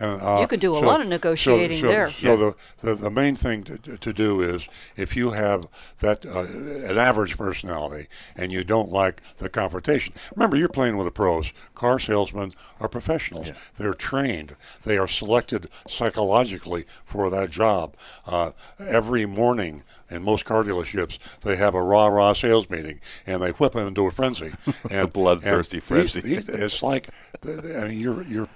[0.00, 2.10] And, uh, You can do a lot of negotiating so, there.
[2.10, 4.66] So the, the the main thing to, to do is
[4.96, 5.66] if you have
[6.00, 10.14] that uh, an average personality and you don't like the confrontation.
[10.34, 11.52] Remember, you're playing with the pros.
[11.74, 13.50] Car salesmen are professionals.
[13.78, 14.56] They're trained.
[14.84, 17.94] They are selected psychologically for that job.
[18.26, 23.42] Uh, every morning in most car dealerships, they have a rah rah sales meeting and
[23.42, 24.52] they whip them into a frenzy.
[24.90, 26.20] And bloodthirsty and these- frenzy.
[26.20, 27.08] these- it's like
[27.44, 28.48] I mean, you're you're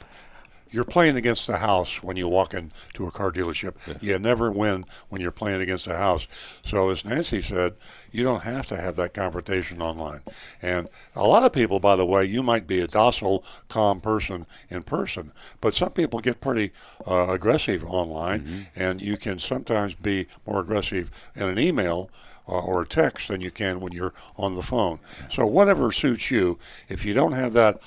[0.76, 4.02] you're playing against the house when you walk into a car dealership.
[4.02, 6.26] You never win when you're playing against the house.
[6.66, 7.76] So, as Nancy said,
[8.12, 10.20] you don't have to have that confrontation online.
[10.60, 14.44] And a lot of people, by the way, you might be a docile, calm person
[14.68, 15.32] in person,
[15.62, 16.72] but some people get pretty
[17.06, 22.10] uh, aggressive online, and you can sometimes be more aggressive in an email
[22.46, 24.98] uh, or a text than you can when you're on the phone.
[25.30, 26.58] So, whatever suits you,
[26.90, 27.80] if you don't have that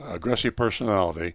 [0.00, 1.34] aggressive personality,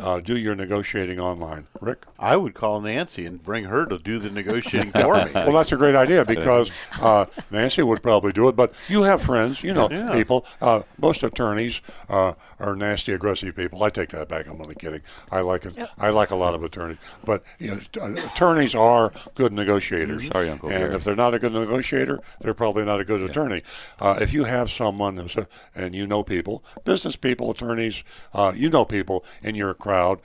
[0.00, 1.66] uh, do your negotiating online.
[1.80, 2.04] Rick?
[2.18, 5.30] I would call Nancy and bring her to do the negotiating for me.
[5.34, 6.70] well, that's a great idea because
[7.00, 8.56] uh, Nancy would probably do it.
[8.56, 10.12] But you have friends, you know, Yeah.
[10.12, 10.44] people.
[10.60, 13.82] Uh, most attorneys uh, are nasty, aggressive people.
[13.82, 14.46] I take that back.
[14.48, 15.00] I'm only kidding.
[15.30, 15.76] I like it.
[15.98, 20.26] I like a lot of attorneys, but you know, uh, attorneys are good negotiators.
[20.28, 20.94] Sorry, Uncle And Gary.
[20.94, 23.62] if they're not a good negotiator, they're probably not a good attorney.
[23.98, 28.02] Uh, if you have someone who's a, and you know people, business people, attorneys,
[28.34, 30.20] uh, you know people in your crowd.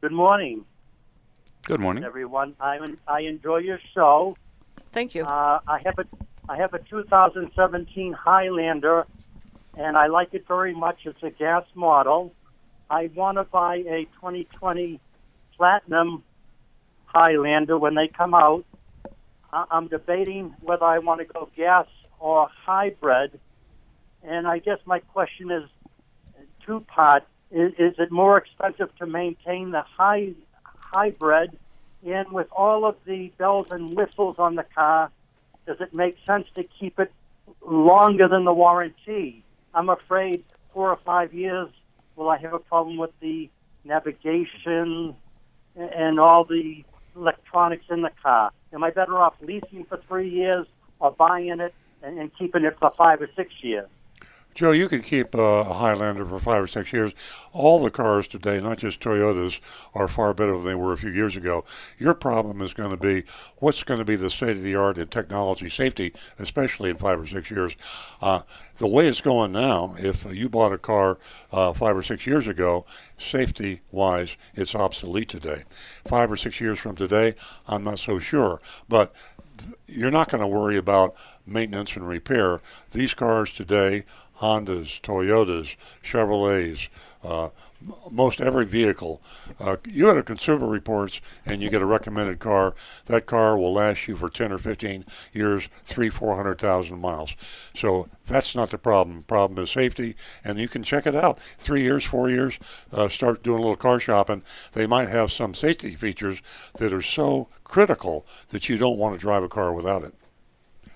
[0.00, 0.64] Good morning,
[1.64, 2.02] Good morning.
[2.02, 2.56] everyone.
[2.60, 4.36] I I enjoy your show.
[4.90, 5.22] Thank you.
[5.22, 6.06] Uh, I have a
[6.48, 9.06] I have a 2017 Highlander,
[9.76, 11.02] and I like it very much.
[11.04, 12.34] It's a gas model.
[12.90, 14.98] I want to buy a 2020
[15.60, 16.24] Platinum
[17.04, 18.64] Highlander when they come out.
[19.52, 21.86] I'm debating whether I want to go gas
[22.18, 23.38] or hybrid,
[24.22, 25.64] and I guess my question is
[26.64, 27.24] two part.
[27.50, 30.32] Is, is it more expensive to maintain the high
[30.64, 31.58] hybrid?
[32.06, 35.10] And with all of the bells and whistles on the car,
[35.66, 37.12] does it make sense to keep it
[37.60, 39.44] longer than the warranty?
[39.74, 40.42] I'm afraid
[40.72, 41.68] four or five years,
[42.16, 43.50] will I have a problem with the
[43.84, 45.16] navigation
[45.76, 46.84] and all the
[47.16, 48.52] electronics in the car?
[48.72, 50.66] Am I better off leasing for three years
[51.00, 53.88] or buying it and, keeping it for five or six years?
[54.54, 57.12] Joe, you could keep uh, a Highlander for five or six years.
[57.52, 59.60] All the cars today, not just Toyotas,
[59.94, 61.64] are far better than they were a few years ago.
[61.98, 63.24] Your problem is going to be
[63.58, 67.20] what's going to be the state of the art in technology safety, especially in five
[67.20, 67.76] or six years.
[68.20, 68.40] Uh,
[68.76, 71.18] the way it's going now, if you bought a car
[71.52, 72.84] uh, five or six years ago,
[73.18, 75.64] safety wise, it's obsolete today.
[76.06, 77.34] Five or six years from today,
[77.68, 78.60] I'm not so sure.
[78.88, 79.14] But
[79.90, 81.14] you're not going to worry about
[81.46, 82.60] maintenance and repair.
[82.92, 84.04] These cars today,
[84.40, 86.88] Hondas, Toyotas, Chevrolets,
[87.22, 87.50] uh,
[88.10, 89.20] most every vehicle.
[89.58, 92.74] Uh, you go to Consumer Reports and you get a recommended car.
[93.06, 97.36] That car will last you for 10 or 15 years, three, 400,000 miles.
[97.74, 99.18] So that's not the problem.
[99.18, 101.38] The problem is safety, and you can check it out.
[101.58, 102.58] Three years, four years,
[102.92, 104.42] uh, start doing a little car shopping.
[104.72, 106.40] They might have some safety features
[106.78, 110.14] that are so critical that you don't want to drive a car without it.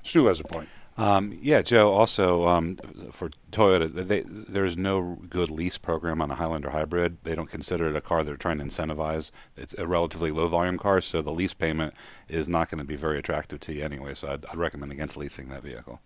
[0.03, 0.69] Stu has a point.
[0.97, 1.91] Um, yeah, Joe.
[1.91, 2.77] Also, um,
[3.11, 7.17] for Toyota, they, there's no good lease program on a Highlander hybrid.
[7.25, 9.33] They don't consider it a car they're trying to incentivize.
[9.57, 11.95] It's a relatively low volume car, so the lease payment
[12.29, 14.15] is not going to be very attractive to you anyway.
[14.15, 16.01] So I'd, I'd recommend against leasing that vehicle.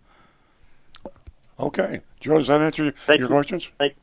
[1.59, 3.69] Okay, Joe, does that answer your questions?
[3.77, 3.95] Thank,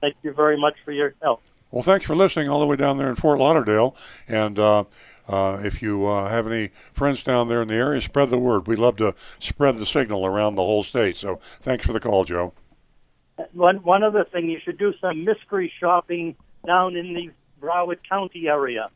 [0.00, 1.42] thank you very much for your help.
[1.70, 3.96] Well, thanks for listening all the way down there in Fort Lauderdale.
[4.28, 4.84] And uh,
[5.28, 8.66] uh, if you uh, have any friends down there in the area, spread the word.
[8.66, 11.16] We love to spread the signal around the whole state.
[11.16, 12.52] So thanks for the call, Joe.
[13.52, 16.36] One one other thing, you should do some mystery shopping
[16.66, 17.30] down in the
[17.60, 18.90] Broward County area.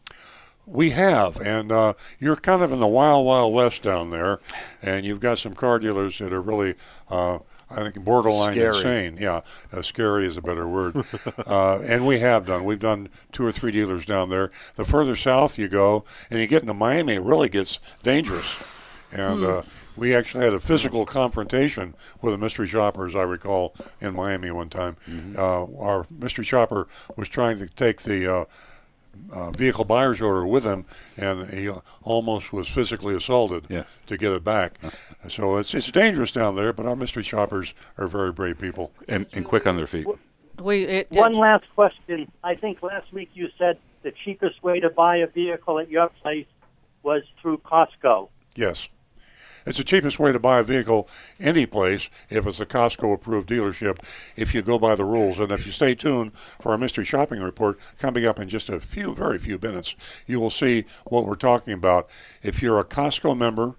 [0.70, 4.38] We have, and uh, you're kind of in the wild, wild west down there,
[4.82, 6.74] and you've got some car dealers that are really,
[7.10, 7.38] uh,
[7.70, 8.76] I think, borderline Scary.
[8.76, 9.16] insane.
[9.18, 9.40] Yeah,
[9.72, 10.96] uh, scary is a better word.
[11.46, 12.64] uh, and we have done.
[12.64, 14.50] We've done two or three dealers down there.
[14.76, 18.54] The further south you go, and you get into Miami, it really gets dangerous.
[19.10, 19.44] And Hmm.
[19.50, 19.62] uh,
[19.96, 24.50] we actually had a physical confrontation with a mystery shopper, as I recall, in Miami
[24.50, 24.96] one time.
[25.36, 26.86] Uh, our mystery shopper
[27.16, 28.46] was trying to take the
[29.32, 30.84] uh, vehicle buyer's order with him,
[31.16, 31.70] and he
[32.02, 34.00] almost was physically assaulted Yes.
[34.06, 34.78] to get it back.
[35.28, 39.26] So it's it's dangerous down there, but our mystery shoppers are very brave people and,
[39.32, 40.06] and quick on their feet.
[40.60, 42.30] We it, One last question.
[42.42, 46.08] I think last week you said the cheapest way to buy a vehicle at your
[46.08, 46.46] place
[47.02, 48.28] was through Costco.
[48.54, 48.88] Yes.
[49.66, 51.08] It's the cheapest way to buy a vehicle
[51.40, 53.98] any place if it's a Costco approved dealership
[54.36, 55.38] if you go by the rules.
[55.38, 58.80] And if you stay tuned for our mystery shopping report coming up in just a
[58.80, 59.94] few, very few minutes,
[60.26, 62.08] you will see what we're talking about.
[62.42, 63.74] If you're a Costco member,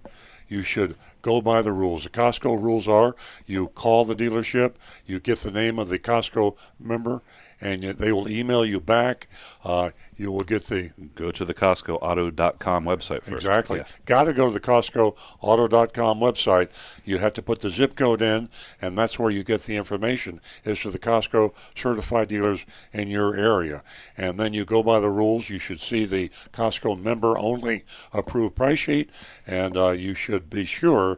[0.48, 2.04] you should go by the rules.
[2.04, 3.14] The Costco rules are
[3.46, 4.74] you call the dealership,
[5.06, 7.22] you get the name of the Costco member,
[7.60, 9.28] and they will email you back.
[9.64, 13.32] Uh, you will get the Go to the CostcoAuto.com website first.
[13.32, 13.78] Exactly.
[13.78, 13.86] Yeah.
[14.04, 16.68] Got to go to the CostcoAuto.com website.
[17.04, 18.48] You have to put the zip code in,
[18.80, 23.34] and that's where you get the information as to the Costco certified dealers in your
[23.34, 23.82] area.
[24.16, 25.48] And then you go by the rules.
[25.48, 29.10] You should see the Costco member only approved price sheet,
[29.46, 31.09] and uh, you should be sure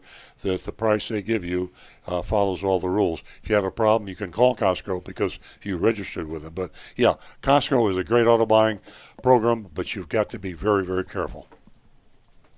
[0.42, 1.70] that the price they give you
[2.06, 3.22] uh, follows all the rules.
[3.42, 6.54] If you have a problem, you can call Costco because you registered with them.
[6.54, 8.80] But yeah, Costco is a great auto buying
[9.22, 11.48] program, but you've got to be very, very careful.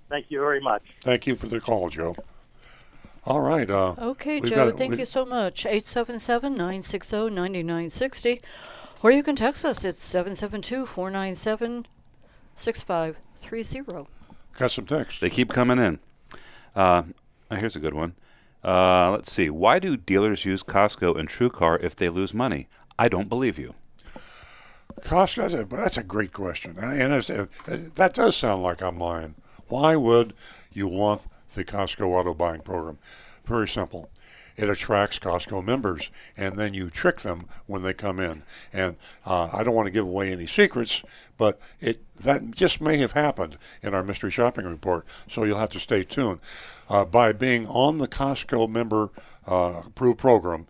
[0.09, 0.82] Thank you very much.
[1.01, 2.15] Thank you for the call, Joe.
[3.27, 3.69] All right.
[3.69, 5.65] Uh, Okay, Joe, got- thank you so much.
[5.65, 8.40] 877 960 9960.
[9.02, 9.85] Or you can text us.
[9.85, 11.86] It's 772 497
[12.56, 14.09] 6530.
[14.56, 15.20] Got some text.
[15.20, 15.98] They keep coming in.
[16.74, 17.02] Uh,
[17.50, 18.14] oh, here's a good one.
[18.62, 19.50] Uh, let's see.
[19.50, 22.68] Why do dealers use Costco and TrueCar if they lose money?
[22.98, 23.74] I don't believe you.
[25.02, 26.78] Costco, that's a, that's a great question.
[26.78, 29.34] And uh, that does sound like I'm lying.
[29.68, 30.34] Why would
[30.72, 32.98] you want the Costco auto buying program?
[33.44, 34.10] Very simple.
[34.56, 38.44] It attracts Costco members, and then you trick them when they come in.
[38.72, 38.96] And
[39.26, 41.02] uh, I don't want to give away any secrets,
[41.36, 45.06] but it that just may have happened in our mystery shopping report.
[45.28, 46.38] So you'll have to stay tuned.
[46.89, 49.11] Uh, by being on the Costco member
[49.47, 50.66] uh, approved program,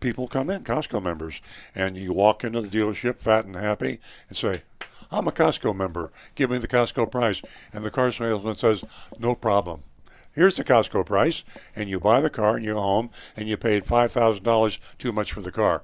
[0.00, 1.40] people come in, Costco members,
[1.74, 3.98] and you walk into the dealership fat and happy
[4.28, 4.62] and say,
[5.10, 6.12] I'm a Costco member.
[6.34, 7.42] Give me the Costco price.
[7.72, 8.84] And the car salesman says,
[9.18, 9.82] No problem.
[10.32, 11.44] Here's the Costco price.
[11.74, 15.32] And you buy the car and you go home and you paid $5,000 too much
[15.32, 15.82] for the car.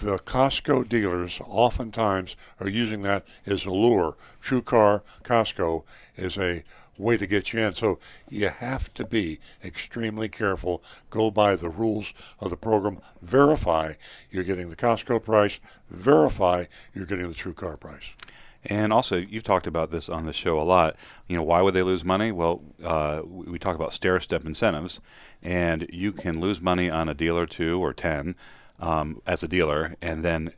[0.00, 4.16] The Costco dealers oftentimes are using that as a lure.
[4.40, 5.84] True Car Costco
[6.16, 6.64] is a
[6.98, 7.72] way to get you in.
[7.72, 7.98] So
[8.28, 10.82] you have to be extremely careful.
[11.10, 13.00] Go by the rules of the program.
[13.22, 13.94] Verify
[14.30, 15.60] you're getting the Costco price.
[15.90, 18.14] Verify you're getting the True Car price.
[18.66, 20.96] And also, you've talked about this on the show a lot.
[21.28, 22.32] You know, why would they lose money?
[22.32, 25.00] Well, uh, we talk about stair step incentives,
[25.42, 28.34] and you can lose money on a deal or two or ten
[28.80, 30.52] um, as a dealer, and then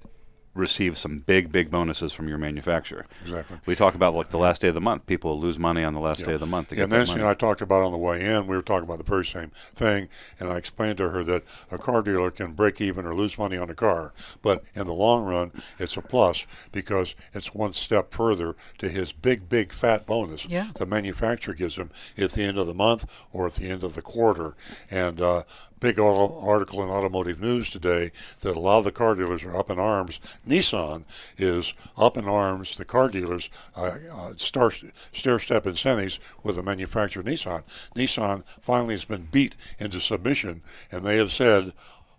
[0.57, 3.07] receive some big, big bonuses from your manufacturer.
[3.23, 3.59] Exactly.
[3.67, 5.07] We talk about like the last day of the month.
[5.07, 7.13] People lose money on the last day of the month to Yeah, get that Nancy
[7.13, 7.23] money.
[7.23, 8.47] and I talked about on the way in.
[8.47, 10.09] We were talking about the very same thing,
[10.41, 13.57] and I explained to her that a car dealer can break even or lose money
[13.57, 14.13] on a car,
[14.43, 19.13] but in the long run, it's a plus because it's one step further to his
[19.13, 20.69] big, big fat bonus Yeah.
[20.77, 23.95] the manufacturer gives him at the end of the month or at the end of
[23.95, 24.55] the quarter.
[24.91, 25.43] And uh,
[25.81, 29.71] big article in Automotive News today that a lot of the car dealers are up
[29.71, 30.21] in arms.
[30.47, 31.05] Nissan
[31.37, 32.77] is up in arms.
[32.77, 34.71] The car dealers uh, uh, star,
[35.13, 37.63] stair step incentives with the manufacturer Nissan.
[37.95, 41.73] Nissan finally has been beat into submission, and they have said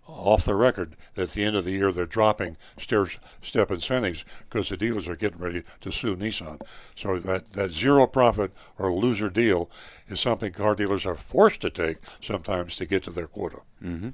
[0.08, 3.06] off the record that at the end of the year they're dropping stair
[3.42, 6.60] step incentives because the dealers are getting ready to sue Nissan.
[6.96, 9.70] So that, that zero profit or loser deal
[10.08, 13.60] is something car dealers are forced to take sometimes to get to their quota.
[13.80, 14.10] hmm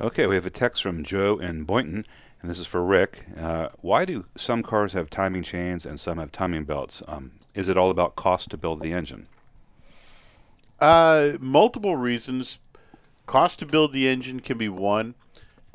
[0.00, 2.04] Okay, we have a text from Joe in Boynton,
[2.42, 3.26] and this is for Rick.
[3.38, 7.00] Uh, why do some cars have timing chains and some have timing belts?
[7.06, 9.28] Um, is it all about cost to build the engine?
[10.80, 12.58] Uh, multiple reasons.
[13.26, 15.14] Cost to build the engine can be one.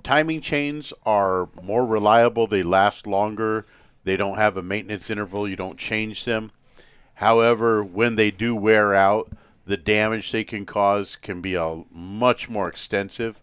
[0.04, 2.48] Timing chains are more reliable.
[2.48, 3.66] They last longer.
[4.04, 5.48] They don't have a maintenance interval.
[5.48, 6.52] You don't change them.
[7.16, 9.30] However, when they do wear out,
[9.66, 13.42] the damage they can cause can be a much more extensive.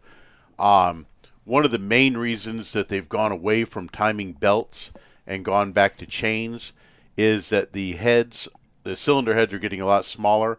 [0.58, 1.06] Um,
[1.44, 4.92] one of the main reasons that they've gone away from timing belts
[5.26, 6.72] and gone back to chains
[7.16, 8.48] is that the heads,
[8.82, 10.58] the cylinder heads, are getting a lot smaller,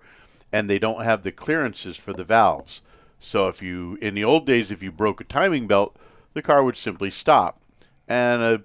[0.52, 2.82] and they don't have the clearances for the valves.
[3.20, 5.96] So if you, in the old days, if you broke a timing belt,
[6.34, 7.60] the car would simply stop,
[8.08, 8.62] and a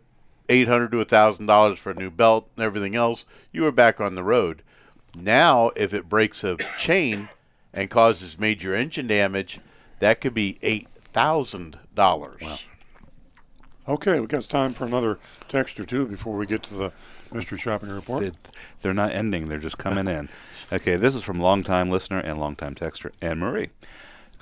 [0.49, 3.73] eight hundred to a thousand dollars for a new belt and everything else, you were
[3.73, 4.63] back on the road.
[5.15, 7.29] Now, if it breaks a chain
[7.73, 9.61] and causes major engine damage,
[10.01, 12.43] that could be eight thousand dollars.
[13.89, 15.19] Okay, we got time for another
[15.49, 16.93] text or two before we get to the
[17.33, 18.23] mystery shopping report.
[18.23, 18.33] They-
[18.83, 20.29] They're not ending, they're just coming in.
[20.73, 23.69] Okay, this is from longtime listener and longtime texter, Anne Marie.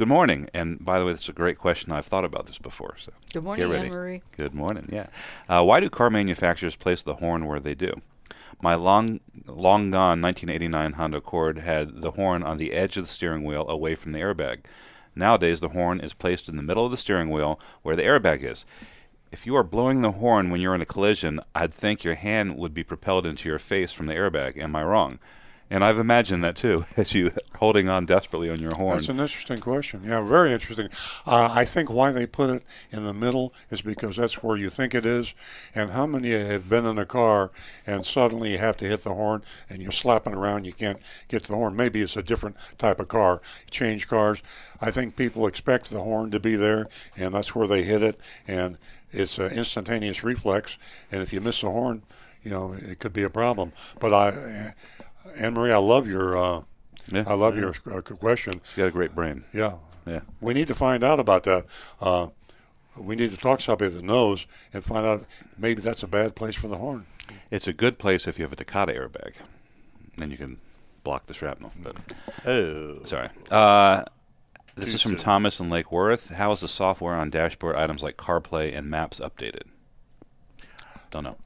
[0.01, 0.49] Good morning.
[0.55, 1.93] And by the way, this is a great question.
[1.93, 2.97] I've thought about this before.
[2.97, 3.89] So Good morning, get ready.
[3.89, 4.23] Anne Marie.
[4.35, 4.89] Good morning.
[4.91, 5.09] Yeah.
[5.47, 7.93] Uh, why do car manufacturers place the horn where they do?
[8.63, 13.13] My long, long gone 1989 Honda Accord had the horn on the edge of the
[13.13, 14.61] steering wheel, away from the airbag.
[15.15, 18.43] Nowadays, the horn is placed in the middle of the steering wheel, where the airbag
[18.43, 18.65] is.
[19.31, 22.57] If you are blowing the horn when you're in a collision, I'd think your hand
[22.57, 24.57] would be propelled into your face from the airbag.
[24.57, 25.19] Am I wrong?
[25.73, 28.97] And I've imagined that too, as you holding on desperately on your horn.
[28.97, 30.03] That's an interesting question.
[30.05, 30.89] Yeah, very interesting.
[31.27, 34.69] Uh, I think why they put it in the middle is because that's where you
[34.69, 35.33] think it is.
[35.75, 37.51] And how many have been in a car
[37.87, 41.45] and suddenly you have to hit the horn and you're slapping around, you can't get
[41.45, 41.77] to the horn?
[41.77, 43.41] Maybe it's a different type of car.
[43.71, 44.43] Change cars.
[44.81, 48.19] I think people expect the horn to be there, and that's where they hit it.
[48.49, 48.79] And
[49.13, 50.79] it's an instantaneous reflex.
[51.13, 52.03] And if you miss the horn,
[52.43, 53.73] you know it could be a problem.
[53.99, 54.75] But I,
[55.39, 56.37] Anne Marie, I love your.
[56.37, 56.63] Uh,
[57.11, 57.25] Yeah.
[57.27, 58.61] I love your uh, question.
[58.65, 59.45] She's got a great brain.
[59.53, 59.75] Yeah.
[60.07, 60.21] Yeah.
[60.41, 61.67] We need to find out about that.
[62.01, 62.29] Uh,
[62.97, 65.27] we need to talk to somebody that knows and find out
[65.59, 67.07] maybe that's a bad place for the horn.
[67.51, 69.33] It's a good place if you have a Takata airbag.
[70.17, 70.59] Then you can
[71.05, 71.73] block the shrapnel.
[71.83, 71.97] But
[72.47, 73.29] oh, sorry.
[73.51, 74.05] Uh,
[74.77, 75.21] this Too is from soon.
[75.21, 76.31] Thomas in Lake Worth.
[76.31, 79.65] How is the software on dashboard items like CarPlay and Maps updated?
[81.11, 81.37] Don't know.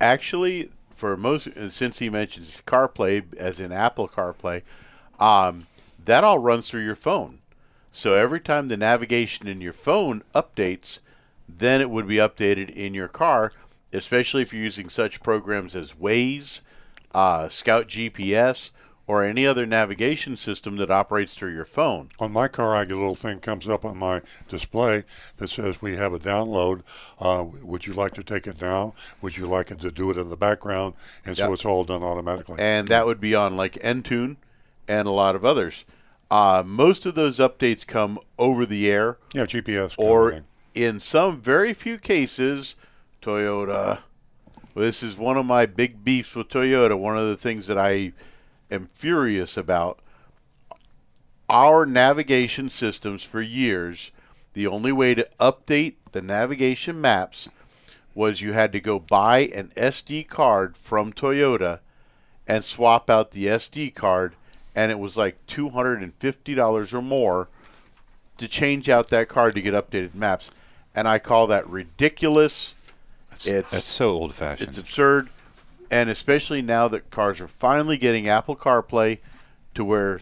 [0.00, 4.62] Actually, for most, since he mentions CarPlay, as in Apple CarPlay,
[5.20, 5.68] um,
[6.04, 7.38] that all runs through your phone.
[7.92, 10.98] So every time the navigation in your phone updates,
[11.48, 13.52] then it would be updated in your car,
[13.92, 16.62] especially if you're using such programs as Waze,
[17.14, 18.72] uh, Scout GPS,
[19.08, 22.08] or any other navigation system that operates through your phone.
[22.20, 25.02] On my car, I get a little thing comes up on my display
[25.38, 26.82] that says we have a download.
[27.18, 28.92] Uh, would you like to take it now?
[29.22, 30.94] Would you like it to do it in the background?
[31.24, 31.52] And so Yep.
[31.54, 32.56] it's all done automatically.
[32.60, 34.36] and that would be on like Entune
[34.86, 35.84] and a lot of others.
[36.30, 39.16] Uh, most of those updates come over the air.
[39.32, 39.94] Yeah, GPS.
[39.96, 40.42] Or
[40.74, 42.74] in some very few cases,
[43.22, 44.00] Toyota.
[44.74, 46.98] Well, this is one of my big beefs with Toyota.
[46.98, 48.12] One of the things that I
[48.70, 50.00] am furious about.
[51.48, 54.10] Our navigation systems for years,
[54.52, 57.48] the only way to update the navigation maps
[58.14, 61.80] was you had to go buy an SD card from Toyota
[62.46, 64.34] and swap out the SD card,
[64.74, 67.48] and it was like two hundred and fifty dollars or more
[68.36, 70.50] to change out that card to get updated maps,
[70.94, 72.74] and I call that ridiculous.
[73.32, 74.68] it's That's so old fashioned.
[74.70, 75.28] it's absurd,
[75.90, 79.18] and especially now that cars are finally getting Apple CarPlay
[79.74, 80.20] to where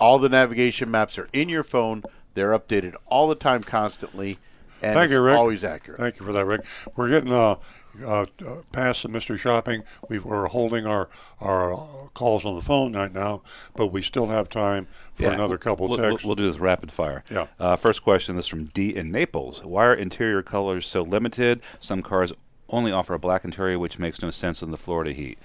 [0.00, 2.02] all the navigation maps are in your phone.
[2.34, 4.38] They're updated all the time, constantly.
[4.82, 5.36] and Thank it's you, Rick.
[5.36, 6.00] always accurate.
[6.00, 6.64] Thank you for that, Rick.
[6.96, 7.56] We're getting uh,
[8.02, 8.26] uh, uh,
[8.72, 9.82] past the mystery shopping.
[10.08, 11.08] we are holding our
[11.40, 11.78] our uh,
[12.14, 13.42] calls on the phone right now,
[13.74, 16.24] but we still have time for Yeah, another couple we'll, of texts.
[16.24, 17.24] We'll, we'll do this rapid fire.
[17.28, 17.48] Yeah.
[17.58, 18.36] Uh, first question.
[18.36, 19.62] This is from D in Naples.
[19.64, 21.60] Why are interior colors so limited?
[21.80, 22.32] Some cars
[22.70, 25.38] only offer a black interior, which makes no sense in the Florida heat.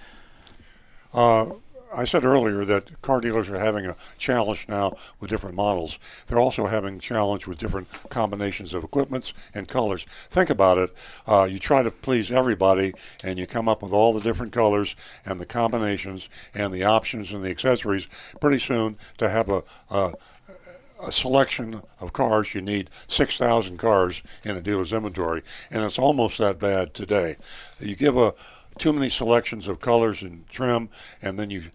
[1.13, 1.51] Uh,
[1.93, 5.97] I said earlier that car dealers are having a challenge now with different models.
[6.27, 10.05] They're also having a challenge with different combinations of equipments and colors.
[10.09, 10.93] Think about it.
[11.25, 12.93] Uh, you try to please everybody,
[13.23, 14.95] and you come up with all the different colors
[15.25, 18.07] and the combinations and the options and the accessories.
[18.41, 20.13] Pretty soon, to have a, a
[21.07, 26.37] a selection of cars, you need 6,000 cars in a dealer's inventory, and it's almost
[26.37, 27.37] that bad today.
[27.79, 28.33] You give a
[28.77, 30.89] too many selections of colors and trim,
[31.21, 31.65] and then you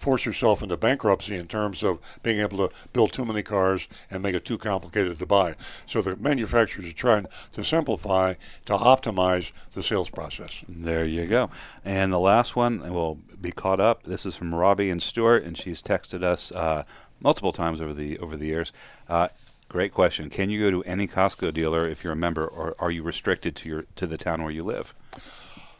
[0.00, 4.22] force yourself into bankruptcy in terms of being able to build too many cars and
[4.22, 5.54] make it too complicated to buy.
[5.86, 8.34] So the manufacturers are trying to simplify
[8.64, 10.62] to optimize the sales process.
[10.66, 11.50] There you go.
[11.84, 14.04] And the last one, we'll be caught up.
[14.04, 16.84] This is from Robbie and Stuart, and she's texted us uh,
[17.20, 18.72] multiple times over the over the years.
[19.08, 19.28] Uh,
[19.68, 20.30] great question.
[20.30, 23.56] Can you go to any Costco dealer if you're a member, or are you restricted
[23.56, 24.94] to your to the town where you live?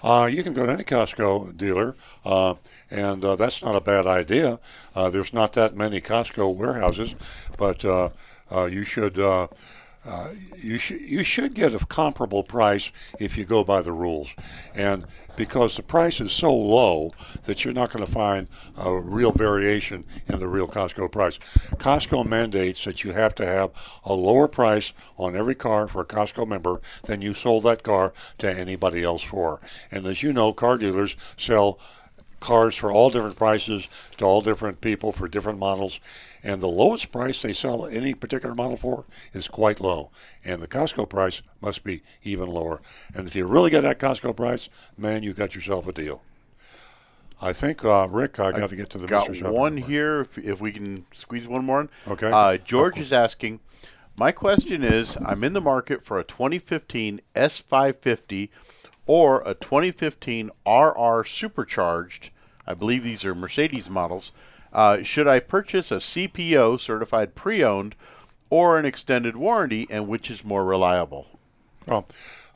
[0.02, 1.94] Uh, you can go to any Costco dealer,
[2.24, 2.54] uh,
[2.90, 4.58] and uh, that's not a bad idea.
[4.94, 7.14] Uh, there's not that many Costco warehouses,
[7.58, 8.08] but uh,
[8.50, 9.18] uh, you should
[10.04, 14.34] uh, you should you should get a comparable price if you go by the rules,
[14.74, 15.04] and
[15.36, 17.10] because the price is so low
[17.44, 18.48] that you're not going to find
[18.78, 21.38] a real variation in the real Costco price.
[21.76, 23.70] Costco mandates that you have to have
[24.04, 28.14] a lower price on every car for a Costco member than you sold that car
[28.38, 29.60] to anybody else for.
[29.90, 31.78] And as you know, car dealers sell
[32.40, 33.86] cars for all different prices
[34.16, 36.00] to all different people for different models.
[36.42, 39.04] And the lowest price they sell any particular model for
[39.34, 40.10] is quite low.
[40.44, 42.80] And the Costco price must be even lower.
[43.14, 46.22] And if you really get that Costco price, man, you got yourself a deal.
[47.42, 49.50] I think, uh, Rick, I got to get to the got Mr.
[49.50, 49.90] One Report.
[49.90, 50.20] here.
[50.20, 51.88] If, if we can squeeze one more in.
[52.06, 52.30] Okay.
[52.30, 53.60] Uh, George is asking.
[54.18, 58.50] My question is: I'm in the market for a 2015 S550
[59.06, 62.30] or a 2015 RR Supercharged.
[62.66, 64.32] I believe these are Mercedes models.
[64.72, 67.94] Uh, should I purchase a CPO certified pre-owned
[68.50, 71.26] or an extended warranty, and which is more reliable?
[71.86, 72.06] Well,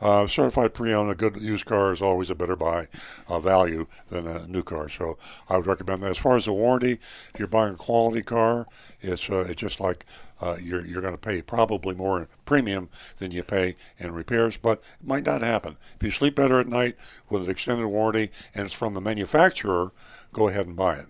[0.00, 2.88] uh, certified pre-owned, a good used car is always a better buy
[3.26, 4.88] uh, value than a new car.
[4.88, 5.16] So
[5.48, 6.10] I would recommend that.
[6.10, 8.66] As far as the warranty, if you're buying a quality car,
[9.00, 10.04] it's uh, it's just like
[10.40, 14.56] uh, you're you're going to pay probably more in premium than you pay in repairs,
[14.58, 15.78] but it might not happen.
[15.96, 16.96] If you sleep better at night
[17.30, 19.92] with an extended warranty and it's from the manufacturer,
[20.32, 21.06] go ahead and buy it.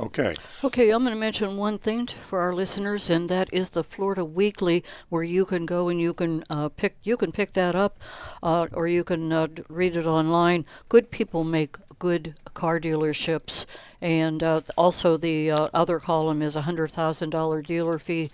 [0.00, 0.34] Okay.
[0.64, 4.24] Okay, I'm going to mention one thing for our listeners, and that is the Florida
[4.24, 7.98] Weekly, where you can go and you can uh, pick you can pick that up,
[8.42, 10.64] uh, or you can uh, read it online.
[10.88, 13.66] Good people make good car dealerships,
[14.02, 18.30] and uh, also the uh, other column is a hundred thousand dollar dealer fee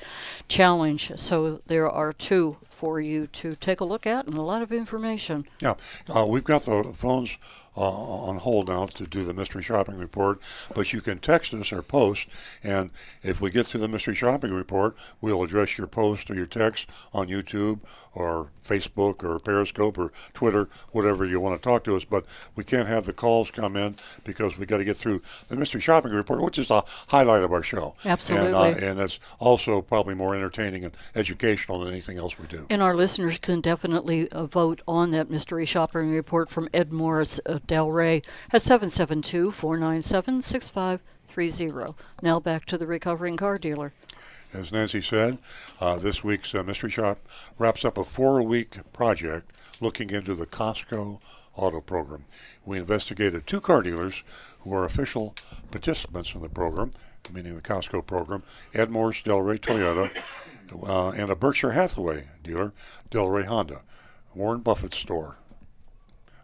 [0.48, 1.12] challenge.
[1.16, 4.72] So there are two for you to take a look at, and a lot of
[4.72, 5.46] information.
[5.60, 5.74] Yeah,
[6.14, 7.36] uh, we've got the phones
[7.76, 10.40] uh, on hold now to do the mystery shopping report,
[10.74, 12.28] but you can text us or post,
[12.62, 12.90] and
[13.22, 16.88] if we get to the mystery shopping report, we'll address your post or your text
[17.12, 17.80] on YouTube
[18.14, 22.04] or Facebook or Periscope or Twitter, whatever you want to talk to us.
[22.04, 25.56] But we can't have the calls come in because we got to get through the
[25.58, 27.94] mystery shopping report, which is the highlight of our show.
[28.04, 28.46] Absolutely.
[28.46, 32.66] and, uh, and it's also probably more entertaining and educational than anything else we do.
[32.70, 37.38] And our listeners can definitely uh, vote on that mystery shopping report from Ed Morris
[37.40, 41.94] of Delray at 772 497 6530.
[42.22, 43.92] Now back to the recovering car dealer.
[44.52, 45.38] As Nancy said,
[45.78, 47.18] uh, this week's uh, Mystery Shop
[47.58, 51.20] wraps up a four week project looking into the Costco
[51.58, 52.24] auto program.
[52.64, 54.22] We investigated two car dealers
[54.60, 55.34] who are official
[55.70, 56.92] participants in the program,
[57.32, 60.10] meaning the Costco program Ed Morse Delray Toyota
[60.86, 62.72] uh, and a Berkshire Hathaway dealer,
[63.10, 63.82] Delray Honda,
[64.34, 65.36] Warren Buffett's store.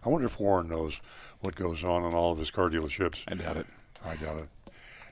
[0.05, 1.01] I wonder if Warren knows
[1.41, 3.25] what goes on in all of his car dealerships.
[3.29, 3.67] I doubt it.
[4.05, 4.49] I doubt it.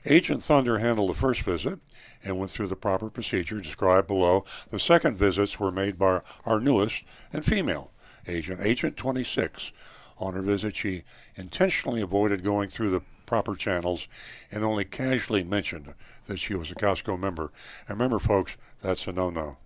[0.05, 1.79] Agent Thunder handled the first visit
[2.23, 4.43] and went through the proper procedure described below.
[4.69, 7.92] The second visits were made by our newest and female
[8.27, 9.71] agent, Agent 26.
[10.17, 11.03] On her visit, she
[11.35, 14.07] intentionally avoided going through the proper channels
[14.51, 15.93] and only casually mentioned
[16.27, 17.51] that she was a Costco member.
[17.87, 19.57] And remember, folks, that's a no no.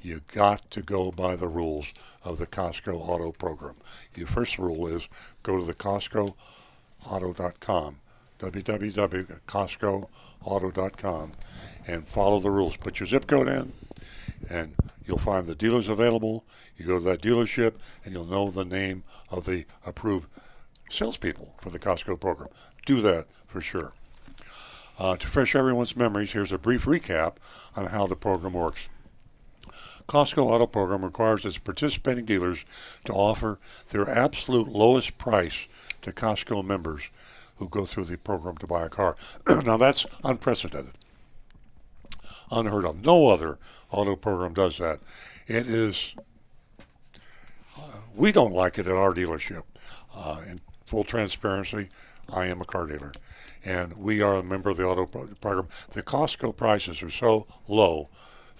[0.00, 3.74] You got to go by the rules of the Costco Auto program.
[4.14, 5.08] Your first rule is
[5.42, 7.96] go to the CostcoAuto.com
[8.38, 11.32] www.costcoauto.com
[11.86, 12.76] and follow the rules.
[12.76, 13.72] Put your zip code in,
[14.48, 14.74] and
[15.08, 16.44] You'll find the dealers available.
[16.76, 20.28] You go to that dealership, and you'll know the name of the approved
[20.90, 22.50] salespeople for the Costco program.
[22.84, 23.94] Do that for sure.
[24.98, 27.36] Uh, to refresh everyone's memories, here's a brief recap
[27.74, 28.88] on how the program works.
[30.08, 32.64] Costco Auto Program requires its participating dealers
[33.04, 33.58] to offer
[33.90, 35.66] their absolute lowest price
[36.02, 37.08] to Costco members
[37.56, 39.16] who go through the program to buy a car.
[39.64, 40.92] now that's unprecedented,
[42.50, 43.04] unheard of.
[43.04, 43.58] No other
[43.90, 45.00] auto program does that.
[45.46, 46.14] It is.
[47.76, 47.82] Uh,
[48.14, 49.62] we don't like it at our dealership.
[50.14, 51.88] Uh, in full transparency,
[52.30, 53.12] I am a car dealer,
[53.64, 55.68] and we are a member of the auto pro- program.
[55.90, 58.08] The Costco prices are so low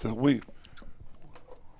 [0.00, 0.40] that we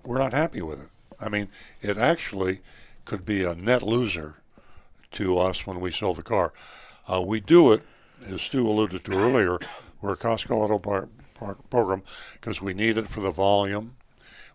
[0.05, 0.89] we're not happy with it.
[1.21, 1.49] I mean,
[1.83, 2.61] it actually
[3.05, 4.37] could be a net loser
[5.13, 6.53] to us when we sell the car.
[7.07, 7.83] Uh, we do it,
[8.27, 9.59] as Stu alluded to earlier,
[10.01, 11.18] we're Costco Auto par- par-
[11.71, 12.03] program
[12.35, 13.97] because we need it for the volume.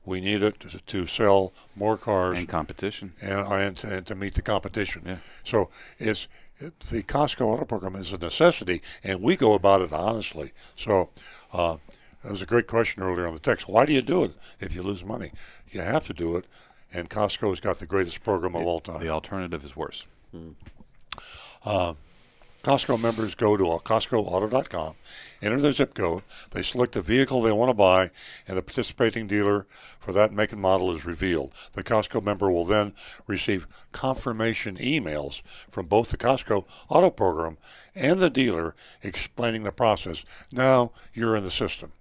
[0.06, 3.14] We need it to, to sell more cars And competition.
[3.22, 5.04] and, and, to, and to meet the competition.
[5.06, 5.18] Yeah.
[5.46, 6.28] So it's
[6.60, 10.52] it, the Costco Auto Program is a necessity, and we go about it honestly.
[10.76, 11.10] So
[11.54, 11.78] uh,
[12.22, 13.68] that was a great question earlier on the text.
[13.70, 15.32] Why do you do it if you lose money?
[15.72, 16.48] You have to do it,
[16.92, 19.00] and Costco's got the greatest program of all time.
[19.00, 20.06] The alternative is worse.
[21.66, 21.94] Uh,
[22.64, 24.96] Costco members go to CostcoAuto.com,
[25.42, 28.10] enter their zip code, they select the vehicle they want to buy,
[28.48, 29.68] and the participating dealer
[30.00, 31.52] for that make and model is revealed.
[31.74, 32.94] The Costco member will then
[33.28, 37.58] receive confirmation emails from both the Costco Auto Program
[37.94, 40.24] and the dealer explaining the process.
[40.50, 41.92] Now you're in the system.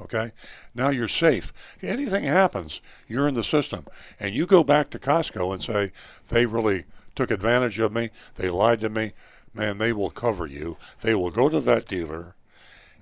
[0.00, 0.30] Okay?
[0.72, 1.52] Now you're safe.
[1.82, 3.86] Anything happens, you're in the system.
[4.20, 5.90] And you go back to Costco and say,
[6.28, 6.84] they really
[7.14, 9.12] took advantage of me, they lied to me.
[9.52, 10.76] Man, they will cover you.
[11.00, 12.34] They will go to that dealer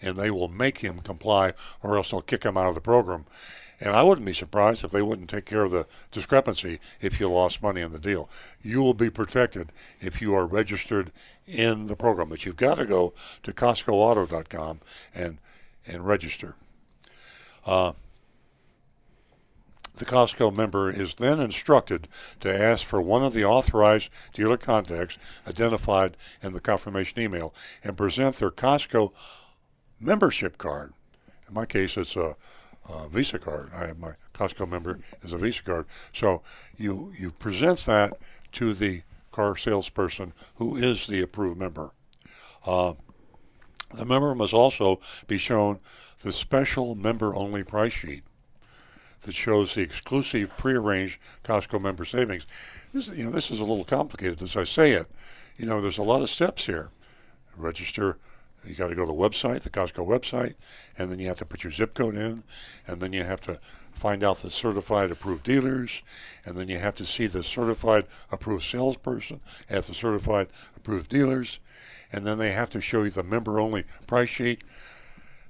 [0.00, 3.26] and they will make him comply or else they'll kick him out of the program.
[3.80, 7.30] And I wouldn't be surprised if they wouldn't take care of the discrepancy if you
[7.30, 8.28] lost money in the deal.
[8.60, 9.70] You will be protected
[10.00, 11.12] if you are registered
[11.46, 12.28] in the program.
[12.28, 13.14] But you've got to go
[13.44, 14.80] to CostcoAuto.com
[15.14, 15.38] and,
[15.86, 16.56] and register.
[17.64, 17.92] Uh,
[19.98, 22.08] the Costco member is then instructed
[22.40, 27.96] to ask for one of the authorized dealer contacts identified in the confirmation email and
[27.96, 29.12] present their Costco
[30.00, 30.92] membership card.
[31.48, 32.36] In my case, it's a,
[32.88, 33.70] a Visa card.
[33.74, 35.86] I have my Costco member is a Visa card.
[36.12, 36.42] So
[36.76, 38.18] you you present that
[38.52, 39.02] to the
[39.32, 41.90] car salesperson who is the approved member.
[42.64, 42.94] Uh,
[43.92, 45.80] the member must also be shown
[46.20, 48.22] the special member-only price sheet
[49.22, 52.46] that shows the exclusive prearranged Costco member savings.
[52.92, 55.10] This, you know, this is a little complicated as I say it.
[55.56, 56.90] You know, there's a lot of steps here.
[57.56, 58.18] Register.
[58.64, 60.54] You got to go to the website, the Costco website,
[60.98, 62.42] and then you have to put your zip code in,
[62.86, 63.60] and then you have to
[63.92, 66.02] find out the certified approved dealers,
[66.44, 69.40] and then you have to see the certified approved salesperson
[69.70, 71.60] at the certified approved dealers,
[72.12, 74.62] and then they have to show you the member only price sheet.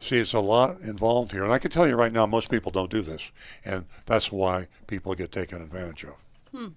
[0.01, 1.45] See, it's a lot involved here.
[1.45, 3.31] And I can tell you right now, most people don't do this.
[3.65, 6.15] And that's why people get taken advantage of.
[6.53, 6.69] Hmm.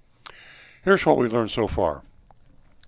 [0.84, 2.04] Here's what we learned so far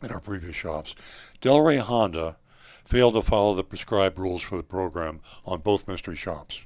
[0.01, 0.95] in our previous shops
[1.41, 2.37] Delray Honda
[2.83, 6.63] failed to follow the prescribed rules for the program on both mystery shops.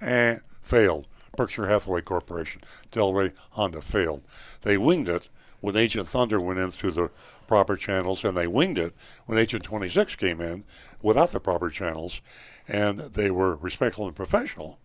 [0.00, 1.06] Eh, failed.
[1.36, 4.22] Berkshire Hathaway Corporation, Delray Honda failed.
[4.62, 5.28] They winged it
[5.60, 7.10] when Agent Thunder went in through the
[7.46, 8.94] proper channels, and they winged it
[9.26, 10.64] when Agent 26 came in
[11.02, 12.20] without the proper channels,
[12.66, 14.78] and they were respectful and professional.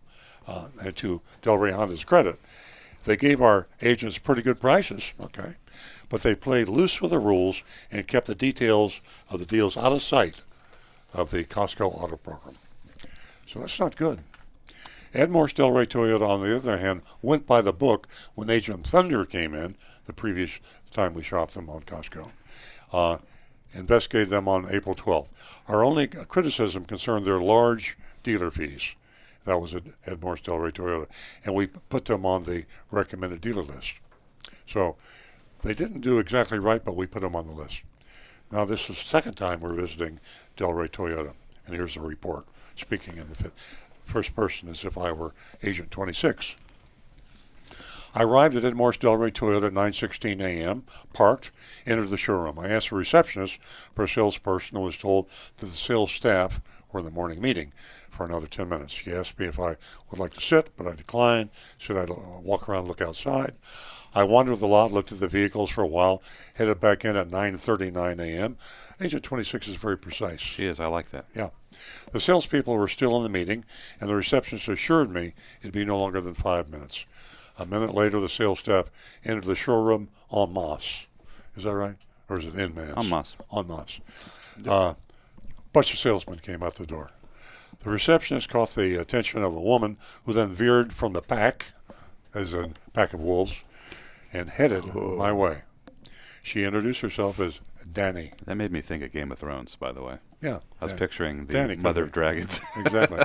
[0.47, 2.39] Uh, and to Delray Honda's credit,
[3.05, 5.55] they gave our agents pretty good prices, okay,
[6.09, 9.91] but they played loose with the rules and kept the details of the deals out
[9.91, 10.41] of sight
[11.13, 12.55] of the Costco auto program.
[13.45, 14.19] So that's not good.
[15.13, 19.25] Ed Morse Delray Toyota, on the other hand, went by the book when Agent Thunder
[19.25, 19.75] came in,
[20.05, 20.59] the previous
[20.91, 22.30] time we shopped them on Costco.
[22.91, 23.17] Uh,
[23.73, 25.30] investigated them on April 12th.
[25.67, 28.93] Our only criticism concerned their large dealer fees.
[29.45, 31.07] That was at Ed Morse Delray Toyota.
[31.43, 33.95] And we put them on the recommended dealer list.
[34.67, 34.95] So
[35.63, 37.81] they didn't do exactly right, but we put them on the list.
[38.51, 40.19] Now, this is the second time we're visiting
[40.55, 41.34] Delray Toyota.
[41.65, 43.51] And here's the report, speaking in the
[44.05, 46.55] first person as if I were Agent 26.
[48.15, 50.84] I arrived at Ed Morse Delray Toyota at 9:16 a.m.
[51.14, 51.52] Parked,
[51.85, 52.60] entered the showroom.
[52.60, 53.60] I asked the receptionist
[53.95, 56.61] for a salesperson and was told that the sales staff
[56.91, 57.73] were in the morning meeting
[58.11, 58.94] for another 10 minutes.
[58.94, 59.77] She asked me if I
[60.10, 61.49] would like to sit, but I declined.
[61.80, 63.56] Said I'd uh, walk around, and look outside.
[64.14, 66.22] I wandered the lot, looked at the vehicles for a while,
[66.53, 68.57] headed back in at 9:39 a.m.
[69.02, 70.40] Agent 26 is very precise.
[70.40, 70.80] She is.
[70.80, 71.26] I like that.
[71.35, 71.49] Yeah.
[72.11, 73.65] The salespeople were still in the meeting,
[73.99, 77.06] and the receptionist assured me it'd be no longer than five minutes.
[77.59, 78.85] A minute later, the sales staff
[79.23, 81.07] entered the showroom en masse.
[81.55, 81.95] Is that right?
[82.30, 82.93] Or is it en masse?
[82.97, 83.38] En masse.
[83.51, 83.99] En masse.
[84.65, 84.93] Uh,
[85.71, 87.11] bunch of salesmen came out the door.
[87.84, 91.73] The receptionist caught the attention of a woman who then veered from the pack,
[92.34, 93.61] as a pack of wolves,
[94.31, 95.63] and headed my way.
[96.41, 97.59] She introduced herself as
[97.91, 98.31] Danny.
[98.45, 100.17] That made me think of Game of Thrones, by the way.
[100.41, 102.59] Yeah, I was Dan- picturing the Danny Mother of Dragons.
[102.77, 103.23] Exactly.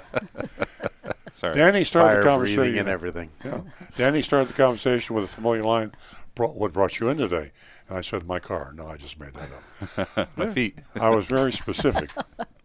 [1.38, 1.54] Sorry.
[1.54, 3.30] Danny started the Fire conversation breathing and everything.
[3.44, 3.60] Yeah.
[3.96, 5.92] Danny started the conversation with a familiar line.
[6.34, 7.52] "Brought- What brought you in today?
[7.88, 8.72] And I said, my car.
[8.74, 10.28] No, I just made that up.
[10.36, 10.78] My feet.
[10.96, 12.10] I was very specific.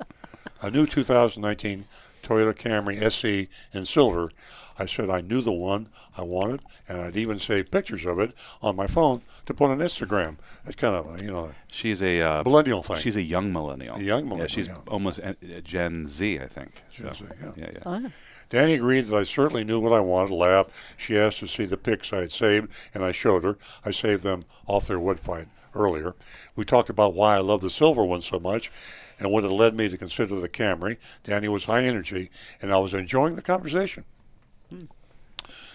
[0.61, 1.85] a new 2019
[2.23, 4.29] Toyota Camry SE in silver.
[4.77, 8.33] I said I knew the one I wanted, and I'd even saved pictures of it
[8.61, 10.37] on my phone to put on Instagram.
[10.65, 12.97] It's kind of a, you know She's a uh, millennial thing.
[12.97, 13.95] She's a young millennial.
[13.95, 14.93] A young Yeah, she's millennial.
[14.93, 16.83] almost a, a Gen Z, I think.
[16.89, 17.51] So, Gen Z, yeah.
[17.55, 17.79] yeah, yeah.
[17.85, 18.11] Oh,
[18.49, 20.33] Danny agreed that I certainly knew what I wanted.
[20.33, 20.71] Laughed.
[20.97, 23.57] She asked to see the pics I had saved, and I showed her.
[23.83, 26.15] I saved them off their wood fight earlier.
[26.55, 28.71] We talked about why I love the silver one so much,
[29.19, 30.97] and what had led me to consider the Camry.
[31.23, 32.29] Danny was high energy,
[32.61, 34.05] and I was enjoying the conversation.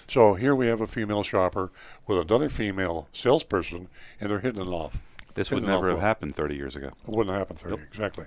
[0.09, 1.71] So here we have a female shopper
[2.07, 4.99] with another female salesperson, and they're hitting it off.
[5.35, 6.07] This would Hitting it off never have well.
[6.07, 6.87] happened 30 years ago.
[6.87, 8.25] It wouldn't happen 30, exactly.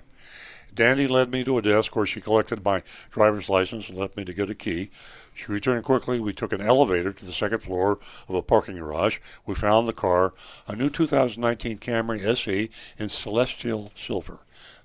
[0.74, 4.24] Danny led me to a desk where she collected my driver's license and left me
[4.24, 4.90] to get a key.
[5.34, 6.20] She returned quickly.
[6.20, 7.98] We took an elevator to the second floor
[8.28, 9.18] of a parking garage.
[9.44, 10.34] We found the car,
[10.68, 14.38] a new 2019 Camry SE in celestial silver,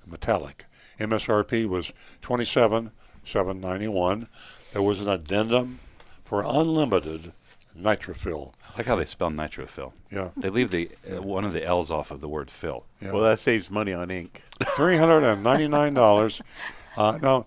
[0.06, 0.66] metallic.
[1.00, 4.28] MSRP was 27,791.
[4.74, 5.80] There was an addendum
[6.28, 7.32] for unlimited
[7.80, 8.52] nitrofill.
[8.74, 9.94] I like how they spell nitrofill.
[10.12, 10.32] Yeah.
[10.36, 12.84] They leave the uh, one of the L's off of the word fill.
[13.02, 13.14] Yeah.
[13.14, 14.44] Well, that saves money on ink.
[14.76, 16.42] three hundred and ninety nine dollars.
[16.98, 17.46] Uh, now,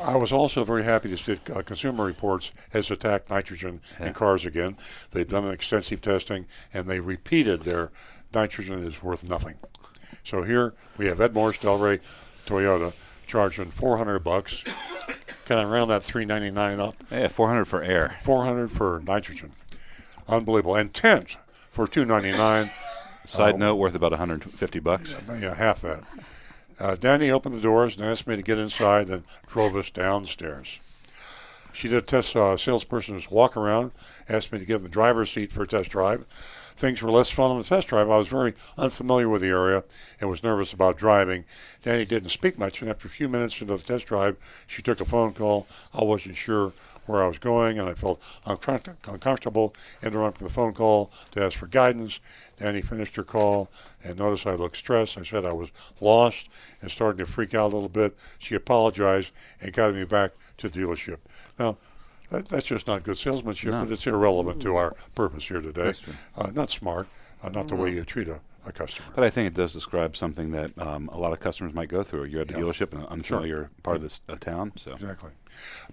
[0.00, 4.12] I was also very happy to see that uh, Consumer Reports has attacked nitrogen in
[4.12, 4.76] cars again.
[5.10, 7.90] They've done an extensive testing and they repeated their
[8.32, 9.56] nitrogen is worth nothing.
[10.22, 11.98] So here we have Ed Morse Delray
[12.46, 12.92] Toyota
[13.28, 14.64] charging four hundred bucks.
[15.44, 16.96] Can I round that three ninety nine up?
[17.10, 18.16] Yeah, 400 for air.
[18.22, 19.52] Four hundred for nitrogen.
[20.28, 20.74] Unbelievable.
[20.74, 21.36] And tent
[21.70, 22.70] for two ninety nine.
[23.24, 25.16] Side Uh, note, worth about 150 bucks.
[25.40, 26.02] yeah, half that.
[26.80, 30.78] Uh, Danny opened the doors and asked me to get inside, then drove us downstairs.
[31.74, 33.92] She did a test uh, salesperson's walk around,
[34.28, 36.24] asked me to give the driver's seat for a test drive.
[36.78, 38.08] Things were less fun on the test drive.
[38.08, 39.82] I was very unfamiliar with the area
[40.20, 41.44] and was nervous about driving.
[41.82, 44.36] Danny didn't speak much, and after a few minutes into the test drive,
[44.68, 45.66] she took a phone call.
[45.92, 46.72] I wasn't sure
[47.06, 49.74] where I was going, and I felt uncomfortable
[50.04, 52.20] interrupting the phone call to ask for guidance.
[52.60, 53.68] Danny finished her call
[54.04, 55.18] and noticed I looked stressed.
[55.18, 56.48] I said I was lost
[56.80, 58.16] and starting to freak out a little bit.
[58.38, 61.18] She apologized and got me back to the dealership.
[61.58, 61.76] Now,
[62.30, 63.84] that, that's just not good salesmanship, No.
[63.84, 65.94] but it's irrelevant to our purpose here today.
[66.36, 67.08] Uh, not smart,
[67.42, 69.08] uh, not the way you treat a, a customer.
[69.14, 72.02] But I think it does describe something that um, a lot of customers might go
[72.02, 72.24] through.
[72.24, 72.58] You're at a Yeah.
[72.60, 73.56] dealership in an unfamiliar sure.
[73.60, 75.30] You're part of this uh, town, so Exactly.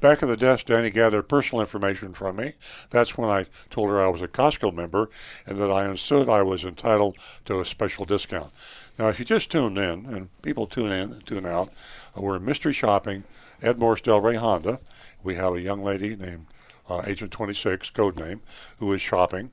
[0.02, 2.54] Back at the desk, Danny gathered personal information from me.
[2.90, 5.10] That's when I told her I was a Costco member
[5.46, 8.52] and that I understood I was entitled to a special discount.
[9.00, 11.70] Now, if you just tuned in, and people tune in and tune out,
[12.18, 13.24] uh, we're mystery shopping,
[13.62, 14.80] Ed Morse Delray Honda.
[15.24, 16.48] We have a young lady named
[16.90, 18.42] uh, Agent 26, code name,
[18.80, 19.52] who is shopping.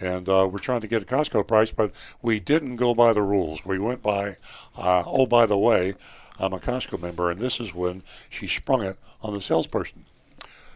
[0.00, 3.22] And uh, we're trying to get a Costco price, but we didn't go by the
[3.22, 3.64] rules.
[3.64, 4.36] We went by,
[4.76, 5.94] uh, oh, by the way,
[6.38, 10.04] I'm a Costco member, and this is when she sprung it on the salesperson.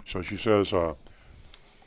[0.07, 0.95] So she says, uh,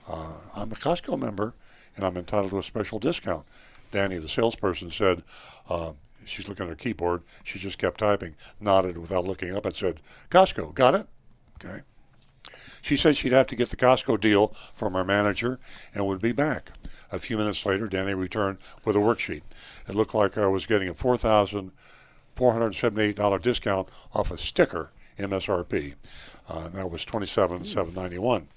[0.08, 1.54] uh, I'm a Costco member,
[1.96, 3.46] and I'm entitled to a special discount.
[3.92, 5.24] Danny, the salesperson, said,
[5.70, 5.94] uh,
[6.26, 7.24] she's looking at her keyboard.
[7.44, 11.08] She just kept typing, nodded without looking up, and said, Costco, got it?
[11.64, 11.82] Okay.
[12.82, 15.60] She said she'd have to get the Costco deal from her manager
[15.94, 16.72] and would be back.
[17.12, 19.44] A few minutes later, Danny returned with a worksheet.
[19.88, 21.72] It looked like I was getting a four thousand
[22.36, 25.96] four hundred seventy-eight dollar discount off a sticker MSRP.
[26.50, 28.48] Uh, that was twenty-seven seven ninety-one.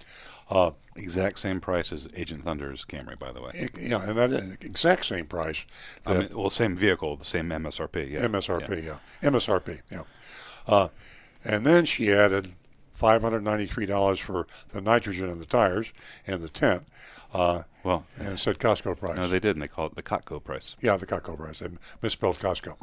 [0.51, 3.51] Uh, exact same price as Agent Thunder's Camry, by the way.
[3.55, 5.65] it- yeah, and that is exact same price.
[6.07, 8.11] I mean, well, same vehicle, the same MSRP.
[8.11, 8.27] Yeah.
[8.29, 8.99] MSRP, yeah.
[9.23, 10.03] MSRP, yeah.
[10.67, 10.89] Uh,
[11.45, 12.53] and then she added
[12.97, 15.93] $593 for the nitrogen in the tires
[16.27, 16.85] and the tent.
[17.33, 19.17] Uh, Well, and said Costco price.
[19.17, 19.61] No, they didn't.
[19.61, 20.77] They call it the Costco price.
[20.81, 21.59] Yeah, the Costco price.
[21.59, 21.69] They
[22.01, 22.77] misspelled Costco.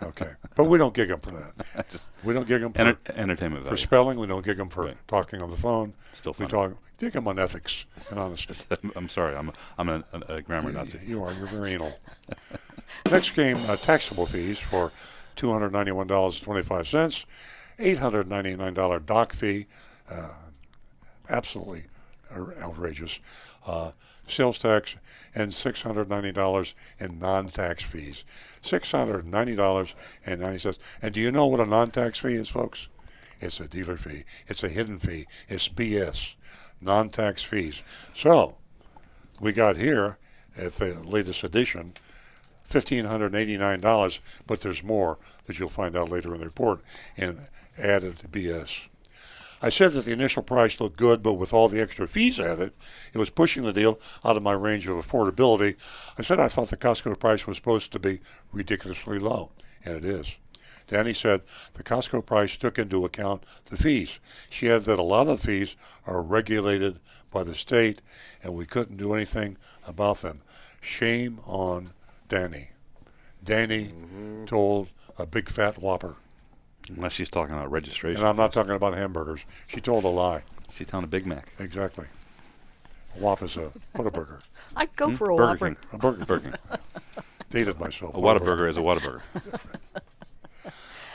[0.00, 0.30] Okay.
[0.54, 1.88] but we don't gig them for that.
[1.90, 4.18] Just we don't gig them for, enter- entertainment for spelling.
[4.18, 5.94] We don't gig them for talking on the phone.
[6.12, 8.54] Still We talk, dig them on ethics and honesty.
[8.96, 9.34] I'm sorry.
[9.36, 11.00] I'm I'm a, a, a grammar Nazi.
[11.04, 11.32] You are.
[11.32, 11.98] You're very anal.
[13.10, 14.92] Next came uh, taxable fees for
[15.36, 17.24] $291.25.
[17.78, 19.66] $899 doc fee,
[20.10, 20.30] uh,
[21.28, 21.84] absolutely
[22.32, 22.62] outrageous.
[22.62, 23.20] outrageous.
[23.66, 23.92] Uh,
[24.30, 24.96] sales tax
[25.34, 28.24] and $690 in non-tax fees.
[28.62, 30.78] $690.90.
[31.02, 32.88] And do you know what a non-tax fee is, folks?
[33.40, 34.24] It's a dealer fee.
[34.48, 35.26] It's a hidden fee.
[35.48, 36.34] It's BS.
[36.80, 37.82] Non-tax fees.
[38.14, 38.56] So,
[39.40, 40.18] we got here
[40.56, 41.92] at the latest edition
[42.68, 46.80] $1,589, but there's more that you'll find out later in the report
[47.16, 47.46] in
[47.78, 48.88] added to BS.
[49.60, 52.72] I said that the initial price looked good, but with all the extra fees added,
[53.12, 55.76] it was pushing the deal out of my range of affordability.
[56.16, 58.20] I said I thought the Costco price was supposed to be
[58.52, 59.50] ridiculously low,
[59.84, 60.36] and it is.
[60.86, 61.42] Danny said
[61.74, 64.18] the Costco price took into account the fees.
[64.48, 65.76] She added that a lot of the fees
[66.06, 66.98] are regulated
[67.30, 68.00] by the state,
[68.42, 70.40] and we couldn't do anything about them.
[70.80, 71.90] Shame on
[72.28, 72.68] Danny.
[73.42, 74.44] Danny mm-hmm.
[74.46, 76.16] told a big fat whopper.
[76.88, 78.20] Unless she's talking about registration.
[78.20, 79.40] And I'm not talking about hamburgers.
[79.66, 80.42] She told a lie.
[80.70, 81.48] She's telling a Big Mac.
[81.58, 82.06] Exactly.
[83.16, 84.40] A Whop is a Whataburger.
[84.76, 85.14] I'd go Hmm?
[85.16, 85.66] for a Burger Whopper.
[85.66, 85.76] King.
[85.92, 86.24] A burger.
[86.24, 86.78] Burger King.
[87.50, 88.14] Dated myself.
[88.14, 89.20] A Whataburger is a Whataburger.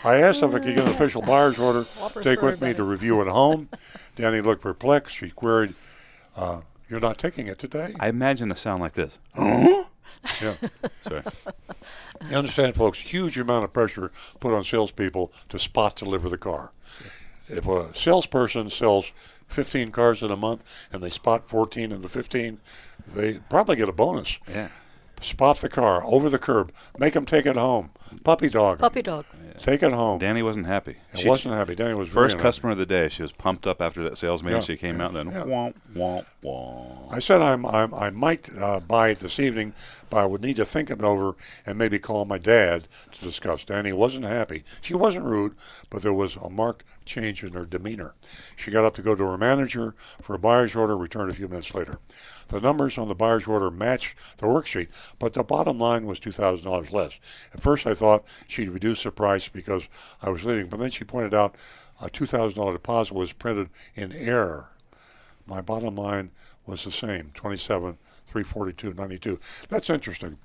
[0.05, 2.83] I asked if I could get an official buyer's order Whoppers take with me to
[2.83, 3.69] review at home.
[4.17, 5.15] Danny looked perplexed.
[5.15, 5.75] She queried,
[6.35, 9.17] uh, "You're not taking it today?" I imagine a sound like this.
[10.41, 10.55] Yeah.
[11.07, 11.23] Sorry.
[12.29, 14.09] You understand, folks, huge amount of pressure
[14.39, 16.71] put on salespeople to spot deliver the car.
[17.49, 19.11] If a salesperson sells
[19.47, 22.59] 15 cars in a month and they spot 14 of the 15,
[23.13, 24.39] they probably get a bonus.
[24.49, 24.69] Yeah.
[25.23, 27.91] Spot the car over the curb, make them take it home.
[28.23, 28.79] Puppy dog.
[28.79, 29.25] Puppy dog.
[29.57, 30.19] Take it home.
[30.19, 30.97] Danny wasn't happy.
[31.15, 31.75] She wasn't happy.
[31.75, 32.47] Danny was very first unhappy.
[32.47, 33.07] customer of the day.
[33.07, 34.57] She was pumped up after that sales meeting.
[34.59, 35.43] Yeah, She came out and then yeah.
[35.43, 37.13] womp womp womp.
[37.13, 39.73] I said I'm, I'm I might uh, buy it this evening,
[40.09, 41.35] but I would need to think it over
[41.65, 43.63] and maybe call my dad to discuss.
[43.63, 44.63] Danny wasn't happy.
[44.81, 45.55] She wasn't rude,
[45.89, 48.13] but there was a marked change in her demeanor.
[48.55, 51.47] She got up to go to her manager for a buyer's order, returned a few
[51.47, 51.99] minutes later.
[52.49, 54.89] The numbers on the buyer's order matched the worksheet,
[55.19, 57.19] but the bottom line was $2,000 less.
[57.53, 59.87] At first, I thought she'd reduce the price because
[60.21, 61.55] I was leaving, but then she pointed out
[62.01, 64.69] a $2,000 deposit was printed in error.
[65.45, 66.31] My bottom line
[66.65, 67.97] was the same, 27,
[68.27, 69.39] 342, 92.
[69.69, 70.37] That's interesting.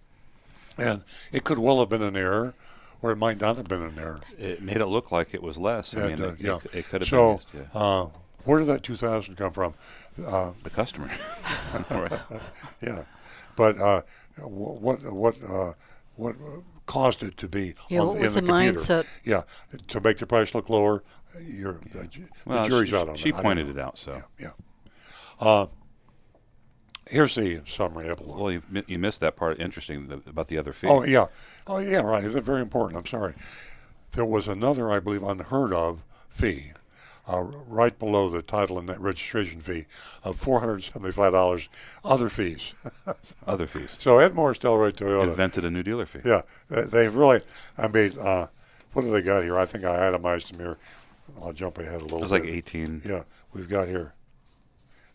[0.76, 1.02] And
[1.32, 2.54] it could well have been an error,
[3.02, 4.20] or it might not have been an error.
[4.38, 5.94] It made it look like it was less.
[5.94, 6.56] I And, mean, uh, it, yeah.
[6.64, 7.60] it, it could have so, been.
[7.60, 7.80] Used, yeah.
[7.80, 8.08] uh,
[8.44, 9.74] where did that 2000 come from?
[10.24, 11.10] Uh, the customer.
[12.80, 13.02] Yeah.
[13.56, 14.02] But uh,
[14.40, 15.72] what what uh,
[16.16, 16.36] what
[16.86, 18.78] caused it to be Yeah, on, what in was the the computer?
[18.78, 19.06] mindset?
[19.24, 19.42] Yeah,
[19.88, 21.02] to make the price look lower.
[21.44, 23.36] You're, the, ju- Well, the jury's she, out on she that.
[23.38, 23.98] I don't pointed it out.
[23.98, 24.22] So.
[24.40, 24.50] Yeah.
[25.40, 25.66] Uh,
[27.08, 28.40] here's the summary epilogue.
[28.40, 29.60] Well, you you missed that part.
[29.60, 30.88] Interesting the, about the other fee.
[30.88, 31.26] Oh yeah,
[31.66, 32.24] oh yeah, right.
[32.24, 32.98] It's very important.
[32.98, 33.34] I'm sorry.
[34.12, 36.72] There was another, I believe, unheard of fee,
[37.28, 39.84] uh, right below the title and registration fee
[40.24, 41.68] of four hundred seventy-five dollars.
[42.04, 42.72] Other fees.
[43.46, 43.98] Other fees.
[44.00, 46.20] So Ed Morris Delray Toyota Invented a new dealer fee.
[46.24, 47.42] Yeah, they, they've really.
[47.76, 48.46] I mean, uh,
[48.92, 49.58] what do they got here?
[49.58, 50.78] I think I itemized them here.
[51.42, 52.18] I'll jump ahead a little.
[52.18, 53.02] It was like 18.
[53.04, 54.14] Yeah, we've got here.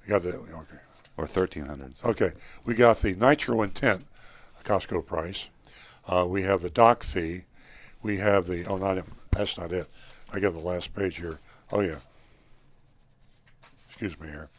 [0.04, 0.78] We got the okay.
[1.16, 1.94] Or 1300.
[2.04, 2.32] Okay,
[2.66, 4.08] we got the nitro intent
[4.64, 5.48] Costco price.
[6.08, 7.44] Uh, we have the doc fee.
[8.02, 9.88] We have the oh, not that's not it.
[10.32, 11.40] I got the last page here.
[11.72, 11.98] Oh yeah.
[13.88, 14.50] Excuse me here.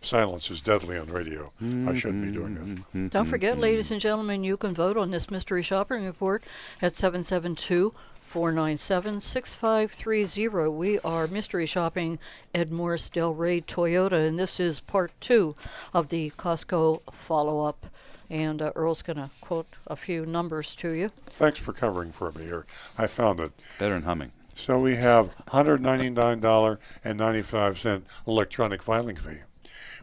[0.00, 1.52] Silence is deadly on radio.
[1.60, 2.64] I mm-hmm, shouldn't be doing that.
[2.64, 3.62] Mm-hmm, Don't forget, mm-hmm.
[3.62, 6.42] ladies and gentlemen, you can vote on this mystery shopping report
[6.82, 7.94] at 772
[8.32, 10.68] 497 6530.
[10.68, 12.18] We are mystery shopping
[12.54, 15.54] Ed Morris Delray Toyota, and this is part two
[15.92, 17.84] of the Costco follow up.
[18.30, 21.10] And uh, Earl's going to quote a few numbers to you.
[21.26, 22.64] Thanks for covering for me here.
[22.96, 23.52] I found it.
[23.78, 24.32] Better than humming.
[24.54, 29.40] So we have $199.95 electronic filing fee.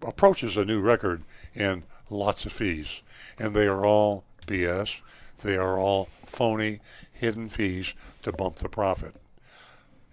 [0.02, 1.22] approaches a new record
[1.54, 3.02] in lots of fees,
[3.38, 5.02] and they are all BS.
[5.40, 6.80] They are all phony,
[7.12, 7.94] hidden fees
[8.24, 9.16] to bump the profit.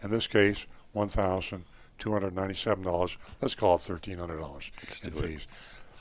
[0.03, 1.65] In this case, one thousand
[1.99, 3.17] two hundred ninety-seven dollars.
[3.41, 4.71] Let's call it thirteen hundred dollars
[5.03, 5.47] in fees.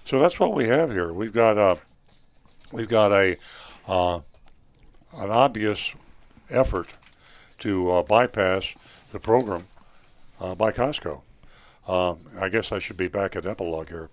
[0.04, 1.14] So that's what we have here.
[1.14, 1.80] We've got a
[2.72, 3.38] we've got a
[3.88, 4.20] uh,
[5.18, 5.94] an obvious
[6.50, 6.90] effort
[7.60, 8.74] to uh, bypass
[9.12, 9.68] the program
[10.40, 11.22] uh, by Costco.
[11.88, 14.10] Um, I guess I should be back at epilogue here.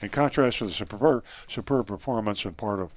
[0.00, 2.92] In contrast to the superb, superb performance in part of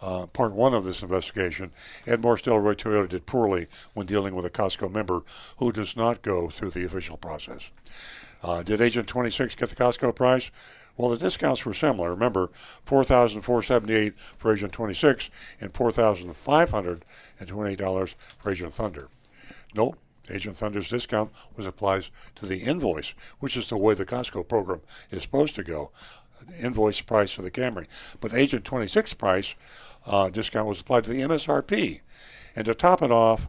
[0.00, 1.72] uh, part one of this investigation,
[2.06, 5.22] Ed Morse Delray Toyota did poorly when dealing with a Costco member
[5.56, 7.70] who does not go through the official process.
[8.42, 10.50] Uh, did Agent 26 get the Costco price?
[10.96, 12.10] Well, the discounts were similar.
[12.10, 12.50] Remember,
[12.84, 15.28] 4478 for Agent 26
[15.60, 19.08] and $4,528 for Agent Thunder.
[19.74, 19.98] Nope.
[20.30, 22.06] Agent Thunder's discount was applied
[22.36, 24.80] to the invoice, which is the way the Costco program
[25.10, 25.90] is supposed to go.
[26.58, 27.86] Invoice price for the Camry.
[28.20, 29.54] But Agent 26 price
[30.06, 32.00] uh, discount was applied to the MSRP.
[32.56, 33.48] And to top it off,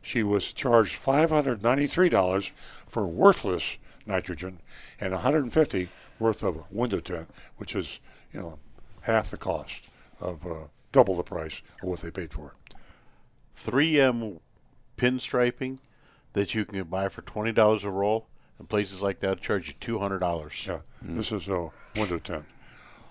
[0.00, 2.50] she was charged $593
[2.86, 4.60] for worthless nitrogen
[5.00, 5.88] and 150
[6.18, 8.00] worth of a window tint, which is,
[8.32, 8.58] you know,
[9.02, 9.84] half the cost
[10.20, 10.54] of uh,
[10.92, 12.74] double the price of what they paid for it.
[13.56, 14.40] 3M
[14.96, 15.78] pinstriping
[16.32, 18.26] that you can buy for twenty dollars a roll,
[18.58, 20.64] and places like that charge you two hundred dollars.
[20.66, 22.44] Yeah, this is a window tint.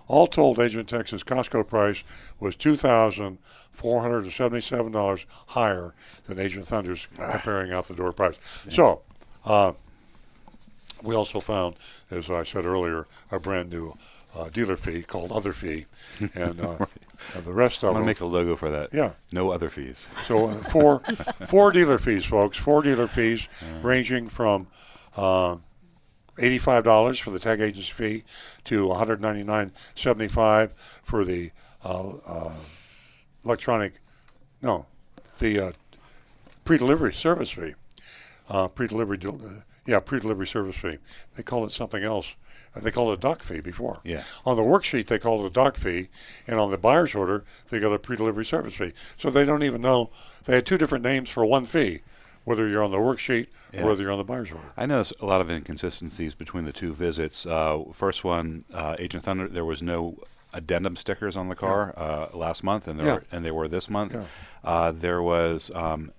[0.09, 2.03] All told, Agent Texas Costco price
[2.39, 3.39] was two thousand
[3.71, 5.93] four hundred and seventy-seven dollars higher
[6.25, 8.37] than Agent Thunder's comparing out the door price.
[8.69, 9.01] So,
[9.43, 9.73] uh,
[11.03, 11.75] we also found,
[12.11, 13.95] as I said earlier, a brand new
[14.35, 15.85] uh, dealer fee called Other Fee,
[16.35, 16.85] and, uh,
[17.35, 18.05] and the rest I'm of gonna them.
[18.07, 18.93] make a logo for that.
[18.93, 19.13] Yeah.
[19.31, 20.07] No other fees.
[20.27, 20.99] So uh, four
[21.47, 22.57] four dealer fees, folks.
[22.57, 23.47] Four dealer fees,
[23.81, 24.67] ranging from
[25.15, 25.57] uh,
[26.39, 28.23] eighty-five dollars for the tag agency fee
[28.65, 31.51] to one hundred ninety-nine seventy-five for the
[31.83, 32.53] uh, uh,
[33.43, 33.93] electronic,
[34.61, 34.85] no,
[35.39, 35.71] the uh,
[36.65, 37.73] pre-delivery service fee.
[38.49, 39.49] Uh, pre-delivery, del- uh,
[39.87, 40.97] yeah, pre-delivery service fee.
[41.35, 42.35] They call it something else.
[42.75, 44.01] Uh, They called it a doc fee before.
[44.03, 44.23] Yeah.
[44.45, 46.09] On the worksheet, they called it a doc fee,
[46.45, 48.93] and on the buyer's order, they got a pre-delivery service fee.
[49.17, 50.09] So they don't even know
[50.45, 52.01] they had two different names for one fee,
[52.43, 53.81] whether you're on the worksheet Yeah.
[53.83, 54.67] or whether you're on the buyer's order.
[54.75, 57.45] I noticed a lot of inconsistencies between the two visits.
[57.45, 60.17] Uh, first one, uh, Agent Thunder, there was no
[60.53, 63.13] addendum stickers on the car uh, last month, and there Yeah.
[63.15, 64.13] were, and they were this month.
[64.13, 64.23] Yeah.
[64.63, 66.11] Uh, there was um,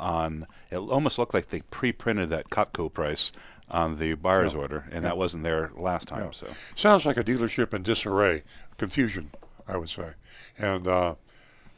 [0.00, 3.32] on it almost looked like they pre-printed that Costco price
[3.70, 4.58] on the buyer's Yeah.
[4.58, 5.00] order, and Yeah.
[5.10, 6.24] that wasn't there last time.
[6.24, 6.30] Yeah.
[6.32, 8.42] So Sounds like a dealership in disarray,
[8.76, 9.30] confusion,
[9.66, 10.12] I would say.
[10.58, 11.14] And uh,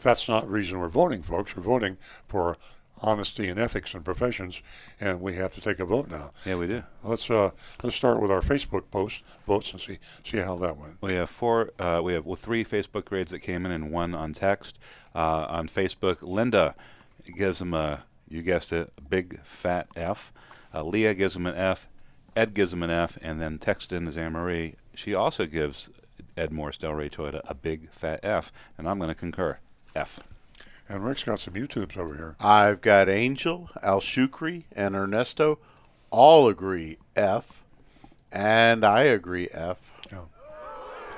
[0.00, 1.56] that's not the reason we're voting, folks.
[1.56, 2.56] We're voting for
[3.02, 4.62] honesty and ethics and professions,
[4.98, 6.30] and we have to take a vote now.
[6.46, 6.82] yeah, we do.
[7.04, 7.50] Let's uh,
[7.82, 10.96] let's start with our Facebook post votes and see see how that went.
[11.02, 11.70] We have four.
[11.78, 14.78] Uh, we have well, three Facebook grades that came in, and one on text.
[15.14, 16.74] Uh, on Facebook, Linda
[17.34, 20.32] gives him a, you guessed it, a big fat F.
[20.74, 21.88] Uh, Leah gives him an F.
[22.34, 24.74] Ed gives him an F, and then text in is Anne Marie.
[24.94, 25.88] She also gives
[26.36, 29.58] Ed Morris Delray Toyota a big fat F, and I'm going to concur.
[29.94, 30.20] F.
[30.88, 32.36] And Rick's got some YouTubes over here.
[32.38, 35.58] I've got Angel, Al Shukri, and Ernesto
[36.10, 37.64] all agree F,
[38.30, 39.78] and I agree F.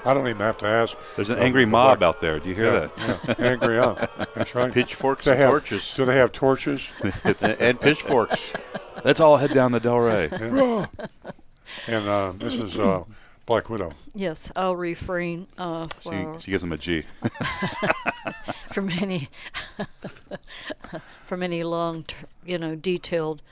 [0.08, 0.96] I don't even have to ask.
[1.16, 2.38] There's an Uh, angry mob black- out there.
[2.38, 2.88] Do you hear Yeah,
[3.26, 3.38] that?
[3.38, 4.06] yeah, angry, yeah.
[4.34, 4.72] That's right.
[4.72, 5.94] Pitchforks They and have- torches.
[5.94, 6.88] Do they have torches?
[7.24, 8.52] and, and pitchforks.
[9.04, 10.30] Let's all head down the Delray.
[11.86, 11.96] Yeah.
[11.98, 13.04] and uh, this is uh,
[13.46, 13.92] Black Widow.
[14.14, 17.04] Yes, I'll refrain uh, She, she gives him a G.
[18.72, 19.28] from any
[21.26, 23.42] from any long, ter- you know, detailed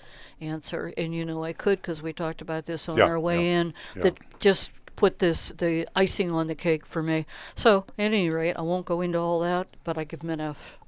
[0.40, 0.92] answer.
[0.96, 3.60] And you know, I could because we talked about this on Yeah, our way yeah,
[3.60, 3.74] in.
[3.94, 4.02] yeah.
[4.04, 7.27] That just put this the icing on the cake for me.
[7.55, 10.40] So at any rate, I won't go into all that, but I give them an
[10.40, 10.78] F.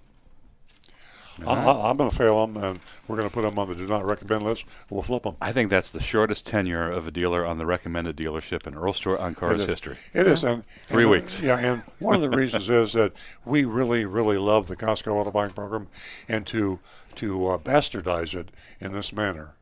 [1.46, 3.74] I, I, I'm going to fail them, and we're going to put them on the
[3.74, 4.64] do not recommend list.
[4.90, 5.36] We'll flip them.
[5.40, 8.92] I think that's the shortest tenure of a dealer on the recommended dealership in Earl
[8.92, 9.66] Stewart on Cars It is.
[9.66, 9.96] history.
[10.12, 11.40] It is, and Three and, weeks.
[11.40, 13.12] Yeah, and one of the reasons is that
[13.44, 15.88] we really, really love the Costco auto buying program,
[16.28, 16.80] and to
[17.16, 19.54] to uh, bastardize it in this manner,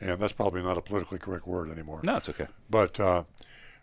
[0.00, 2.00] and that's probably not a politically correct word anymore.
[2.02, 2.46] No, it's okay.
[2.68, 3.24] But uh,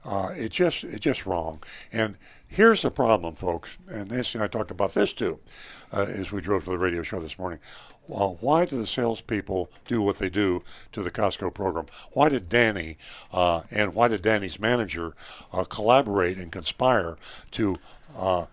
[0.07, 1.61] uh, it just it's just wrong.
[1.91, 2.17] And
[2.47, 3.77] here's the problem, folks.
[3.89, 5.39] And Nancy and I talked about this too,
[5.91, 7.59] uh, as we drove to the radio show this morning.
[8.07, 10.63] Why do the salespeople do what they do
[10.93, 11.88] to the Costco program?
[12.13, 12.97] Why did Danny
[13.34, 15.13] uh, and why did Danny's manager
[15.51, 17.17] uh, collaborate and conspire
[17.51, 17.75] to
[18.17, 18.45] uh,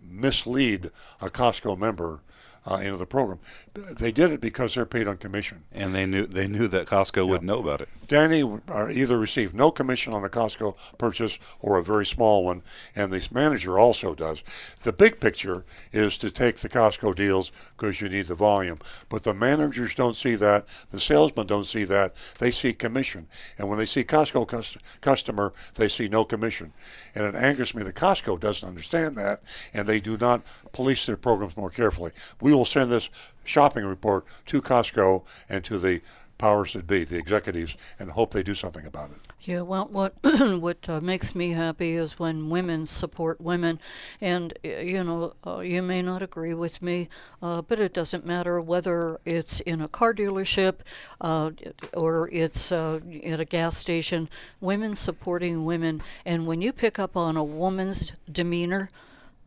[0.00, 2.20] mislead a Costco member
[2.66, 3.38] uh, into the program?
[3.74, 5.64] They did it because they're paid on commission.
[5.72, 7.88] And they knew they knew that Costco would know about it.
[8.10, 12.62] Danny uh, either received no commission on a Costco purchase or a very small one,
[12.96, 14.42] and this manager also does.
[14.82, 18.78] The big picture is to take the Costco deals because you need the volume,
[19.08, 20.66] but the managers don't see that.
[20.90, 22.16] The salesmen don't see that.
[22.38, 26.72] They see commission, and when they see Costco cus- customer, they see no commission,
[27.14, 29.40] and it angers me that Costco doesn't understand that,
[29.72, 30.42] and they do not
[30.72, 32.10] police their programs more carefully.
[32.40, 33.10] We will send this
[33.44, 36.00] shopping report to Costco and to the
[36.40, 39.18] powers that be, the executives, and hope they do something about it.
[39.42, 43.78] Yeah, well, what what uh, makes me happy is when women support women,
[44.22, 47.08] and you know, uh, you may not agree with me,
[47.42, 50.76] uh, but it doesn't matter whether it's in a car dealership,
[51.20, 51.50] uh,
[51.92, 54.28] or it's uh, at a gas station.
[54.60, 58.90] Women supporting women, and when you pick up on a woman's demeanor,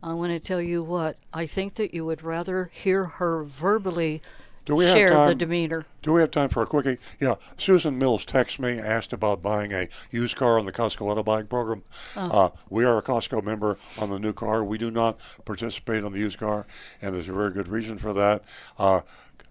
[0.03, 4.21] I want to tell you what I think that you would rather hear her verbally
[4.65, 5.27] Do we share have time?
[5.29, 5.85] the demeanor.
[6.01, 6.97] Do we have time for a quickie?
[7.21, 11.23] Yeah, Susan Mills texted me, asked about buying a used car on the Costco Auto
[11.23, 11.83] Buying Program.
[12.17, 12.29] Oh.
[12.29, 14.61] Uh, we are a Costco member on the new car.
[14.65, 16.65] We do not participate on the used car,
[17.01, 18.43] and there's a very good reason for that.
[18.77, 19.01] Uh,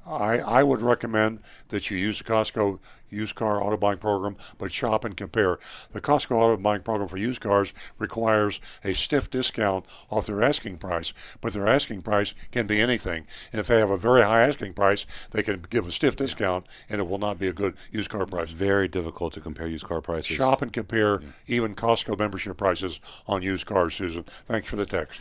[0.07, 2.81] I, I would recommend that you use the Costco
[3.13, 5.59] used car auto buying program, but shop and compare.
[5.93, 10.79] The Costco auto buying program for used cars requires a stiff discount off their asking
[10.79, 13.27] price, but their asking price can be anything.
[13.53, 16.67] And if they have a very high asking price, they can give a stiff discount,
[16.89, 18.51] and it will not be a good used car price.
[18.51, 20.35] Very difficult to compare used car prices.
[20.37, 24.25] Shop and compare even Costco membership prices on used cars, Susan.
[24.25, 25.21] Thanks for the text.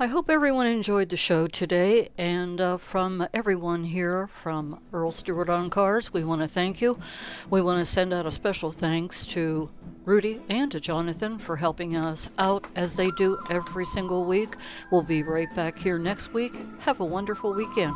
[0.00, 5.50] I hope everyone enjoyed the show today, and uh, from everyone here from Earl Stewart
[5.50, 6.98] on Cars, we want to thank you.
[7.50, 9.70] We want to send out a special thanks to
[10.04, 14.56] Rudy and to Jonathan for helping us out as they do every single week.
[14.90, 16.54] We'll be right back here next week.
[16.80, 17.94] Have a wonderful weekend.